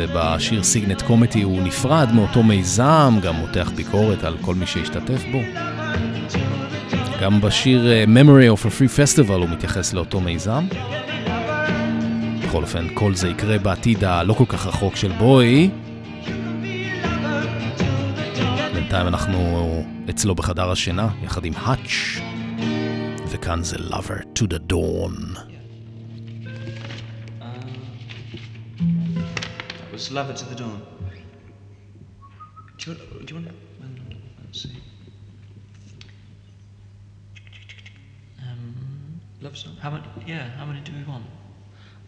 ובשיר 0.00 0.62
Cygnet 0.62 1.02
Committee 1.02 1.42
הוא 1.42 1.62
נפרד 1.62 2.08
מאותו 2.14 2.42
מיזם, 2.42 3.18
גם 3.22 3.34
מותח 3.34 3.70
ביקורת 3.74 4.24
על 4.24 4.36
כל 4.40 4.54
מי 4.54 4.66
שהשתתף 4.66 5.22
בו. 5.32 5.40
גם 7.22 7.40
בשיר 7.40 7.92
אה, 7.92 8.04
Memory 8.04 8.58
of 8.58 8.66
a 8.66 8.68
Free 8.68 8.96
Festival 8.96 9.32
הוא 9.32 9.48
מתייחס 9.48 9.92
לאותו 9.92 10.20
מיזם. 10.20 10.66
בכל 12.44 12.62
אופן, 12.62 12.86
כל 12.94 13.14
זה 13.14 13.28
יקרה 13.28 13.58
בעתיד 13.58 14.04
הלא 14.04 14.34
כל 14.34 14.44
כך 14.48 14.66
רחוק 14.66 14.96
של 14.96 15.12
בוי. 15.12 15.70
בינתיים 18.74 19.06
אנחנו 19.06 19.82
אצלו 20.10 20.34
בחדר 20.34 20.70
השינה, 20.70 21.08
יחד 21.24 21.44
עם 21.44 21.52
האץ', 21.56 22.20
וכאן 23.28 23.62
זה 23.62 23.76
Lover 23.76 24.38
to 24.38 24.42
the 24.42 24.72
Dawn. 24.72 25.59
That 30.00 30.04
was 30.04 30.12
Lover 30.12 30.32
to 30.32 30.44
the 30.46 30.54
Dawn. 30.54 30.82
Do 32.78 32.90
you 32.90 32.96
want, 32.96 33.26
do 33.26 33.34
you 33.34 33.40
want 33.42 33.54
let's 34.42 34.62
see. 34.62 34.70
Um, 38.40 39.20
Love 39.42 39.58
song? 39.58 39.76
how 39.78 39.90
many? 39.90 40.04
Yeah, 40.26 40.48
how 40.56 40.64
many 40.64 40.80
do 40.80 40.92
we 40.92 41.04
want? 41.04 41.26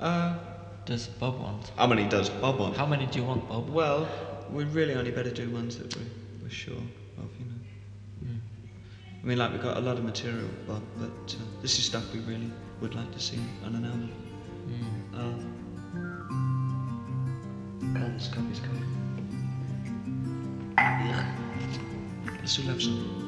Uh, 0.00 0.38
Does 0.86 1.08
Bob 1.08 1.38
want? 1.38 1.70
how 1.76 1.86
many 1.86 2.08
does 2.08 2.30
Bob 2.30 2.60
want? 2.60 2.78
How 2.78 2.86
many 2.86 3.04
do 3.04 3.18
you 3.18 3.26
want, 3.26 3.46
Bob? 3.46 3.68
Well, 3.68 4.08
we 4.50 4.64
really 4.64 4.94
only 4.94 5.10
better 5.10 5.30
do 5.30 5.50
ones 5.50 5.76
that 5.76 5.94
we're, 5.94 6.02
we're 6.44 6.48
sure 6.48 6.72
of, 6.72 7.28
you 7.38 7.44
know. 7.44 8.38
I 9.22 9.26
mean, 9.26 9.36
like, 9.36 9.52
we've 9.52 9.60
got 9.62 9.76
a 9.76 9.80
lot 9.80 9.98
of 9.98 10.04
material, 10.04 10.48
Bob, 10.66 10.82
but 10.96 11.34
uh, 11.34 11.44
this 11.60 11.78
is 11.78 11.84
stuff 11.84 12.10
we 12.14 12.20
really 12.20 12.50
would 12.80 12.94
like 12.94 13.12
to 13.12 13.20
see 13.20 13.38
on 13.66 13.74
an 13.74 13.84
album. 13.84 14.12
Uh, 15.14 15.51
this 17.94 18.28
copy's 18.28 18.60
coming. 18.60 18.82
Let's 22.40 22.56
do 22.56 22.62
Love 22.62 22.82
Song. 22.82 23.18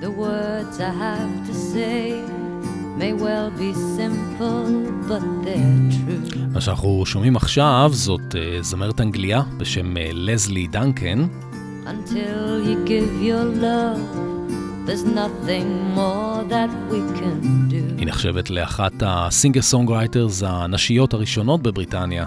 The 0.00 0.10
words 0.10 0.80
I 0.80 0.90
have 0.90 1.46
to 1.46 1.54
say 1.54 2.22
may 2.96 3.12
well 3.12 3.50
be 3.50 3.72
simple, 3.74 4.66
but 5.08 5.22
they're 5.44 5.90
true. 5.90 6.46
מה 6.52 6.60
שאנחנו 6.60 7.06
שומעים 7.06 7.36
עכשיו 7.36 7.90
זאת 7.94 8.34
אה, 8.34 8.58
זמרת 8.60 9.00
אנגליה 9.00 9.42
בשם 9.56 9.96
אה, 9.96 10.10
לזלי 10.12 10.66
דנקן. 10.66 11.26
Until 11.94 12.66
you 12.68 12.76
give 12.84 13.10
your 13.22 13.44
love, 13.66 14.02
there's 14.86 15.04
nothing 15.04 15.68
more 15.94 16.38
that 16.54 16.70
we 16.90 17.00
can 17.18 17.68
do. 17.70 17.98
היא 17.98 18.06
נחשבת 18.06 18.50
לאחת 18.50 18.92
ה 19.00 19.62
singer-songwriters 19.62 20.42
הנשיות 20.46 21.14
הראשונות 21.14 21.62
בבריטניה. 21.62 22.26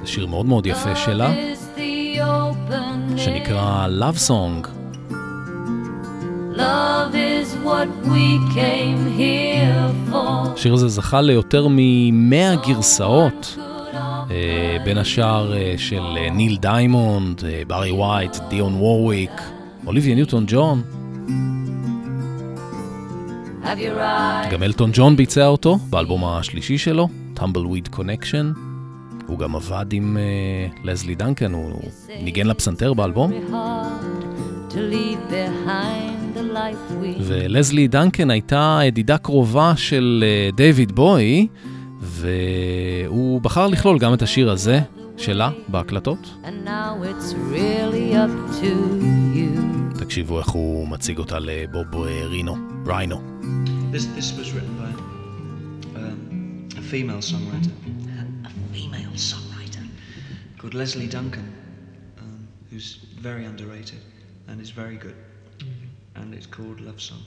זה 0.00 0.06
שיר 0.06 0.26
מאוד 0.26 0.46
מאוד 0.46 0.66
יפה 0.66 0.96
שלה. 0.96 1.34
שנקרא 3.16 3.88
Love 4.00 4.28
Song. 4.28 4.68
השיר 10.54 10.74
הזה 10.74 10.88
זכה 10.88 11.20
ליותר 11.20 11.68
מ-100 11.68 12.66
גרסאות, 12.66 13.58
בין 14.84 14.98
השאר 14.98 15.56
אה, 15.56 15.74
של 15.76 16.02
אה, 16.16 16.30
ניל 16.30 16.56
דיימונד, 16.56 17.44
אה, 17.44 17.62
ברי 17.66 17.90
ווייט, 17.90 18.36
דיון 18.48 18.74
וורוויק, 18.74 19.30
אוליביה 19.86 20.14
ניוטון 20.14 20.44
ג'ון, 20.46 20.82
גם 24.50 24.62
אלטון 24.62 24.90
ג'ון 24.92 25.16
ביצע 25.16 25.46
אותו 25.46 25.78
באלבום 25.90 26.24
השלישי 26.24 26.78
שלו, 26.78 27.08
Tumbleweed 27.36 27.96
Connection. 27.96 28.58
הוא 29.26 29.38
גם 29.38 29.56
עבד 29.56 29.92
עם 29.92 30.16
אה, 30.16 30.22
לזלי 30.84 31.14
דנקן, 31.14 31.52
הוא 31.52 31.72
ניגן 32.22 32.46
לפסנתר 32.46 32.94
באלבום. 32.94 33.32
ולזלי 37.20 37.88
דנקן 37.88 38.30
הייתה 38.30 38.80
ידידה 38.84 39.18
קרובה 39.18 39.72
של 39.76 40.24
אה, 40.26 40.50
דיוויד 40.56 40.92
בוי, 40.92 41.46
והוא 42.02 43.40
בחר 43.40 43.66
לכלול 43.66 43.98
גם 43.98 44.14
את 44.14 44.22
השיר 44.22 44.50
הזה 44.50 44.80
שלה 45.16 45.50
בהקלטות. 45.68 46.18
And 46.44 46.66
now 46.66 47.02
it's 47.02 47.34
really 47.34 48.14
up 48.14 48.54
to 48.62 48.70
you. 49.34 49.98
תקשיבו 49.98 50.38
איך 50.38 50.48
הוא 50.48 50.88
מציג 50.88 51.18
אותה 51.18 51.38
לבוב 51.38 51.86
אה, 51.94 52.26
רינו, 52.26 52.56
ריינו. 52.86 53.20
This, 53.92 54.06
this 54.18 54.32
was 54.38 54.48
written 54.54 54.74
by 54.82 54.92
um, 55.96 56.68
a 56.78 56.82
female 56.92 57.22
songwriter. 57.32 57.72
A 58.44 58.50
female 58.74 59.14
songwriter 59.30 59.84
called 60.58 60.74
Leslie 60.74 61.10
Duncan, 61.16 61.46
um, 62.20 62.48
who's 62.70 62.88
very 63.28 63.44
underrated 63.44 64.02
and 64.48 64.60
is 64.60 64.70
very 64.70 64.96
good. 65.04 65.16
And 66.18 66.34
it's 66.34 66.48
called 66.56 66.80
Love 66.88 67.00
Song. 67.08 67.22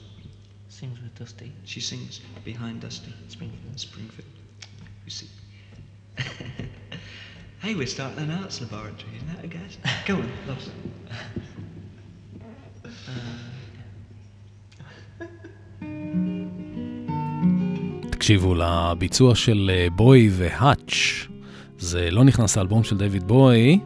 Sings 0.68 0.98
with 1.02 1.14
Dusty. 1.20 1.50
She 1.72 1.80
sings 1.80 2.20
behind 2.44 2.74
Dusty 2.86 3.14
Springfield. 3.34 3.78
Springfield. 3.88 4.35
You 5.06 5.12
see. 5.12 5.30
hey, 7.62 7.74
we're 7.76 7.86
starting 7.86 8.18
an 8.24 8.30
arts 8.42 8.60
laboratory, 8.60 9.12
isn't 9.16 9.28
that 9.32 9.44
a 9.44 9.46
guess? 9.46 9.72
Go 10.08 10.14
on, 10.14 10.30
Song. 10.66 10.96
תקשיבו 18.10 18.54
לביצוע 18.54 19.34
של 19.34 19.70
אה, 19.74 19.86
בוי 19.90 20.30
והאץ', 20.32 21.26
זה 21.78 22.10
לא 22.10 22.24
נכנס 22.24 22.56
לאלבום 22.56 22.84
של 22.84 22.98
דיוויד 22.98 23.24
בוי, 23.24 23.78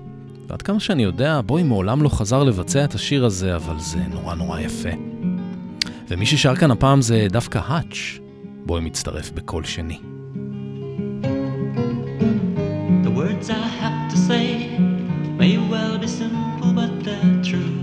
ועד 0.48 0.62
כמה 0.62 0.80
שאני 0.80 1.02
יודע, 1.02 1.40
בוי 1.46 1.62
מעולם 1.62 2.02
לא 2.02 2.08
חזר 2.08 2.42
לבצע 2.44 2.84
את 2.84 2.94
השיר 2.94 3.24
הזה, 3.24 3.56
אבל 3.56 3.78
זה 3.78 3.98
נורא 3.98 4.34
נורא 4.34 4.60
יפה. 4.60 4.88
ומי 6.08 6.26
ששר 6.26 6.56
כאן 6.56 6.70
הפעם 6.70 7.02
זה 7.02 7.26
דווקא 7.30 7.60
האץ', 7.64 8.18
בוי 8.66 8.80
מצטרף 8.80 9.30
בקול 9.30 9.64
שני. 9.64 9.98
The 13.10 13.16
words 13.16 13.50
I 13.50 13.54
have 13.54 14.08
to 14.12 14.16
say 14.16 14.78
may 15.36 15.58
well 15.58 15.98
be 15.98 16.06
simple, 16.06 16.72
but 16.72 17.02
they're 17.02 17.42
true. 17.42 17.74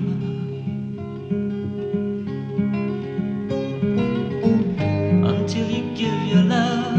Until 5.28 5.68
you 5.70 5.84
give 5.96 6.24
your 6.32 6.44
love, 6.44 6.96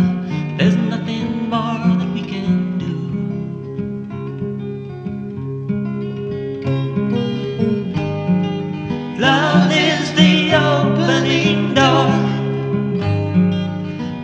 there's 0.59 0.77
nothing 0.77 1.49
more 1.49 1.97
that 2.01 2.11
we 2.13 2.23
can 2.23 2.79
do. 2.79 2.95
Love 9.19 9.73
is 9.73 10.13
the 10.21 10.53
opening 10.53 11.73
door. 11.73 12.13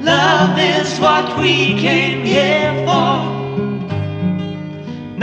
Love 0.04 0.58
is 0.58 1.00
what 1.00 1.38
we 1.38 1.80
came 1.80 2.22
here 2.22 2.84
for. 2.84 3.33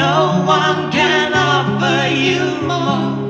No 0.01 0.43
one 0.47 0.91
can 0.91 1.31
offer 1.35 2.07
you 2.25 2.43
more. 2.67 3.20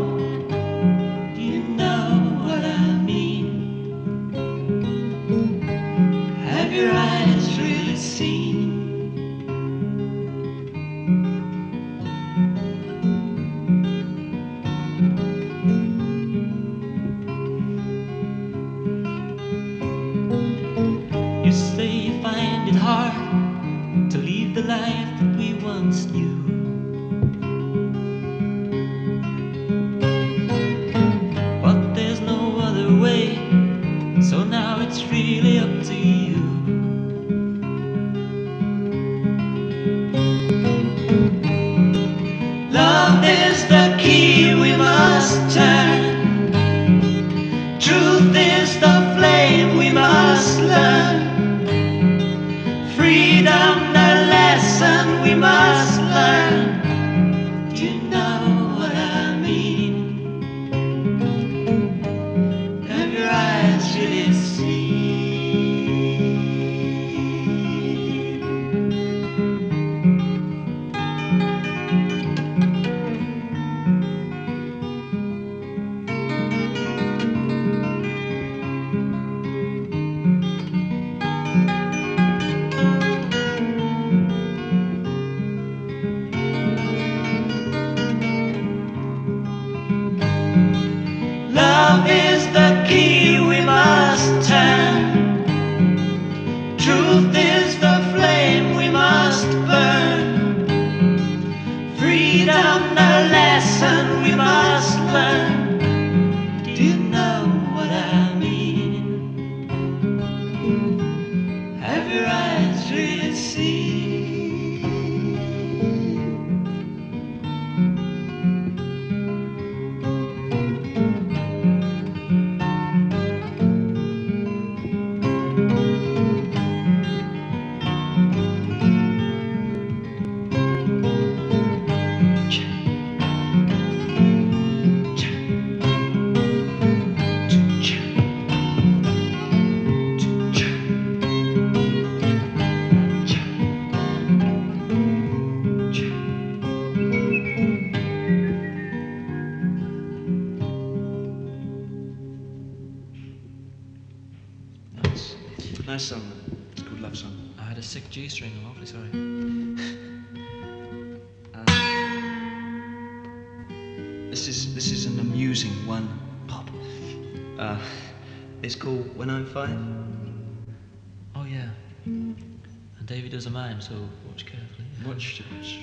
And 173.41 173.41
David 173.41 173.41
does 173.41 173.47
a 173.47 173.51
mime, 173.51 173.81
so 173.81 173.95
watch 174.29 174.45
carefully. 174.45 174.85
Watch, 175.07 175.43
watch. 175.57 175.79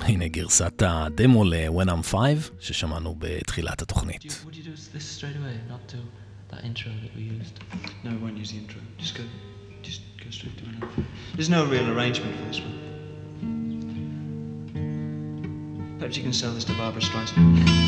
הנה 0.00 0.28
גרסת 0.28 0.82
הדמו 0.82 1.44
ל-When 1.44 1.88
I'm 1.88 2.02
5, 2.02 2.50
ששמענו 2.60 3.14
בתחילת 3.18 3.82
התוכנית. 3.82 4.22
Do 4.22 4.28
you, 4.28 4.30
would 4.46 4.56
you 4.56 4.62
do 4.62 4.70
this 4.94 5.04
straight 5.04 5.36
away, 5.36 5.56
not 5.68 5.88
to 5.88 5.96
that 6.50 6.64
intro 6.64 6.92
that 7.02 7.14
we 7.16 7.22
used? 7.22 7.58
No, 8.04 8.10
I 8.10 8.16
won't 8.22 8.36
use 8.38 8.50
the 8.52 8.58
intro. 8.58 8.80
Just 8.98 9.14
go, 9.18 9.24
just 9.82 10.02
go 10.24 10.30
straight 10.30 10.56
to 10.58 10.64
When 10.64 10.74
I'm 10.76 10.88
Five. 10.88 11.06
There's 11.36 11.50
no 11.50 11.64
real 11.66 11.88
arrangement 11.94 12.32
for 12.38 12.44
this 12.50 12.60
one. 12.66 12.76
Perhaps 15.98 16.16
you 16.16 16.22
can 16.22 16.32
sell 16.32 16.52
this 16.56 16.64
to 16.68 16.74
Barbara 16.74 17.02
Streisand. 17.02 17.85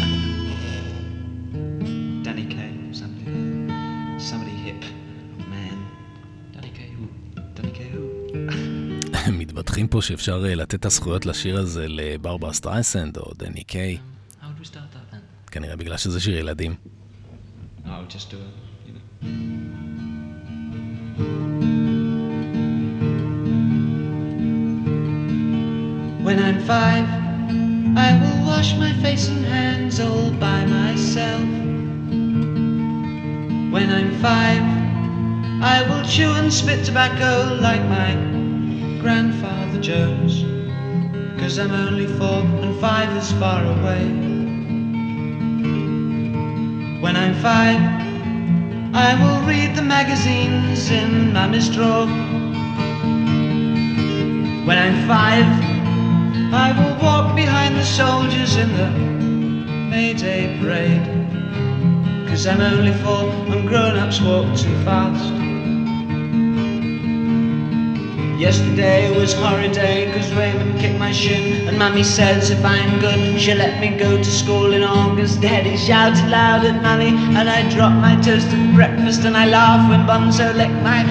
מתבדחים 9.83 9.87
פה 9.87 10.01
שאפשר 10.01 10.45
אה, 10.45 10.55
לתת 10.55 10.75
את 10.75 10.85
הזכויות 10.85 11.25
לשיר 11.25 11.57
הזה 11.57 11.85
לברברה 11.87 12.53
סטרייסנד 12.53 13.17
או 13.17 13.31
דני 13.37 13.63
קיי, 13.63 13.97
How 14.41 14.43
would 14.43 14.61
we 14.61 14.67
start 14.67 14.93
that 14.93 15.13
then? 15.13 15.51
כנראה 15.51 15.75
בגלל 15.75 15.97
שזה 15.97 16.19
שיר 16.19 16.37
ילדים. 16.37 16.75
Know. 17.85 17.89
When 26.25 26.37
I'm 26.47 26.59
five, 26.73 27.05
I 28.07 28.09
will 28.21 28.39
wash 28.51 28.69
my 28.83 28.93
face 29.03 29.25
and 29.33 29.43
hands 29.55 29.95
all 30.05 30.29
by 30.47 30.59
myself. 30.77 31.47
When 33.75 33.87
I'm 33.97 34.11
five, 34.27 34.63
I 35.75 35.77
will 35.87 36.05
chew 36.13 36.31
and 36.39 36.49
spit 36.59 36.79
tobacco 36.85 37.31
like 37.67 37.83
my 37.97 38.28
grandfather 38.99 39.79
Jones. 39.79 40.43
Cause 41.39 41.57
I'm 41.57 41.71
only 41.71 42.05
four 42.05 42.41
and 42.63 42.79
five 42.81 43.15
is 43.15 43.31
far 43.33 43.63
away. 43.63 44.03
When 47.01 47.15
I'm 47.15 47.33
five, 47.35 47.79
I 48.93 49.15
will 49.21 49.47
read 49.47 49.75
the 49.75 49.81
magazines 49.81 50.91
in 50.91 51.31
Mummy's 51.31 51.69
drawer. 51.69 52.07
When 54.67 54.77
I'm 54.77 55.07
five, 55.07 55.47
I 56.53 56.73
will 56.77 57.01
walk 57.01 57.35
behind 57.35 57.75
the 57.77 57.85
soldiers 57.85 58.57
in 58.57 58.69
the 58.75 58.89
Mayday 59.89 60.59
parade. 60.59 61.07
Cause 62.27 62.45
I'm 62.45 62.59
only 62.59 62.93
four 63.03 63.29
and 63.55 63.67
grown 63.67 63.97
ups 63.97 64.19
walk 64.19 64.45
too 64.57 64.75
fast. 64.83 65.48
Yesterday 68.39 69.11
was 69.19 69.33
horrid 69.33 69.73
day 69.73 70.09
cause 70.13 70.31
Raymond 70.33 70.79
kicked 70.79 70.97
my 70.97 71.11
shin. 71.11 71.67
And 71.67 71.77
Mummy 71.77 72.03
says 72.03 72.49
if 72.51 72.63
I'm 72.63 72.97
good 73.01 73.37
she'll 73.37 73.57
let 73.57 73.81
me 73.81 73.89
go 73.97 74.15
to 74.15 74.23
school 74.23 74.71
in 74.71 74.81
August. 74.81 75.41
Daddy 75.41 75.75
shouted 75.75 76.25
loud 76.29 76.63
at 76.63 76.81
Mummy 76.81 77.09
and 77.37 77.49
I 77.49 77.69
dropped 77.69 77.97
my 77.97 78.15
toast 78.21 78.47
at 78.47 78.75
breakfast 78.75 79.25
And 79.25 79.35
I 79.35 79.45
laugh 79.45 79.89
when 79.89 80.07
Bonzo 80.07 80.55
licked 80.55 80.81
my 80.83 81.03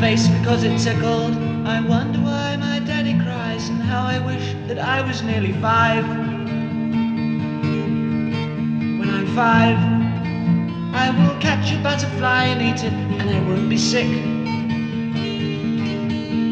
face 0.00 0.28
because 0.28 0.62
it 0.62 0.78
tickled 0.78 1.34
I 1.66 1.80
wonder 1.80 2.20
why 2.20 2.54
my 2.54 2.78
daddy 2.78 3.18
cries 3.18 3.68
and 3.68 3.82
how 3.82 4.06
I 4.06 4.20
wish 4.20 4.54
that 4.68 4.78
I 4.78 5.00
was 5.02 5.22
nearly 5.22 5.54
five. 5.54 6.06
When 9.00 9.10
I'm 9.10 9.26
five 9.34 9.76
I 10.94 11.10
will 11.10 11.36
catch 11.40 11.72
a 11.72 11.82
butterfly 11.82 12.44
and 12.44 12.62
eat 12.62 12.84
it 12.84 12.92
and 12.92 13.28
I 13.28 13.40
won't 13.40 13.68
be 13.68 13.76
sick 13.76 14.25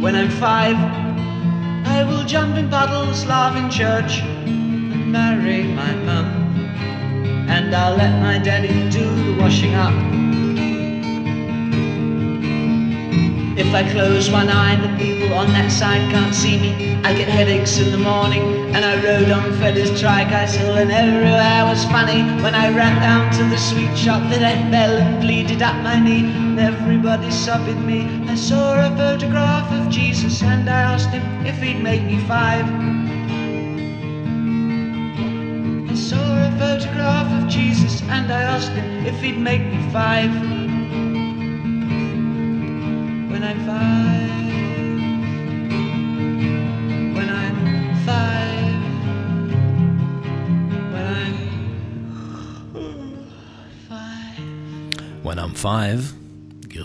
when 0.04 0.14
I'm 0.14 0.28
five, 0.28 0.76
I 1.86 2.04
will 2.04 2.24
jump 2.26 2.58
in 2.58 2.68
puddles, 2.68 3.24
laugh 3.24 3.56
in 3.56 3.70
church, 3.70 4.20
and 4.20 5.10
marry 5.10 5.62
my 5.62 5.94
mum. 5.94 6.26
And 7.48 7.74
I'll 7.74 7.96
let 7.96 8.20
my 8.20 8.36
daddy 8.38 8.90
do 8.90 9.02
the 9.02 9.40
washing 9.40 9.72
up. 9.72 10.13
If 13.56 13.72
I 13.72 13.88
close 13.88 14.28
one 14.32 14.48
eye, 14.48 14.74
the 14.74 14.92
people 14.98 15.32
on 15.32 15.46
that 15.52 15.70
side 15.70 16.10
can't 16.10 16.34
see 16.34 16.58
me. 16.58 16.96
I 17.04 17.14
get 17.14 17.28
headaches 17.28 17.78
in 17.78 17.92
the 17.92 17.98
morning, 17.98 18.42
and 18.74 18.84
I 18.84 19.00
rode 19.00 19.30
on 19.30 19.52
Freddy's 19.58 20.00
tricycle, 20.00 20.74
and 20.74 20.90
everywhere 20.90 21.64
was 21.64 21.84
funny. 21.84 22.22
When 22.42 22.52
I 22.52 22.74
ran 22.74 23.00
down 23.00 23.32
to 23.34 23.44
the 23.44 23.56
sweet 23.56 23.96
shop, 23.96 24.28
that 24.30 24.42
I 24.42 24.58
fell 24.72 24.96
and 24.96 25.20
bleeded 25.20 25.62
up 25.62 25.76
my 25.84 26.00
knee, 26.00 26.24
and 26.24 26.58
everybody 26.58 27.30
sobbing 27.30 27.86
me. 27.86 28.08
I 28.28 28.34
saw 28.34 28.74
a 28.74 28.90
photograph 28.96 29.70
of 29.70 29.88
Jesus, 29.88 30.42
and 30.42 30.68
I 30.68 30.80
asked 30.94 31.10
him 31.10 31.22
if 31.46 31.62
he'd 31.62 31.80
make 31.80 32.02
me 32.02 32.18
five. 32.26 32.66
I 35.88 35.94
saw 35.94 36.18
a 36.18 36.50
photograph 36.58 37.30
of 37.40 37.48
Jesus, 37.48 38.02
and 38.02 38.32
I 38.32 38.42
asked 38.42 38.72
him 38.72 39.06
if 39.06 39.20
he'd 39.20 39.38
make 39.38 39.62
me 39.62 39.78
five. 39.92 40.53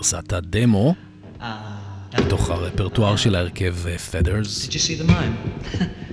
גרסת 0.00 0.32
הדמו, 0.32 0.94
אה, 1.40 1.44
בתוך 2.18 2.50
הרפרטואר 2.50 3.16
של 3.16 3.34
ההרכב 3.34 3.74
אה, 3.84 4.14
Feathers. 4.14 4.66
Did 4.66 4.74
you 4.74 4.78
see 4.78 4.94
the 4.94 5.04
mime? 5.04 5.90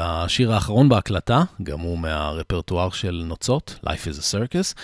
לשיר 0.00 0.52
האחרון 0.52 0.88
בהקלטה, 0.88 1.42
גם 1.62 1.80
הוא 1.80 1.98
מהרפרטואר 1.98 2.90
של 2.90 3.22
נוצות, 3.26 3.78
Life 3.84 3.88
is 3.88 4.18
a 4.18 4.34
Circus. 4.34 4.74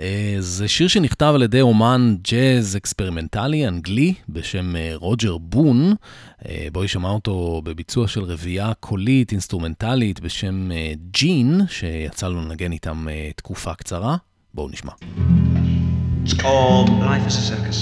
אה, 0.00 0.36
זה 0.38 0.68
שיר 0.68 0.88
שנכתב 0.88 1.32
על 1.34 1.42
ידי 1.42 1.60
אומן 1.60 2.16
ג'אז 2.22 2.76
אקספרימנטלי 2.76 3.68
אנגלי 3.68 4.14
בשם 4.28 4.76
אה, 4.76 4.92
רוג'ר 4.94 5.38
בון. 5.38 5.94
אה, 6.48 6.68
בואי 6.72 6.88
שמע 6.88 7.08
אותו 7.08 7.62
בביצוע 7.64 8.08
של 8.08 8.24
רביעייה 8.24 8.72
קולית 8.80 9.32
אינסטרומנטלית 9.32 10.20
בשם 10.20 10.70
ג'ין, 11.10 11.60
שיצא 11.68 12.28
לנו 12.28 12.40
לנגן 12.40 12.72
איתם 12.72 13.06
תקופה 13.36 13.74
קצרה. 13.74 14.16
בואו 14.54 14.68
נשמע. 14.68 14.92
It's 16.24 16.34
called 16.34 16.88
Life 16.88 17.26
is 17.26 17.36
a 17.36 17.44
Circus. 17.52 17.80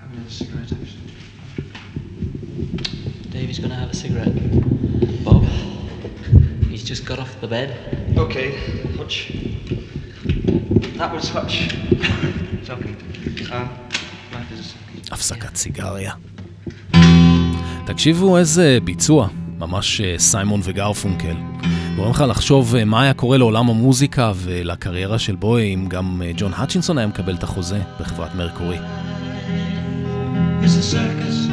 I'm 0.00 0.08
gonna 0.08 0.20
have 0.20 0.26
a 0.26 0.30
cigarette, 0.30 0.72
actually. 0.72 1.02
Davey's 3.52 3.64
gonna 3.64 3.80
have 3.84 3.90
a 3.90 4.00
cigarette. 4.04 4.34
Bob, 5.24 5.44
he's 6.70 6.84
just 6.90 7.04
got 7.04 7.18
off 7.18 7.32
the 7.42 7.48
bed. 7.56 7.68
Okay, 8.24 8.48
Hutch. 8.98 9.16
That 10.98 11.10
was 11.14 11.28
Hutch. 11.28 11.56
Talking. 12.64 12.96
Um, 13.52 13.68
is. 14.52 14.74
הפסקת 15.10 15.56
סיגריה. 15.56 16.12
תקשיבו 17.86 18.38
איזה 18.38 18.78
ביצוע, 18.84 19.28
ממש 19.58 20.00
אה, 20.00 20.14
סיימון 20.18 20.60
וגרפונקל. 20.64 21.36
גורם 21.96 22.10
לך 22.10 22.24
לחשוב 22.28 22.74
אה, 22.76 22.84
מה 22.84 23.02
היה 23.02 23.14
קורה 23.14 23.38
לעולם 23.38 23.70
המוזיקה 23.70 24.32
ולקריירה 24.36 25.18
של 25.18 25.34
בוי 25.34 25.74
אם 25.74 25.86
גם 25.88 26.22
אה, 26.24 26.30
ג'ון 26.36 26.52
האצ'ינסון 26.56 26.98
היה 26.98 27.06
מקבל 27.06 27.34
את 27.34 27.42
החוזה 27.42 27.80
בחברת 28.00 28.34
מרקורי. 28.34 28.78
is 30.64 30.76
a 30.76 30.94
circus. 30.94 31.51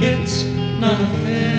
It's 0.00 0.44
not 0.44 0.96
fair. 1.24 1.57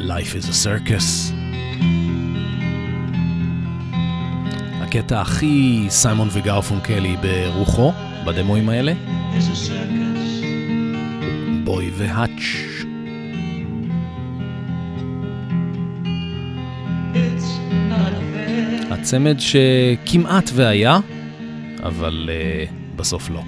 Life 0.00 0.34
is 0.34 0.48
a 0.48 0.52
Circus. 0.52 1.32
הקטע 4.80 5.20
הכי 5.20 5.86
סיימון 5.88 6.28
וגרפונקלי 6.32 7.16
ברוחו, 7.16 7.92
בדמואים 8.26 8.68
האלה, 8.68 8.92
It's 8.92 9.48
a 9.52 9.56
circus. 9.56 10.27
בוי 11.68 11.90
והאץ'. 11.96 12.30
הצמד 18.90 19.36
שכמעט 19.38 20.50
והיה, 20.54 20.98
אבל 21.82 22.30
uh, 22.30 22.96
בסוף 22.96 23.30
לא. 23.30 23.42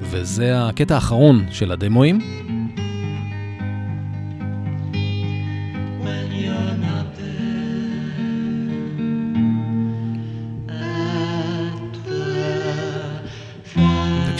וזה 0.00 0.66
הקטע 0.66 0.94
האחרון 0.94 1.46
של 1.50 1.72
הדמואים. 1.72 2.43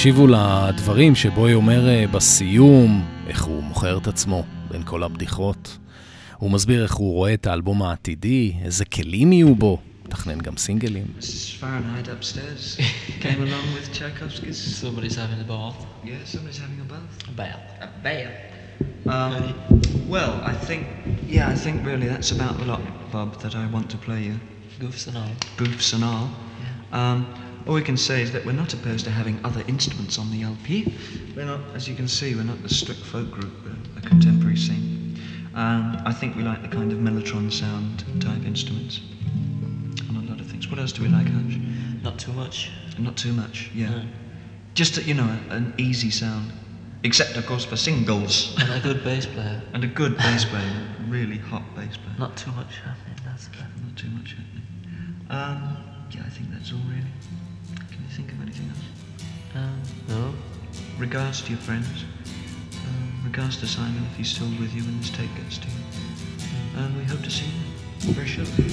תקשיבו 0.04 0.26
לדברים 0.26 1.14
שבוי 1.14 1.54
אומר 1.54 1.88
אה, 1.88 2.06
בסיום, 2.06 3.04
איך 3.26 3.44
הוא 3.44 3.62
מוכר 3.62 3.98
את 3.98 4.06
עצמו 4.06 4.44
בין 4.70 4.82
כל 4.84 5.02
הבדיחות. 5.02 5.78
הוא 6.36 6.50
מסביר 6.50 6.82
איך 6.82 6.94
הוא 6.94 7.12
רואה 7.12 7.34
את 7.34 7.46
האלבום 7.46 7.82
העתידי, 7.82 8.52
איזה 8.64 8.84
כלים 8.84 9.32
יהיו 9.32 9.54
בו, 9.54 9.78
מתכנן 10.04 10.38
גם 10.38 10.56
סינגלים. 10.56 11.06
Um, 19.06 19.10
well, 20.14 20.34
I 20.52 20.54
think, 20.68 20.82
yeah, 21.28 21.54
I 21.54 21.56
think 21.64 21.76
really 21.90 22.08
that's 22.12 22.30
about 22.38 22.54
the 22.60 22.66
lot, 22.72 22.84
Bob, 23.12 23.30
that 23.42 23.54
I 23.54 23.64
want 23.74 23.86
to 23.94 23.98
play 24.06 24.22
you. 24.28 24.36
Goofs 24.82 25.04
and 25.08 25.16
all. 25.20 25.34
Goofs 25.60 25.88
and 25.94 26.04
all. 26.10 26.26
Um, 27.00 27.18
all 27.66 27.74
we 27.74 27.82
can 27.82 27.96
say 27.96 28.22
is 28.22 28.30
that 28.32 28.44
we're 28.44 28.52
not 28.52 28.74
opposed 28.74 29.04
to 29.04 29.10
having 29.10 29.40
other 29.44 29.62
instruments 29.68 30.18
on 30.18 30.30
the 30.30 30.42
LP. 30.42 30.94
We're 31.34 31.46
not, 31.46 31.60
as 31.74 31.88
you 31.88 31.94
can 31.94 32.08
see, 32.08 32.34
we're 32.34 32.42
not 32.42 32.58
a 32.58 32.68
strict 32.68 33.00
folk 33.00 33.30
group, 33.30 33.52
we're 33.64 33.98
a 33.98 34.02
contemporary 34.02 34.56
scene. 34.56 35.18
Um, 35.54 36.02
I 36.04 36.12
think 36.12 36.36
we 36.36 36.42
like 36.42 36.62
the 36.62 36.68
kind 36.68 36.92
of 36.92 36.98
mellotron 36.98 37.52
sound 37.52 38.04
type 38.20 38.44
instruments 38.44 39.00
and 40.08 40.16
a 40.16 40.30
lot 40.30 40.40
of 40.40 40.46
things. 40.46 40.68
What 40.68 40.78
else 40.78 40.92
do 40.92 41.02
we 41.02 41.08
like, 41.08 41.26
Hutch? 41.26 41.58
Not 42.02 42.18
too 42.18 42.32
much. 42.32 42.70
Not 42.98 43.16
too 43.16 43.32
much, 43.32 43.70
yeah. 43.74 43.90
No. 43.90 44.02
Just, 44.74 44.98
a, 44.98 45.02
you 45.02 45.14
know, 45.14 45.24
a, 45.50 45.54
an 45.54 45.72
easy 45.78 46.10
sound. 46.10 46.52
Except, 47.04 47.36
of 47.36 47.46
course, 47.46 47.64
for 47.64 47.76
singles. 47.76 48.56
And 48.58 48.72
a 48.72 48.80
good 48.80 49.04
bass 49.04 49.26
player. 49.26 49.62
And 49.74 49.84
a 49.84 49.86
good 49.86 50.16
bass 50.16 50.44
player, 50.44 50.88
really 51.08 51.38
hot 51.38 51.62
bass 51.76 51.96
player. 51.96 52.16
Not 52.18 52.36
too 52.36 52.50
much 52.52 52.78
happening, 52.78 53.16
that's. 53.24 53.48
Not 53.48 53.96
too 53.96 54.08
much 54.10 54.34
happening. 54.34 54.66
Um, 55.30 55.76
yeah, 56.10 56.22
I 56.26 56.30
think 56.30 56.50
that's 56.50 56.72
all 56.72 56.78
really. 56.88 57.13
Think 58.14 58.30
of 58.30 58.42
anything 58.42 58.68
else? 58.68 58.78
Um, 59.56 59.82
no. 60.06 60.34
Regards 60.98 61.42
to 61.42 61.50
your 61.50 61.58
friends. 61.58 62.04
Um, 62.86 63.22
regards 63.24 63.56
to 63.56 63.66
Simon 63.66 64.04
if 64.12 64.16
he's 64.16 64.28
still 64.28 64.46
with 64.60 64.72
you 64.72 64.84
when 64.84 65.00
this 65.00 65.10
tape 65.10 65.34
gets 65.34 65.58
to 65.58 65.66
you. 65.66 65.74
And 66.76 66.96
we 66.96 67.02
hope 67.02 67.22
to 67.22 67.30
see 67.30 67.50
you 68.02 68.12
very 68.12 68.28
shortly. 68.28 68.64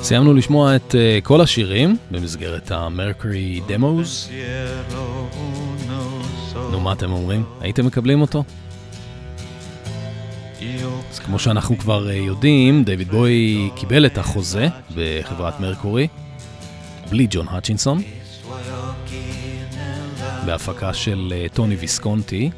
סיימנו 0.00 0.34
לשמוע 0.34 0.76
את 0.76 0.94
אה, 0.94 1.18
כל 1.22 1.40
השירים 1.40 1.96
במסגרת 2.10 2.70
המרקורי 2.70 3.60
דמוס. 3.68 4.28
נו, 6.70 6.80
מה 6.80 6.92
אתם 6.92 7.12
אומרים? 7.12 7.44
הייתם 7.60 7.86
מקבלים 7.86 8.20
אותו? 8.20 8.44
אז 11.10 11.18
כמו 11.18 11.38
שאנחנו 11.38 11.78
כבר 11.78 12.08
אה, 12.10 12.14
יודעים, 12.14 12.84
דיוויד 12.84 13.08
בוי 13.10 13.70
קיבל 13.76 14.06
את 14.06 14.18
החוזה 14.18 14.68
בחברת 14.94 15.60
מרקורי, 15.60 16.08
בלי 17.10 17.26
ג'ון 17.30 17.46
האצ'ינסון, 17.50 18.02
בהפקה 20.46 20.94
של 20.94 21.32
אה, 21.36 21.46
טוני 21.54 21.74
ויסקונטי. 21.74 22.50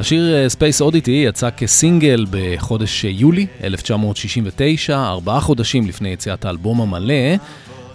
השיר 0.00 0.48
Space 0.48 0.80
Oddity 0.80 1.24
יצא 1.28 1.50
כסינגל 1.50 2.26
בחודש 2.30 3.04
אה, 3.04 3.10
יולי 3.10 3.46
1969, 3.64 5.06
ארבעה 5.06 5.40
חודשים 5.40 5.86
לפני 5.86 6.08
יציאת 6.08 6.44
האלבום 6.44 6.80
המלא, 6.80 7.36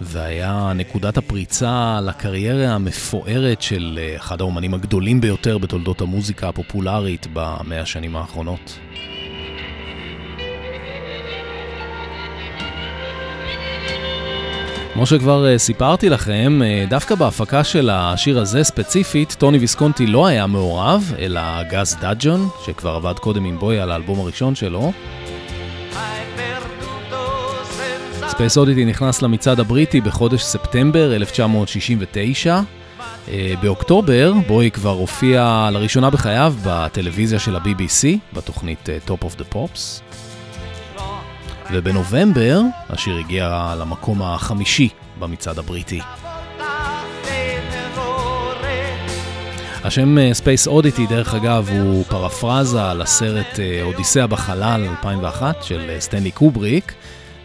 והיה 0.00 0.72
נקודת 0.74 1.16
הפריצה 1.16 2.00
לקריירה 2.02 2.74
המפוארת 2.74 3.62
של 3.62 3.98
אה, 4.02 4.16
אחד 4.16 4.40
האומנים 4.40 4.74
הגדולים 4.74 5.20
ביותר 5.20 5.58
בתולדות 5.58 6.00
המוזיקה 6.00 6.48
הפופולרית 6.48 7.26
במאה 7.32 7.80
השנים 7.80 8.16
האחרונות. 8.16 8.78
כמו 14.94 15.06
שכבר 15.06 15.46
אה, 15.46 15.58
סיפרתי 15.58 16.08
לכם, 16.08 16.62
אה, 16.64 16.84
דווקא 16.88 17.14
בהפקה 17.14 17.64
של 17.64 17.90
השיר 17.92 18.38
הזה 18.38 18.64
ספציפית, 18.64 19.36
טוני 19.38 19.58
ויסקונטי 19.58 20.06
לא 20.06 20.26
היה 20.26 20.46
מעורב, 20.46 21.14
אלא 21.18 21.40
גאס 21.62 21.96
דאדג'ון, 22.00 22.48
שכבר 22.66 22.90
עבד 22.90 23.18
קודם 23.18 23.44
עם 23.44 23.58
בוי 23.58 23.80
על 23.80 23.90
האלבום 23.90 24.20
הראשון 24.20 24.54
שלו. 24.54 24.92
Space 28.28 28.58
Oddity 28.58 28.84
נכנס 28.84 29.22
למצעד 29.22 29.60
הבריטי 29.60 30.00
בחודש 30.00 30.42
ספטמבר 30.42 31.14
1969. 31.16 32.60
אה, 33.28 33.54
באוקטובר, 33.62 34.32
בוי 34.46 34.70
כבר 34.70 34.90
הופיע 34.90 35.68
לראשונה 35.72 36.10
בחייו 36.10 36.54
בטלוויזיה 36.66 37.38
של 37.38 37.56
ה-BBC, 37.56 38.18
בתוכנית 38.32 38.88
Top 39.06 39.24
of 39.24 39.40
the 39.40 39.54
Pops. 39.54 40.11
ובנובמבר 41.72 42.60
השיר 42.88 43.16
הגיע 43.16 43.74
למקום 43.78 44.22
החמישי 44.22 44.88
במצעד 45.18 45.58
הבריטי. 45.58 46.00
השם 49.84 50.18
אה, 50.18 50.30
Space 50.30 50.70
Oddity, 50.70 51.08
דרך 51.08 51.34
אגב, 51.34 51.68
הוא 51.68 52.04
פרפרזה 52.04 52.90
על 52.90 53.02
הסרט 53.02 53.60
אה, 53.60 53.82
אודיסאה 53.82 54.26
בחלל 54.26 54.86
2001 54.90 55.62
של 55.62 55.90
אה, 55.90 56.00
סטנלי 56.00 56.30
קובריק, 56.30 56.94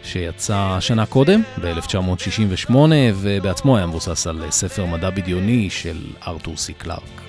שיצא 0.02 0.76
שנה 0.80 1.06
קודם, 1.06 1.42
ב-1968, 1.60 2.74
ובעצמו 3.14 3.76
היה 3.76 3.86
מבוסס 3.86 4.26
על 4.26 4.42
ספר 4.50 4.86
מדע 4.86 5.10
בדיוני 5.10 5.70
של 5.70 5.98
ארתור 6.26 6.56
סי 6.56 6.72
קלארק. 6.72 7.20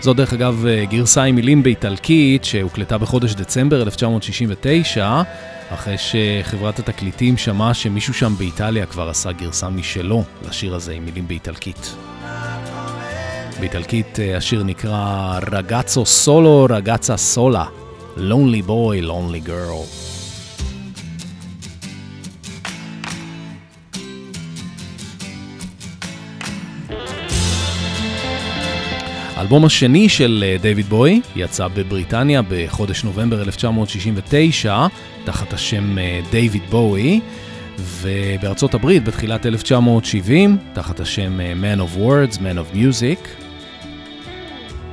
זו 0.00 0.14
דרך 0.14 0.32
אגב 0.32 0.64
גרסה 0.90 1.22
עם 1.22 1.34
מילים 1.34 1.62
באיטלקית 1.62 2.44
שהוקלטה 2.44 2.98
בחודש 2.98 3.34
דצמבר 3.34 3.82
1969, 3.82 5.22
אחרי 5.70 5.96
שחברת 5.98 6.78
התקליטים 6.78 7.36
שמעה 7.36 7.74
שמישהו 7.74 8.14
שם 8.14 8.32
באיטליה 8.38 8.86
כבר 8.86 9.08
עשה 9.08 9.32
גרסה 9.32 9.68
משלו 9.68 10.24
לשיר 10.48 10.74
הזה 10.74 10.92
עם 10.92 11.04
מילים 11.04 11.28
באיטלקית. 11.28 11.94
באיטלקית 13.60 14.20
אה, 14.20 14.36
השיר 14.36 14.62
נקרא 14.62 15.38
רגצו 15.52 16.06
סולו 16.06 16.66
רגצה 16.70 17.16
סולה, 17.16 17.64
Lonely 18.16 18.68
Boy, 18.68 19.04
Lonely 19.04 19.48
Girl. 19.48 20.07
האלבום 29.38 29.64
השני 29.64 30.08
של 30.08 30.44
אה, 30.46 30.56
דיוויד 30.60 30.86
בוי 30.86 31.20
יצא 31.36 31.68
בבריטניה 31.68 32.42
בחודש 32.48 33.04
נובמבר 33.04 33.42
1969, 33.42 34.86
תחת 35.24 35.52
השם 35.52 35.98
אה, 35.98 36.20
דיוויד 36.30 36.62
בואי, 36.70 37.20
ובארצות 37.78 38.74
הברית 38.74 39.04
בתחילת 39.04 39.46
1970, 39.46 40.58
תחת 40.72 41.00
השם 41.00 41.40
אה, 41.40 41.52
Man 41.52 41.78
of 41.78 41.98
Words, 41.98 42.36
Man 42.36 42.40
of 42.40 42.76
Music. 42.76 43.28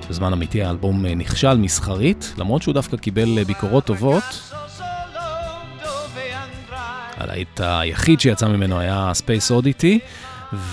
בזמן 0.10 0.34
אמיתי 0.34 0.64
האלבום 0.64 1.06
נכשל 1.06 1.58
מסחרית, 1.58 2.34
למרות 2.38 2.62
שהוא 2.62 2.74
דווקא 2.74 2.98
קיבל 2.98 3.44
ביקורות 3.44 3.86
טובות. 3.86 4.24
הלהיט 7.18 7.62
היחיד 7.64 8.20
שיצא 8.20 8.48
ממנו 8.48 8.80
היה 8.80 9.12
Space 9.12 9.52
Oddity. 9.52 10.00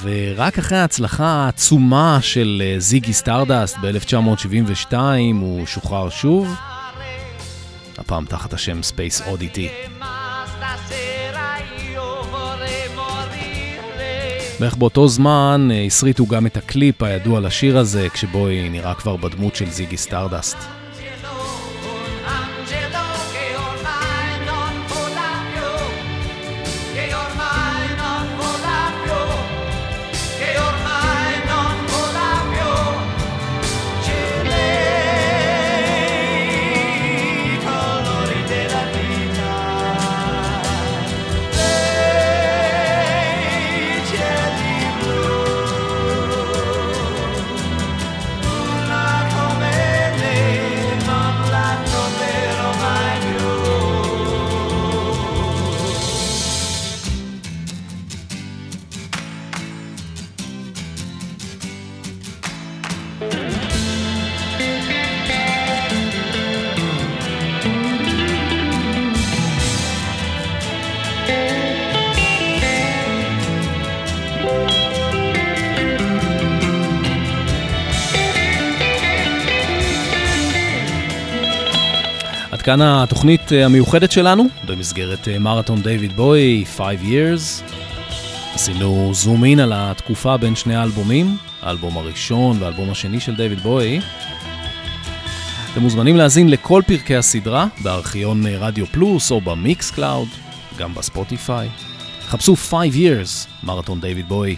ורק 0.03 0.59
אחרי 0.59 0.79
ההצלחה 0.79 1.27
העצומה 1.27 2.19
של 2.23 2.63
אה, 2.65 2.75
זיגי 2.79 3.13
סטרדסט 3.13 3.77
ב-1972 3.83 4.95
הוא 5.41 5.67
שוחרר 5.67 6.11
שוב, 6.11 6.55
הפעם 7.99 8.25
תחת 8.25 8.53
השם 8.53 8.81
Space 8.81 9.23
Oddity. 9.23 9.93
בערך 14.61 14.77
באותו 14.77 15.09
זמן 15.09 15.69
אה, 15.73 15.85
הסריטו 15.85 16.27
גם 16.27 16.47
את 16.47 16.57
הקליפ 16.57 17.03
הידוע 17.03 17.41
לשיר 17.41 17.79
הזה, 17.79 18.09
כשבוי 18.09 18.69
נראה 18.69 18.95
כבר 18.95 19.17
בדמות 19.17 19.57
של 19.57 19.71
זיגי 19.71 19.97
סטרדסט. 19.97 20.82
כאן 82.73 82.83
התוכנית 82.83 83.53
אה, 83.53 83.65
המיוחדת 83.65 84.13
שלנו, 84.13 84.47
במסגרת 84.67 85.29
אה, 85.29 85.39
מרתון 85.39 85.83
דיוויד 85.83 86.13
בוי, 86.17 86.65
5 86.77 86.97
years. 87.03 87.73
עשינו 88.55 89.11
zoom 89.15 89.45
in 89.45 89.61
על 89.61 89.73
התקופה 89.75 90.37
בין 90.37 90.57
שני 90.57 90.77
האלבומים, 90.77 91.37
האלבום 91.63 91.99
הראשון 91.99 92.57
והאלבום 92.61 92.91
השני 92.91 93.21
של 93.21 93.37
דיוויד 93.37 93.61
בוי. 93.61 94.01
אתם 95.73 95.81
מוזמנים 95.81 96.17
להאזין 96.17 96.49
לכל 96.49 96.83
פרקי 96.87 97.17
הסדרה 97.17 97.67
בארכיון 97.83 98.47
אה, 98.47 98.57
רדיו 98.59 98.87
פלוס 98.87 99.31
או 99.31 99.41
במיקס 99.41 99.91
קלאוד, 99.91 100.29
גם 100.79 100.95
בספוטיפיי. 100.95 101.69
חפשו 102.27 102.57
5 102.57 102.95
years, 102.95 103.49
מרתון 103.63 104.01
דיוויד 104.01 104.29
בוי. 104.29 104.57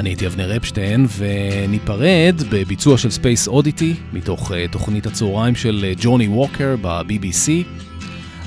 אני 0.00 0.08
הייתי 0.10 0.26
אבנר 0.26 0.56
אפשטיין, 0.56 1.06
וניפרד 1.18 2.42
בביצוע 2.50 2.98
של 2.98 3.10
Space 3.10 3.48
Oddity, 3.48 3.94
מתוך 4.12 4.50
אה, 4.50 4.54
תוכנית 4.72 5.06
הצהריים 5.06 5.54
של 5.54 5.84
אה, 5.92 5.98
ג'וני 6.02 6.28
ווקר 6.28 6.76
ב-BBC. 6.82 7.50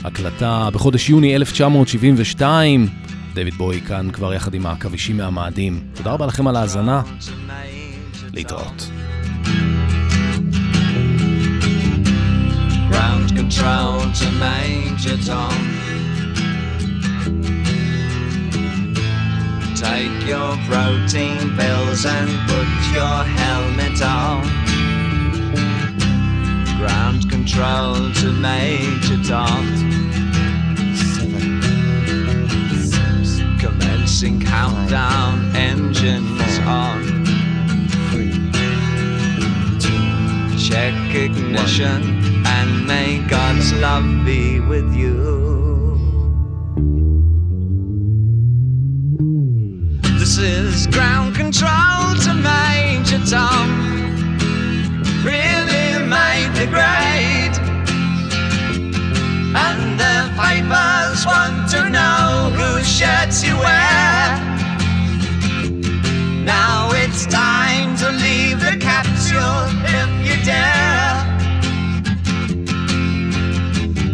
הקלטה 0.03 0.69
בחודש 0.73 1.09
יוני 1.09 1.35
1972. 1.35 2.87
דויד 3.33 3.53
בוי 3.53 3.81
כאן 3.81 4.11
כבר 4.11 4.33
יחד 4.33 4.53
עם 4.53 4.65
העכבישים 4.65 5.17
מהמאדים. 5.17 5.79
תודה 5.93 6.11
רבה 6.11 6.25
לכם 6.25 6.47
על 6.47 6.55
ההאזנה. 6.55 7.01
להתראות. 8.33 8.89
ground 12.91 13.29
control 13.37 14.01
to 14.19 14.27
Major 14.41 15.17
Tom. 15.27 15.82
Take 19.83 20.25
your 20.25 20.55
protein 20.65 21.57
pills 21.57 22.05
and 22.05 22.29
put 22.47 22.69
your 22.93 23.17
helmet 23.37 24.01
on. 24.01 24.43
Ground 26.77 27.29
control 27.29 28.09
to 28.13 28.31
Major 28.31 29.21
Tom. 29.27 29.65
Commencing 33.59 34.39
countdown, 34.39 35.53
engines 35.53 36.59
on. 36.59 37.03
Check 40.57 40.95
ignition 41.13 42.45
and 42.47 42.87
may 42.87 43.19
God's 43.27 43.73
love 43.73 44.25
be 44.25 44.61
with 44.61 44.95
you. 44.95 45.42
This 50.35 50.81
is 50.81 50.87
ground 50.87 51.35
control 51.35 52.15
to 52.25 52.33
Major 52.33 53.19
Tom. 53.23 53.69
Really 55.23 56.07
made 56.09 56.49
the 56.57 56.65
grade. 56.73 57.55
And 59.55 59.99
the 59.99 60.33
papers 60.35 61.23
want 61.27 61.69
to 61.73 61.87
know 61.87 62.49
whose 62.57 62.87
shirts 62.87 63.43
you 63.43 63.55
wear. 63.57 64.39
Now 66.43 66.89
it's 66.93 67.27
time 67.27 67.95
to 67.97 68.09
leave 68.09 68.59
the 68.59 68.75
capsule 68.81 69.67
if 69.85 70.09
you 70.25 70.43
dare. 70.43 71.13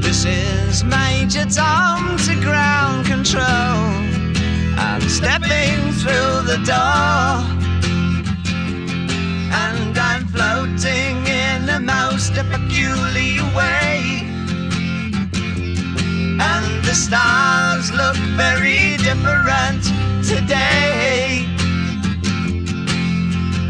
This 0.01 0.25
is 0.25 0.83
Major 0.83 1.45
Tom 1.45 2.17
to 2.17 2.35
ground 2.41 3.05
control. 3.05 4.09
I'm 4.77 5.01
stepping 5.01 5.48
the 6.49 6.57
door. 6.65 7.45
And 9.53 9.95
I'm 9.95 10.25
floating 10.33 11.15
in 11.27 11.69
a 11.69 11.79
most 11.79 12.33
peculiar 12.33 13.45
way. 13.59 14.23
And 16.49 16.67
the 16.87 16.95
stars 17.05 17.91
look 17.91 18.17
very 18.43 18.97
different 18.97 19.83
today. 20.25 21.45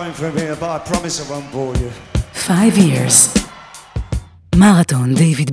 going 0.00 0.12
from 0.12 0.36
here, 0.36 0.56
but 0.56 0.70
I 0.70 0.78
promise 0.78 1.20
I 1.20 1.30
won't 1.30 1.50
bore 1.52 1.74
you. 1.76 1.90
Five 2.32 2.78
years. 2.78 3.46
מרתון 4.56 5.14
דיוויד 5.14 5.49